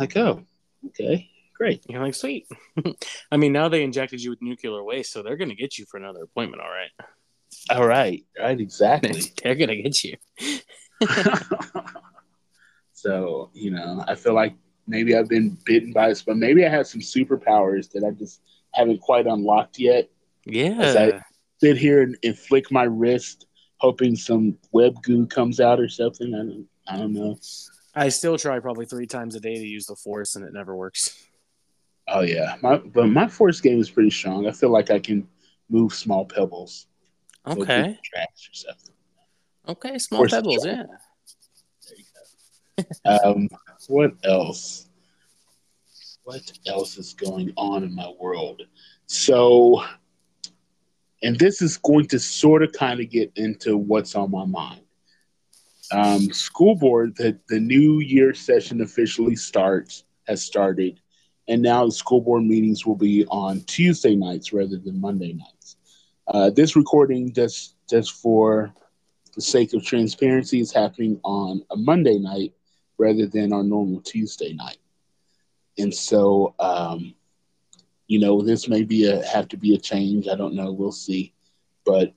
Like, 0.00 0.16
oh, 0.16 0.44
okay, 0.86 1.28
great. 1.54 1.84
You're 1.86 2.02
like, 2.02 2.14
sweet. 2.14 2.46
I 3.30 3.36
mean, 3.36 3.52
now 3.52 3.68
they 3.68 3.82
injected 3.82 4.22
you 4.22 4.30
with 4.30 4.40
nuclear 4.40 4.82
waste, 4.82 5.12
so 5.12 5.22
they're 5.22 5.36
going 5.36 5.50
to 5.50 5.54
get 5.54 5.76
you 5.76 5.84
for 5.84 5.98
another 5.98 6.22
appointment, 6.22 6.62
all 6.62 6.70
right? 6.70 6.90
All 7.70 7.86
right, 7.86 8.24
right, 8.38 8.58
exactly. 8.58 9.20
they're 9.42 9.56
going 9.56 9.68
to 9.68 9.82
get 9.82 10.02
you. 10.04 10.16
so 12.94 13.50
you 13.52 13.70
know, 13.70 14.02
I 14.08 14.14
feel 14.14 14.32
like 14.32 14.54
maybe 14.88 15.14
I've 15.16 15.28
been 15.28 15.56
bitten 15.64 15.92
by 15.92 16.08
this, 16.08 16.22
but 16.22 16.36
maybe 16.36 16.64
I 16.66 16.68
have 16.68 16.86
some 16.86 17.00
superpowers 17.00 17.90
that 17.92 18.02
I 18.04 18.10
just 18.10 18.40
haven't 18.72 19.00
quite 19.00 19.26
unlocked 19.26 19.78
yet. 19.78 20.08
Yeah. 20.44 20.78
As 20.80 20.96
I 20.96 21.20
sit 21.60 21.76
here 21.76 22.02
and, 22.02 22.16
and 22.24 22.36
flick 22.36 22.72
my 22.72 22.84
wrist, 22.84 23.46
hoping 23.76 24.16
some 24.16 24.56
web 24.72 25.00
goo 25.02 25.26
comes 25.26 25.60
out 25.60 25.78
or 25.78 25.88
something. 25.88 26.34
I 26.34 26.38
don't, 26.38 26.66
I 26.88 26.96
don't 26.96 27.12
know. 27.12 27.38
I 27.94 28.08
still 28.08 28.38
try 28.38 28.58
probably 28.60 28.86
three 28.86 29.06
times 29.06 29.34
a 29.34 29.40
day 29.40 29.54
to 29.54 29.66
use 29.66 29.86
the 29.86 29.96
force, 29.96 30.36
and 30.36 30.44
it 30.44 30.52
never 30.52 30.74
works. 30.74 31.26
Oh 32.08 32.22
yeah, 32.22 32.56
my 32.62 32.76
but 32.78 33.06
my 33.08 33.28
force 33.28 33.60
game 33.60 33.78
is 33.80 33.90
pretty 33.90 34.10
strong. 34.10 34.46
I 34.46 34.52
feel 34.52 34.70
like 34.70 34.90
I 34.90 34.98
can 34.98 35.28
move 35.68 35.92
small 35.92 36.24
pebbles, 36.24 36.86
Okay. 37.46 37.82
the 37.82 37.98
trash 38.02 38.50
or 38.50 38.54
something. 38.54 38.94
Okay. 39.68 39.98
Small 39.98 40.20
Force 40.20 40.30
pebbles. 40.32 40.60
strike. 40.62 40.86
Yeah. 40.86 42.84
Um, 43.24 43.48
what 43.86 44.12
else? 44.24 44.88
What 46.24 46.42
else 46.66 46.98
is 46.98 47.14
going 47.14 47.52
on 47.56 47.84
in 47.84 47.94
my 47.94 48.12
world? 48.20 48.62
So, 49.06 49.82
and 51.22 51.38
this 51.38 51.62
is 51.62 51.78
going 51.78 52.06
to 52.08 52.18
sort 52.18 52.62
of 52.62 52.72
kind 52.72 53.00
of 53.00 53.08
get 53.08 53.32
into 53.36 53.76
what's 53.76 54.14
on 54.14 54.30
my 54.30 54.44
mind. 54.44 54.82
Um, 55.90 56.30
school 56.32 56.74
board, 56.74 57.16
the, 57.16 57.38
the 57.48 57.58
new 57.58 58.00
year 58.00 58.34
session 58.34 58.82
officially 58.82 59.36
starts, 59.36 60.04
has 60.26 60.42
started, 60.42 61.00
and 61.48 61.62
now 61.62 61.86
the 61.86 61.92
school 61.92 62.20
board 62.20 62.42
meetings 62.42 62.84
will 62.84 62.96
be 62.96 63.24
on 63.26 63.62
Tuesday 63.62 64.14
nights 64.14 64.52
rather 64.52 64.76
than 64.76 65.00
Monday 65.00 65.32
nights. 65.32 65.76
Uh, 66.26 66.50
this 66.50 66.76
recording, 66.76 67.32
just 67.32 67.76
just 67.88 68.12
for 68.12 68.74
the 69.34 69.40
sake 69.40 69.72
of 69.72 69.82
transparency, 69.82 70.60
is 70.60 70.72
happening 70.72 71.18
on 71.24 71.62
a 71.70 71.76
Monday 71.76 72.18
night 72.18 72.52
rather 72.98 73.26
than 73.26 73.52
our 73.52 73.62
normal 73.62 74.00
Tuesday 74.00 74.52
night. 74.52 74.78
And 75.78 75.94
so, 75.94 76.54
um, 76.58 77.14
you 78.08 78.18
know, 78.18 78.42
this 78.42 78.68
may 78.68 78.82
be 78.82 79.06
a 79.06 79.24
have 79.24 79.48
to 79.48 79.56
be 79.56 79.74
a 79.74 79.78
change. 79.78 80.28
I 80.28 80.34
don't 80.34 80.54
know. 80.54 80.72
We'll 80.72 80.92
see. 80.92 81.32
But 81.84 82.12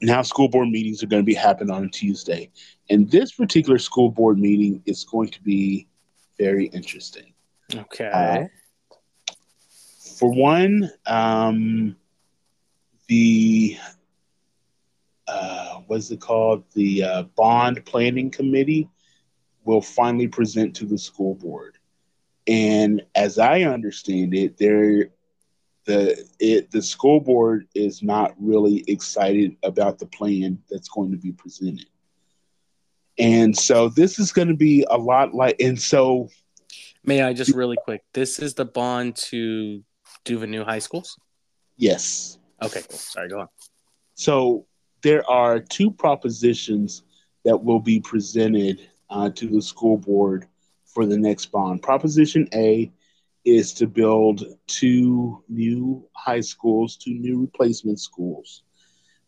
now 0.00 0.22
school 0.22 0.48
board 0.48 0.68
meetings 0.68 1.02
are 1.02 1.08
going 1.08 1.22
to 1.22 1.26
be 1.26 1.34
happening 1.34 1.74
on 1.74 1.84
a 1.84 1.88
Tuesday, 1.88 2.50
and 2.88 3.10
this 3.10 3.32
particular 3.32 3.78
school 3.78 4.10
board 4.10 4.38
meeting 4.38 4.82
is 4.86 5.04
going 5.04 5.30
to 5.30 5.42
be 5.42 5.88
very 6.38 6.66
interesting. 6.66 7.32
Okay. 7.74 8.10
Uh, 8.12 8.44
For 10.16 10.32
one, 10.32 10.90
um, 11.06 11.96
the 13.08 13.76
uh, 15.26 15.80
what's 15.86 16.10
it 16.10 16.20
called? 16.20 16.64
The 16.74 17.02
uh, 17.02 17.22
bond 17.36 17.84
planning 17.84 18.30
committee 18.30 18.88
will 19.68 19.82
finally 19.82 20.26
present 20.26 20.74
to 20.74 20.86
the 20.86 20.96
school 20.96 21.34
board, 21.34 21.76
and 22.46 23.04
as 23.14 23.38
I 23.38 23.62
understand 23.62 24.32
it, 24.32 24.56
there 24.56 25.10
the 25.84 26.26
it 26.40 26.70
the 26.70 26.80
school 26.80 27.20
board 27.20 27.68
is 27.74 28.02
not 28.02 28.34
really 28.40 28.82
excited 28.88 29.56
about 29.62 29.98
the 29.98 30.06
plan 30.06 30.58
that's 30.70 30.88
going 30.88 31.10
to 31.10 31.18
be 31.18 31.32
presented. 31.32 31.84
And 33.18 33.54
so 33.54 33.90
this 33.90 34.18
is 34.18 34.32
going 34.32 34.48
to 34.48 34.56
be 34.56 34.86
a 34.88 34.96
lot 34.96 35.34
like, 35.34 35.56
and 35.60 35.78
so 35.78 36.30
May 37.04 37.22
I 37.22 37.34
just 37.34 37.54
really 37.54 37.76
quick? 37.84 38.02
This 38.14 38.38
is 38.38 38.54
the 38.54 38.64
bond 38.64 39.16
to 39.16 39.82
do 40.24 40.38
the 40.38 40.46
new 40.46 40.64
high 40.64 40.78
schools. 40.78 41.18
yes, 41.76 42.38
Okay. 42.62 42.82
Cool. 42.88 42.98
Sorry. 42.98 43.28
Go 43.28 43.40
on. 43.40 43.48
So 44.14 44.66
there 45.02 45.28
are 45.30 45.60
two 45.60 45.90
propositions 45.90 47.02
that 47.44 47.56
will 47.56 47.80
be 47.80 48.00
presented 48.00 48.88
uh, 49.10 49.30
to 49.30 49.48
the 49.48 49.62
school 49.62 49.96
board 49.96 50.46
for 50.84 51.06
the 51.06 51.16
next 51.16 51.46
bond. 51.46 51.82
Proposition 51.82 52.48
A 52.54 52.90
is 53.44 53.72
to 53.74 53.86
build 53.86 54.44
two 54.66 55.42
new 55.48 56.06
high 56.12 56.40
schools, 56.40 56.96
two 56.96 57.14
new 57.14 57.40
replacement 57.40 58.00
schools, 58.00 58.62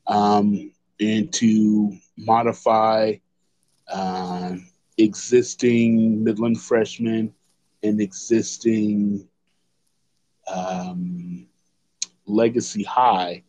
um, 0.07 0.73
and 1.01 1.33
to 1.33 1.93
modify 2.19 3.15
uh, 3.91 4.57
existing 4.99 6.23
Midland 6.23 6.61
freshmen 6.61 7.33
and 7.83 8.01
existing 8.01 9.27
um, 10.53 11.47
Legacy 12.27 12.83
High 12.83 13.43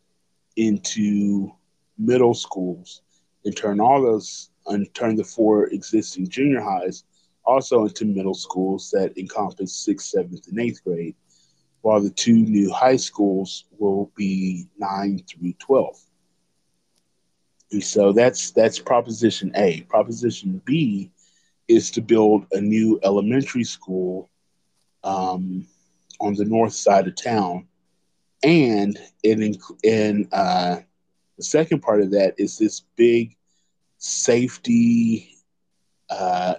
into 0.56 1.52
middle 1.98 2.34
schools 2.34 3.02
and 3.44 3.56
turn 3.56 3.80
all 3.80 4.02
those 4.02 4.50
and 4.66 4.92
turn 4.94 5.16
the 5.16 5.24
four 5.24 5.66
existing 5.68 6.28
junior 6.28 6.60
highs 6.60 7.04
also 7.44 7.84
into 7.84 8.04
middle 8.04 8.34
schools 8.34 8.90
that 8.92 9.16
encompass 9.18 9.74
sixth, 9.74 10.08
seventh, 10.08 10.46
and 10.48 10.60
eighth 10.60 10.82
grade, 10.84 11.14
while 11.80 12.00
the 12.00 12.10
two 12.10 12.34
new 12.34 12.72
high 12.72 12.96
schools 12.96 13.64
will 13.78 14.10
be 14.16 14.66
nine 14.78 15.20
through 15.28 15.52
twelve. 15.54 15.98
And 17.72 17.82
so 17.82 18.12
that's 18.12 18.50
that's 18.52 18.78
proposition 18.78 19.52
A. 19.56 19.80
Proposition 19.82 20.62
B 20.64 21.10
is 21.68 21.90
to 21.92 22.00
build 22.00 22.46
a 22.52 22.60
new 22.60 23.00
elementary 23.02 23.64
school 23.64 24.30
um, 25.02 25.66
on 26.20 26.34
the 26.34 26.44
north 26.44 26.74
side 26.74 27.08
of 27.08 27.16
town 27.16 27.66
and 28.42 28.98
it 29.22 29.56
and 29.84 30.28
uh, 30.32 30.76
the 31.36 31.44
second 31.44 31.80
part 31.80 32.00
of 32.00 32.10
that 32.12 32.34
is 32.38 32.58
this 32.58 32.80
big 32.96 33.36
safety 34.02 35.28
uh, 36.10 36.54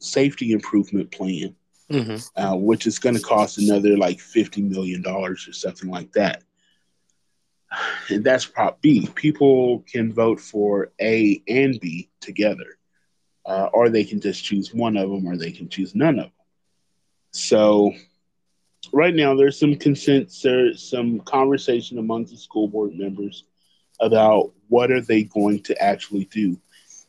safety 0.00 0.52
improvement 0.52 1.10
plan, 1.12 1.54
hmm 1.90 2.20
uh, 2.36 2.54
which 2.56 2.86
is 2.86 2.98
going 2.98 3.14
to 3.14 3.20
cost 3.20 3.58
another 3.58 3.96
like 3.96 4.20
fifty 4.20 4.62
million 4.62 5.02
dollars 5.02 5.46
or 5.48 5.52
something 5.52 5.90
like 5.90 6.12
that. 6.12 6.42
And 8.10 8.24
that's 8.24 8.46
Prop 8.46 8.80
B. 8.82 9.08
People 9.14 9.84
can 9.90 10.12
vote 10.12 10.40
for 10.40 10.92
A 11.00 11.42
and 11.48 11.78
B 11.80 12.08
together, 12.20 12.78
uh, 13.46 13.68
or 13.72 13.88
they 13.90 14.04
can 14.04 14.20
just 14.20 14.44
choose 14.44 14.72
one 14.74 14.96
of 14.96 15.08
them, 15.10 15.26
or 15.26 15.36
they 15.36 15.52
can 15.52 15.68
choose 15.68 15.94
none 15.94 16.18
of 16.18 16.24
them. 16.26 16.32
So 17.32 17.92
right 18.92 19.14
now 19.14 19.34
there's 19.34 19.58
some 19.58 19.74
consent 19.76 20.32
there's 20.42 20.82
some 20.82 21.20
conversation 21.20 21.98
among 21.98 22.24
the 22.24 22.36
school 22.36 22.68
board 22.68 22.94
members 22.94 23.44
about 24.00 24.52
what 24.68 24.90
are 24.90 25.00
they 25.00 25.24
going 25.24 25.60
to 25.64 25.82
actually 25.82 26.24
do 26.26 26.56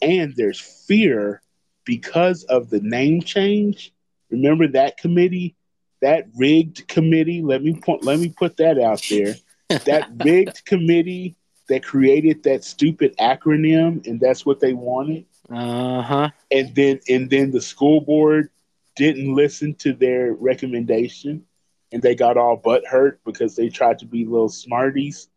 and 0.01 0.33
there's 0.35 0.59
fear 0.59 1.41
because 1.85 2.43
of 2.45 2.69
the 2.69 2.81
name 2.81 3.21
change 3.21 3.93
remember 4.29 4.67
that 4.67 4.97
committee 4.97 5.55
that 6.01 6.27
rigged 6.35 6.87
committee. 6.87 7.41
Let 7.41 7.63
me 7.63 7.73
point. 7.73 8.03
Let 8.03 8.19
me 8.19 8.29
put 8.29 8.57
that 8.57 8.79
out 8.79 9.03
there. 9.09 9.35
that 9.69 10.09
rigged 10.23 10.65
committee 10.65 11.35
that 11.67 11.83
created 11.83 12.43
that 12.43 12.63
stupid 12.63 13.15
acronym, 13.17 14.05
and 14.07 14.19
that's 14.19 14.45
what 14.45 14.59
they 14.59 14.73
wanted. 14.73 15.25
Uh 15.49 16.01
huh. 16.01 16.29
And 16.51 16.73
then 16.75 16.99
and 17.09 17.29
then 17.29 17.51
the 17.51 17.61
school 17.61 18.01
board 18.01 18.49
didn't 18.95 19.33
listen 19.33 19.75
to 19.75 19.93
their 19.93 20.33
recommendation, 20.33 21.45
and 21.91 22.01
they 22.01 22.15
got 22.15 22.37
all 22.37 22.55
butt 22.55 22.85
hurt 22.85 23.19
because 23.25 23.55
they 23.55 23.69
tried 23.69 23.99
to 23.99 24.05
be 24.05 24.25
little 24.25 24.49
smarties 24.49 25.29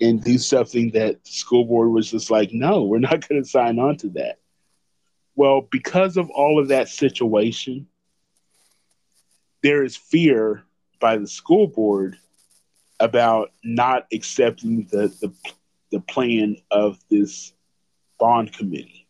and 0.00 0.22
do 0.22 0.38
something 0.38 0.90
that 0.92 1.22
the 1.24 1.30
school 1.30 1.64
board 1.64 1.90
was 1.90 2.10
just 2.10 2.30
like, 2.30 2.52
no, 2.52 2.84
we're 2.84 2.98
not 2.98 3.28
going 3.28 3.42
to 3.42 3.48
sign 3.48 3.78
on 3.78 3.96
to 3.98 4.08
that. 4.10 4.38
Well, 5.36 5.62
because 5.70 6.16
of 6.16 6.30
all 6.30 6.60
of 6.60 6.68
that 6.68 6.88
situation, 6.88 7.86
there 9.62 9.84
is 9.84 9.96
fear 9.96 10.64
by 11.00 11.16
the 11.16 11.26
school 11.26 11.66
board 11.66 12.18
about 12.98 13.52
not 13.64 14.06
accepting 14.12 14.86
the, 14.90 15.08
the, 15.20 15.32
the 15.90 16.00
plan 16.00 16.56
of 16.70 16.98
this 17.10 17.52
bond 18.18 18.52
committee. 18.52 19.06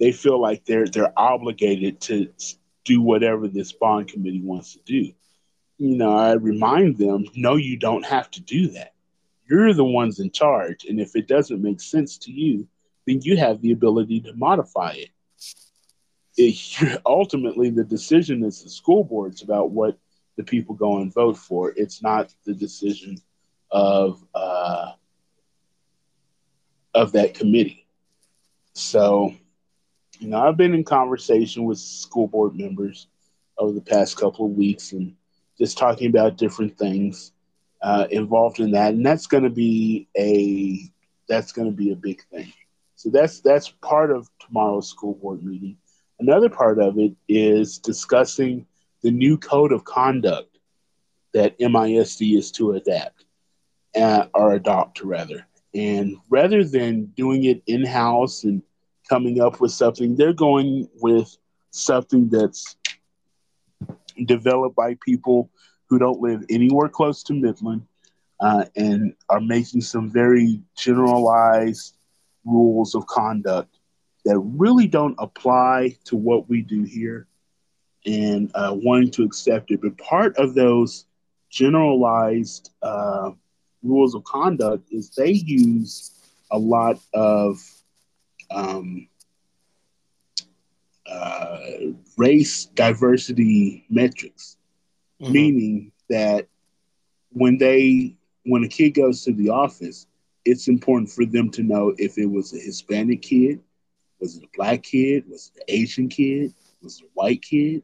They 0.00 0.10
feel 0.10 0.40
like 0.40 0.64
they're 0.64 0.86
they're 0.86 1.16
obligated 1.16 2.00
to 2.02 2.32
do 2.84 3.00
whatever 3.00 3.46
this 3.46 3.72
bond 3.72 4.08
committee 4.08 4.42
wants 4.42 4.72
to 4.72 4.80
do. 4.84 5.12
You 5.78 5.96
know, 5.96 6.16
I 6.16 6.32
remind 6.32 6.98
them, 6.98 7.26
no, 7.36 7.54
you 7.54 7.76
don't 7.76 8.04
have 8.04 8.28
to 8.32 8.40
do 8.40 8.68
that. 8.70 8.91
You're 9.48 9.74
the 9.74 9.84
ones 9.84 10.20
in 10.20 10.30
charge, 10.30 10.84
and 10.84 11.00
if 11.00 11.16
it 11.16 11.28
doesn't 11.28 11.62
make 11.62 11.80
sense 11.80 12.18
to 12.18 12.32
you, 12.32 12.66
then 13.06 13.20
you 13.22 13.36
have 13.36 13.60
the 13.60 13.72
ability 13.72 14.20
to 14.20 14.32
modify 14.34 14.92
it. 14.92 15.10
it 16.36 17.00
ultimately, 17.06 17.70
the 17.70 17.84
decision 17.84 18.44
is 18.44 18.62
the 18.62 18.70
school 18.70 19.04
board's 19.04 19.42
about 19.42 19.70
what 19.70 19.98
the 20.36 20.44
people 20.44 20.74
go 20.74 20.98
and 20.98 21.12
vote 21.12 21.36
for. 21.36 21.72
It's 21.76 22.02
not 22.02 22.32
the 22.44 22.54
decision 22.54 23.16
of 23.70 24.24
uh, 24.34 24.92
of 26.94 27.12
that 27.12 27.34
committee. 27.34 27.86
So, 28.74 29.34
you 30.18 30.28
know, 30.28 30.40
I've 30.40 30.56
been 30.56 30.74
in 30.74 30.84
conversation 30.84 31.64
with 31.64 31.78
school 31.78 32.26
board 32.26 32.54
members 32.54 33.08
over 33.58 33.72
the 33.72 33.80
past 33.80 34.16
couple 34.16 34.46
of 34.46 34.52
weeks 34.52 34.92
and 34.92 35.14
just 35.58 35.76
talking 35.76 36.08
about 36.08 36.38
different 36.38 36.78
things 36.78 37.32
uh, 37.82 38.06
involved 38.10 38.60
in 38.60 38.70
that, 38.72 38.94
and 38.94 39.04
that's 39.04 39.26
going 39.26 39.44
to 39.44 39.50
be 39.50 40.08
a 40.16 40.90
that's 41.28 41.52
going 41.52 41.68
to 41.68 41.76
be 41.76 41.92
a 41.92 41.96
big 41.96 42.22
thing. 42.30 42.52
So 42.96 43.10
that's 43.10 43.40
that's 43.40 43.68
part 43.70 44.10
of 44.10 44.28
tomorrow's 44.40 44.88
school 44.88 45.14
board 45.14 45.44
meeting. 45.44 45.76
Another 46.20 46.48
part 46.48 46.78
of 46.78 46.98
it 46.98 47.12
is 47.28 47.78
discussing 47.78 48.66
the 49.02 49.10
new 49.10 49.36
code 49.36 49.72
of 49.72 49.84
conduct 49.84 50.58
that 51.34 51.58
MISD 51.58 52.36
is 52.36 52.52
to 52.52 52.72
adapt 52.72 53.24
uh, 53.96 54.26
or 54.34 54.54
adopt, 54.54 55.02
rather. 55.02 55.46
And 55.74 56.16
rather 56.28 56.64
than 56.64 57.06
doing 57.16 57.44
it 57.44 57.62
in 57.66 57.84
house 57.84 58.44
and 58.44 58.62
coming 59.08 59.40
up 59.40 59.60
with 59.60 59.72
something, 59.72 60.14
they're 60.14 60.32
going 60.32 60.88
with 61.00 61.36
something 61.70 62.28
that's 62.28 62.76
developed 64.26 64.76
by 64.76 64.96
people 65.04 65.50
who 65.92 65.98
don't 65.98 66.22
live 66.22 66.42
anywhere 66.48 66.88
close 66.88 67.22
to 67.22 67.34
Midland 67.34 67.82
uh, 68.40 68.64
and 68.76 69.14
are 69.28 69.42
making 69.42 69.82
some 69.82 70.08
very 70.10 70.58
generalized 70.74 71.98
rules 72.46 72.94
of 72.94 73.06
conduct 73.06 73.76
that 74.24 74.38
really 74.38 74.86
don't 74.86 75.14
apply 75.18 75.94
to 76.04 76.16
what 76.16 76.48
we 76.48 76.62
do 76.62 76.82
here 76.82 77.26
and 78.06 78.50
uh, 78.54 78.74
wanting 78.74 79.10
to 79.10 79.22
accept 79.22 79.70
it. 79.70 79.82
But 79.82 79.98
part 79.98 80.34
of 80.38 80.54
those 80.54 81.04
generalized 81.50 82.70
uh, 82.80 83.32
rules 83.82 84.14
of 84.14 84.24
conduct 84.24 84.90
is 84.90 85.10
they 85.10 85.32
use 85.32 86.12
a 86.50 86.58
lot 86.58 86.98
of 87.12 87.60
um, 88.50 89.08
uh, 91.06 91.58
race 92.16 92.64
diversity 92.64 93.84
metrics, 93.90 94.56
mm-hmm. 95.22 95.32
meaning 95.32 95.92
that 96.08 96.48
when 97.30 97.58
they 97.58 98.16
when 98.44 98.64
a 98.64 98.68
kid 98.68 98.90
goes 98.90 99.22
to 99.24 99.32
the 99.32 99.50
office, 99.50 100.06
it's 100.44 100.68
important 100.68 101.08
for 101.10 101.24
them 101.24 101.48
to 101.50 101.62
know 101.62 101.94
if 101.96 102.18
it 102.18 102.26
was 102.26 102.52
a 102.52 102.58
Hispanic 102.58 103.22
kid, 103.22 103.60
was 104.20 104.36
it 104.36 104.44
a 104.44 104.56
black 104.56 104.82
kid, 104.82 105.28
was 105.28 105.52
it 105.54 105.60
an 105.60 105.64
Asian 105.68 106.08
kid, 106.08 106.52
was 106.82 107.00
it 107.00 107.04
a 107.04 107.08
white 107.14 107.42
kid, 107.42 107.82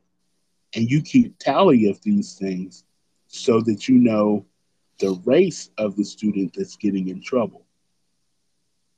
and 0.74 0.90
you 0.90 1.00
keep 1.00 1.38
tally 1.38 1.88
of 1.88 2.02
these 2.02 2.34
things 2.34 2.84
so 3.28 3.60
that 3.60 3.88
you 3.88 3.96
know 3.96 4.44
the 4.98 5.12
race 5.24 5.70
of 5.78 5.96
the 5.96 6.04
student 6.04 6.54
that's 6.54 6.76
getting 6.76 7.08
in 7.08 7.20
trouble. 7.22 7.64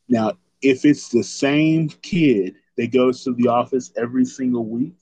Now, 0.08 0.32
if 0.62 0.84
it's 0.84 1.08
the 1.08 1.22
same 1.22 1.88
kid 1.88 2.56
that 2.76 2.92
goes 2.92 3.22
to 3.24 3.34
the 3.34 3.48
office 3.48 3.92
every 3.96 4.24
single 4.24 4.64
week, 4.64 4.94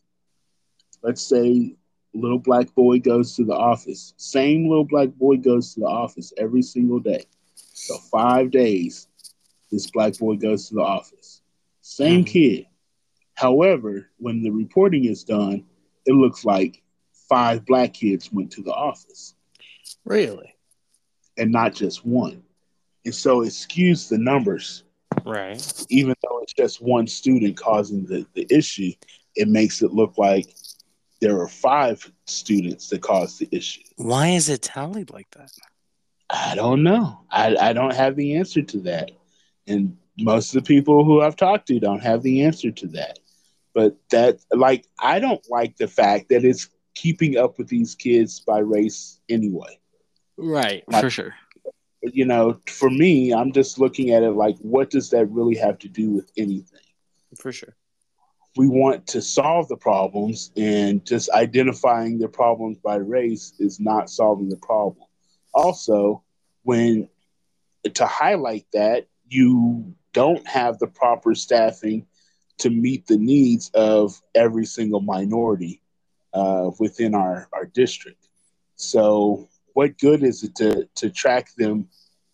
let's 1.03 1.23
say 1.23 1.77
little 2.15 2.39
black 2.39 2.75
boy 2.75 2.99
goes 2.99 3.37
to 3.37 3.45
the 3.45 3.55
office, 3.55 4.15
same 4.17 4.69
little 4.69 4.85
black 4.85 5.11
boy 5.11 5.37
goes 5.37 5.75
to 5.75 5.81
the 5.81 5.87
office 5.87 6.33
every 6.37 6.63
single 6.63 7.01
day. 7.01 7.25
So 7.55 7.97
five 8.11 8.51
days, 8.51 9.09
this 9.71 9.91
black 9.91 10.19
boy 10.19 10.37
goes 10.37 10.69
to 10.69 10.75
the 10.75 10.83
office. 10.83 11.43
Same 11.81 12.25
mm-hmm. 12.25 12.33
kid. 12.33 12.67
However, 13.35 14.11
when 14.19 14.43
the 14.43 14.51
reporting 14.51 15.05
is 15.05 15.23
done, 15.25 15.65
it 16.07 16.13
looks 16.13 16.45
like 16.45 16.83
five 17.29 17.65
black 17.65 17.95
kids 17.95 18.33
went 18.33 18.51
to 18.53 18.63
the 18.63 18.73
office. 18.73 19.35
Really? 20.05 20.55
And 21.37 21.53
not 21.53 21.75
just 21.75 22.05
one. 22.05 22.43
And 23.05 23.15
so 23.15 23.43
it 23.43 23.49
skews 23.49 24.09
the 24.09 24.19
numbers. 24.19 24.83
Right. 25.25 25.87
Even 25.89 26.15
though 26.23 26.41
it's 26.43 26.53
just 26.53 26.83
one 26.83 27.07
student 27.07 27.57
causing 27.57 28.07
the, 28.07 28.27
the 28.35 28.47
issue, 28.51 28.93
it 29.37 29.49
makes 29.49 29.83
it 29.83 29.93
look 29.93 30.19
like 30.19 30.55
there 31.21 31.41
are 31.41 31.49
five 31.49 32.11
students 32.27 32.89
that 32.91 33.03
caused 33.03 33.41
the 33.41 33.49
issue. 33.51 33.83
Why 33.97 34.29
is 34.29 34.49
it 34.49 34.63
tallied 34.63 35.11
like 35.11 35.31
that? 35.33 35.51
I 36.31 36.55
don't 36.55 36.83
know. 36.83 37.21
I, 37.31 37.57
I 37.57 37.73
don't 37.73 37.95
have 37.95 38.15
the 38.17 38.37
answer 38.37 38.63
to 38.63 38.81
that. 38.81 39.11
And 39.67 39.97
most 40.19 40.55
of 40.55 40.63
the 40.63 40.67
people 40.67 41.05
who 41.05 41.21
I've 41.21 41.37
talked 41.37 41.69
to 41.69 41.81
don't 41.81 42.03
have 42.03 42.23
the 42.23 42.43
answer 42.43 42.71
to 42.71 42.87
that. 42.89 43.19
But 43.75 43.97
that, 44.11 44.39
like, 44.53 44.87
I 45.01 45.21
don't 45.21 45.45
like 45.51 45.77
the 45.77 45.89
fact 45.89 46.29
that 46.31 46.45
it's 46.45 46.69
keeping 46.95 47.37
up 47.37 47.59
with 47.59 47.69
these 47.69 47.95
kids 47.95 48.41
by 48.41 48.59
race 48.59 49.21
anyway. 49.29 49.79
Right, 50.37 50.85
like, 50.89 51.03
for 51.03 51.11
sure. 51.11 51.35
You 52.03 52.25
know, 52.25 52.61
for 52.67 52.91
me, 52.91 53.33
I'm 53.33 53.53
just 53.53 53.79
looking 53.79 54.11
at 54.11 54.23
it 54.23 54.33
like, 54.33 54.57
what 54.59 54.91
does 54.91 55.11
that 55.11 55.27
really 55.27 55.57
have 55.57 55.79
to 55.81 55.89
do 55.89 56.11
with 56.11 56.31
anything? 56.37 56.81
For 57.37 57.53
sure. 57.53 57.77
We 58.59 58.67
want 58.67 59.07
to 59.09 59.23
solve 59.23 59.69
the 59.69 59.77
problems, 59.77 60.51
and 60.57 61.07
just 61.07 61.31
identifying 61.31 62.19
the 62.19 62.27
problems 62.27 62.79
by 62.79 62.97
race 62.97 63.53
is 63.61 63.79
not 63.79 64.11
solving 64.11 64.49
the 64.49 64.57
problem. 64.57 65.07
Also, 65.55 66.25
when 66.65 67.09
to 67.95 68.05
highlight 68.05 68.67
that, 68.73 69.07
you 69.29 69.95
don't 70.13 70.45
have 70.45 70.81
the 70.81 70.89
proper 70.89 71.37
staffing 71.37 72.05
to 72.59 72.69
meet 72.69 73.07
the 73.07 73.17
needs 73.17 73.71
of 73.75 74.21
every 74.35 74.67
single 74.67 75.03
minority 75.03 75.81
uh, 76.35 76.73
within 76.81 77.15
our, 77.15 77.49
our 77.53 77.67
district. 77.67 78.27
So, 78.75 79.49
what 79.75 79.99
good 79.99 80.25
is 80.25 80.43
it 80.43 80.57
to, 80.57 80.89
to 80.97 81.11
track 81.11 81.55
them, 81.55 81.89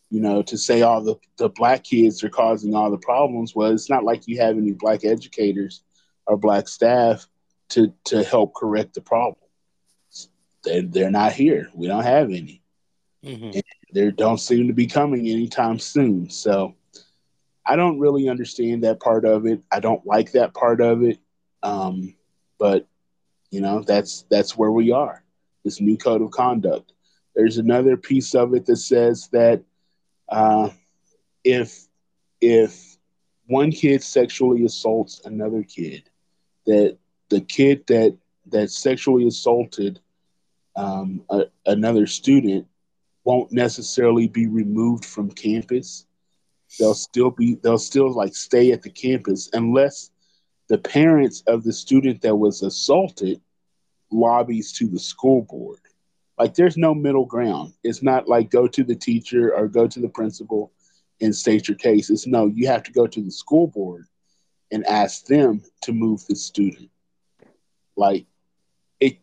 you 0.08 0.22
know, 0.22 0.40
to 0.40 0.56
say 0.56 0.80
all 0.80 1.02
the, 1.02 1.16
the 1.36 1.50
black 1.50 1.84
kids 1.84 2.24
are 2.24 2.30
causing 2.30 2.74
all 2.74 2.90
the 2.90 2.96
problems? 2.96 3.54
Well, 3.54 3.72
it's 3.72 3.90
not 3.90 4.04
like 4.04 4.26
you 4.26 4.40
have 4.40 4.56
any 4.56 4.72
black 4.72 5.04
educators 5.04 5.82
or 6.26 6.36
black 6.36 6.68
staff 6.68 7.26
to, 7.70 7.92
to 8.04 8.22
help 8.22 8.54
correct 8.54 8.94
the 8.94 9.00
problem. 9.00 9.36
They're, 10.62 10.82
they're 10.82 11.10
not 11.10 11.32
here. 11.32 11.68
We 11.74 11.86
don't 11.86 12.04
have 12.04 12.30
any. 12.30 12.62
Mm-hmm. 13.24 13.58
they 13.94 14.10
don't 14.10 14.38
seem 14.38 14.66
to 14.66 14.74
be 14.74 14.86
coming 14.86 15.28
anytime 15.28 15.78
soon. 15.78 16.28
So, 16.28 16.74
I 17.66 17.76
don't 17.76 17.98
really 17.98 18.28
understand 18.28 18.84
that 18.84 19.00
part 19.00 19.24
of 19.24 19.46
it. 19.46 19.62
I 19.72 19.80
don't 19.80 20.04
like 20.06 20.32
that 20.32 20.54
part 20.54 20.80
of 20.80 21.02
it. 21.02 21.18
Um, 21.62 22.14
but 22.58 22.86
you 23.50 23.60
know, 23.60 23.80
that's 23.80 24.24
that's 24.30 24.56
where 24.56 24.70
we 24.70 24.90
are. 24.92 25.24
This 25.64 25.80
new 25.80 25.96
code 25.96 26.22
of 26.22 26.30
conduct. 26.30 26.92
There's 27.34 27.58
another 27.58 27.96
piece 27.96 28.34
of 28.34 28.54
it 28.54 28.66
that 28.66 28.76
says 28.76 29.28
that 29.32 29.62
uh, 30.28 30.70
if 31.42 31.86
if 32.40 32.96
one 33.46 33.70
kid 33.70 34.02
sexually 34.02 34.64
assaults 34.64 35.22
another 35.24 35.62
kid, 35.62 36.10
that 36.66 36.98
the 37.28 37.40
kid 37.40 37.86
that 37.88 38.16
that 38.46 38.70
sexually 38.70 39.26
assaulted 39.26 40.00
um, 40.76 41.22
a, 41.30 41.44
another 41.66 42.06
student 42.06 42.66
won't 43.24 43.52
necessarily 43.52 44.28
be 44.28 44.46
removed 44.46 45.04
from 45.04 45.30
campus. 45.30 46.06
They'll 46.78 46.94
still 46.94 47.30
be 47.30 47.56
they'll 47.62 47.78
still 47.78 48.12
like 48.12 48.34
stay 48.34 48.72
at 48.72 48.82
the 48.82 48.90
campus 48.90 49.48
unless 49.52 50.10
the 50.68 50.78
parents 50.78 51.42
of 51.46 51.62
the 51.62 51.72
student 51.72 52.22
that 52.22 52.36
was 52.36 52.62
assaulted 52.62 53.40
lobbies 54.10 54.72
to 54.72 54.88
the 54.88 54.98
school 54.98 55.42
board. 55.42 55.80
Like 56.38 56.54
there's 56.54 56.76
no 56.76 56.94
middle 56.94 57.26
ground. 57.26 57.74
It's 57.84 58.02
not 58.02 58.28
like 58.28 58.50
go 58.50 58.66
to 58.66 58.82
the 58.82 58.96
teacher 58.96 59.54
or 59.54 59.68
go 59.68 59.86
to 59.86 60.00
the 60.00 60.08
principal 60.08 60.72
and 61.20 61.34
state 61.34 61.68
your 61.68 61.76
case. 61.76 62.10
It's 62.10 62.26
no, 62.26 62.46
you 62.46 62.66
have 62.66 62.82
to 62.84 62.92
go 62.92 63.06
to 63.06 63.22
the 63.22 63.30
school 63.30 63.68
board 63.68 64.06
and 64.70 64.86
ask 64.86 65.26
them 65.26 65.62
to 65.82 65.92
move 65.92 66.26
the 66.26 66.36
student. 66.36 66.90
Like 67.96 68.26
it 69.00 69.18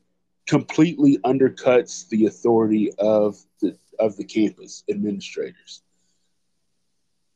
completely 0.48 1.18
undercuts 1.20 2.08
the 2.10 2.26
authority 2.26 2.92
of 2.98 3.38
the 3.62 3.78
of 4.00 4.18
the 4.18 4.24
campus 4.24 4.84
administrators. 4.90 5.82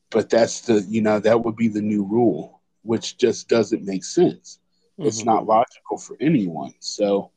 But 0.10 0.30
that's 0.30 0.62
the 0.62 0.82
you 0.88 1.02
know 1.02 1.20
that 1.20 1.44
would 1.44 1.56
be 1.56 1.68
the 1.68 1.82
new 1.82 2.04
rule, 2.04 2.62
which 2.84 3.18
just 3.18 3.50
doesn't 3.50 3.84
make 3.84 4.04
sense. 4.04 4.60
Mm-hmm. 4.98 5.08
It's 5.08 5.26
not 5.26 5.46
logical 5.46 5.98
for 5.98 6.16
anyone. 6.20 6.74
So 6.80 7.32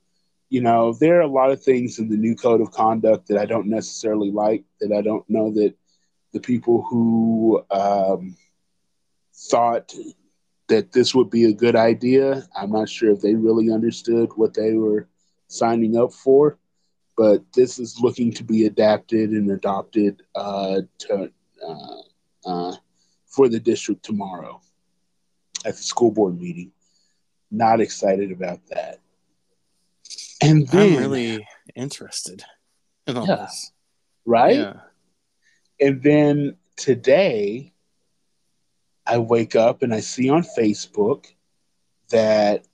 you 0.50 0.62
know, 0.62 0.94
there 0.94 1.18
are 1.18 1.22
a 1.22 1.26
lot 1.26 1.50
of 1.50 1.62
things 1.62 1.98
in 1.98 2.08
the 2.08 2.16
new 2.16 2.34
code 2.34 2.60
of 2.60 2.70
conduct 2.70 3.28
that 3.28 3.38
I 3.38 3.44
don't 3.44 3.66
necessarily 3.66 4.30
like, 4.30 4.64
that 4.80 4.92
I 4.92 5.02
don't 5.02 5.28
know 5.28 5.52
that 5.52 5.74
the 6.32 6.40
people 6.40 6.82
who 6.82 7.62
um, 7.70 8.36
thought 9.34 9.94
that 10.68 10.92
this 10.92 11.14
would 11.14 11.30
be 11.30 11.44
a 11.46 11.52
good 11.52 11.76
idea, 11.76 12.46
I'm 12.54 12.70
not 12.70 12.88
sure 12.88 13.10
if 13.10 13.20
they 13.20 13.34
really 13.34 13.72
understood 13.72 14.30
what 14.36 14.54
they 14.54 14.74
were 14.74 15.08
signing 15.48 15.96
up 15.96 16.12
for. 16.12 16.58
But 17.16 17.42
this 17.52 17.78
is 17.80 17.98
looking 18.00 18.32
to 18.34 18.44
be 18.44 18.66
adapted 18.66 19.30
and 19.30 19.50
adopted 19.50 20.22
uh, 20.36 20.82
to, 20.98 21.32
uh, 21.66 22.02
uh, 22.46 22.76
for 23.26 23.48
the 23.48 23.58
district 23.58 24.04
tomorrow 24.04 24.60
at 25.64 25.76
the 25.76 25.82
school 25.82 26.12
board 26.12 26.40
meeting. 26.40 26.70
Not 27.50 27.80
excited 27.80 28.30
about 28.30 28.60
that. 28.68 29.00
And 30.40 30.68
then, 30.68 30.92
I'm 30.92 30.98
really 30.98 31.46
interested 31.74 32.44
in 33.06 33.16
all 33.16 33.26
yeah, 33.26 33.36
this. 33.36 33.72
Right? 34.24 34.56
Yeah. 34.56 34.74
And 35.80 36.02
then 36.02 36.56
today, 36.76 37.72
I 39.08 39.16
wake 39.16 39.56
up 39.56 39.82
and 39.82 39.94
I 39.94 40.00
see 40.00 40.28
on 40.28 40.42
Facebook 40.42 41.24
that 42.10 42.66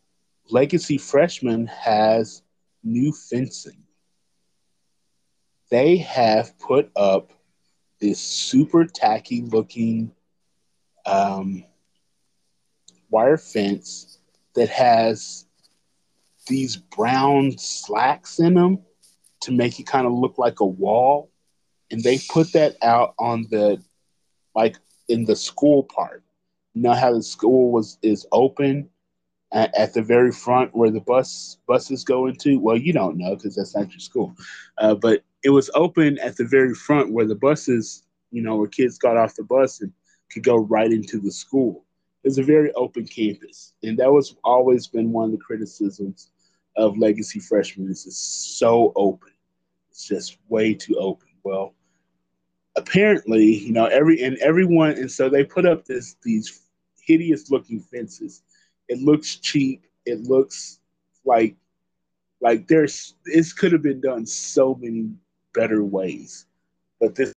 Legacy 0.50 0.98
Freshman 0.98 1.66
has 1.66 2.42
new 2.82 3.12
fencing. 3.12 3.84
They 5.70 5.98
have 5.98 6.58
put 6.58 6.90
up 6.96 7.32
this 8.00 8.18
super 8.18 8.84
tacky 8.84 9.42
looking 9.42 10.12
um, 11.06 11.64
wire 13.10 13.38
fence 13.38 14.18
that 14.56 14.68
has 14.70 15.46
these 16.48 16.76
brown 16.76 17.56
slacks 17.58 18.40
in 18.40 18.54
them 18.54 18.80
to 19.42 19.52
make 19.52 19.78
it 19.78 19.86
kind 19.86 20.06
of 20.06 20.12
look 20.12 20.36
like 20.36 20.58
a 20.58 20.66
wall. 20.66 21.30
And 21.92 22.02
they 22.02 22.18
put 22.28 22.52
that 22.54 22.76
out 22.82 23.14
on 23.20 23.46
the 23.50 23.80
like 24.54 24.76
in 25.08 25.24
the 25.24 25.36
school 25.36 25.84
part. 25.84 26.22
You 26.74 26.82
know 26.82 26.94
how 26.94 27.12
the 27.12 27.22
school 27.22 27.70
was 27.70 27.98
is 28.02 28.26
open 28.32 28.88
at, 29.52 29.74
at 29.76 29.94
the 29.94 30.02
very 30.02 30.32
front 30.32 30.74
where 30.74 30.90
the 30.90 31.00
bus 31.00 31.58
buses 31.66 32.04
go 32.04 32.26
into. 32.26 32.58
Well, 32.58 32.76
you 32.76 32.92
don't 32.92 33.16
know 33.16 33.36
because 33.36 33.56
that's 33.56 33.76
not 33.76 33.90
your 33.90 34.00
school, 34.00 34.34
uh, 34.78 34.94
but 34.94 35.22
it 35.42 35.50
was 35.50 35.70
open 35.74 36.18
at 36.18 36.36
the 36.36 36.44
very 36.44 36.74
front 36.74 37.12
where 37.12 37.26
the 37.26 37.34
buses, 37.34 38.04
you 38.30 38.42
know, 38.42 38.56
where 38.56 38.68
kids 38.68 38.98
got 38.98 39.16
off 39.16 39.36
the 39.36 39.44
bus 39.44 39.80
and 39.80 39.92
could 40.32 40.42
go 40.42 40.56
right 40.56 40.90
into 40.90 41.20
the 41.20 41.30
school. 41.30 41.84
It's 42.24 42.38
a 42.38 42.42
very 42.42 42.72
open 42.72 43.06
campus, 43.06 43.74
and 43.82 43.98
that 43.98 44.10
was 44.10 44.36
always 44.42 44.86
been 44.86 45.12
one 45.12 45.26
of 45.26 45.32
the 45.32 45.44
criticisms 45.44 46.30
of 46.76 46.98
legacy 46.98 47.38
freshmen 47.38 47.90
is 47.90 48.06
it's 48.06 48.16
so 48.16 48.92
open. 48.96 49.30
It's 49.90 50.08
just 50.08 50.38
way 50.48 50.74
too 50.74 50.96
open. 50.98 51.28
Well, 51.44 51.74
apparently, 52.76 53.44
you 53.44 53.72
know, 53.72 53.86
every 53.86 54.22
and 54.22 54.38
everyone, 54.38 54.92
and 54.92 55.10
so 55.10 55.28
they 55.28 55.44
put 55.44 55.66
up 55.66 55.84
this 55.84 56.16
these 56.22 56.62
hideous 57.02 57.50
looking 57.50 57.80
fences. 57.80 58.42
It 58.88 59.00
looks 59.00 59.36
cheap. 59.36 59.86
It 60.06 60.22
looks 60.24 60.80
like 61.24 61.56
like 62.40 62.68
there's 62.68 63.14
this 63.26 63.52
could 63.52 63.72
have 63.72 63.82
been 63.82 64.00
done 64.00 64.26
so 64.26 64.76
many 64.76 65.10
better 65.54 65.84
ways, 65.84 66.46
but 67.00 67.14
this 67.16 67.33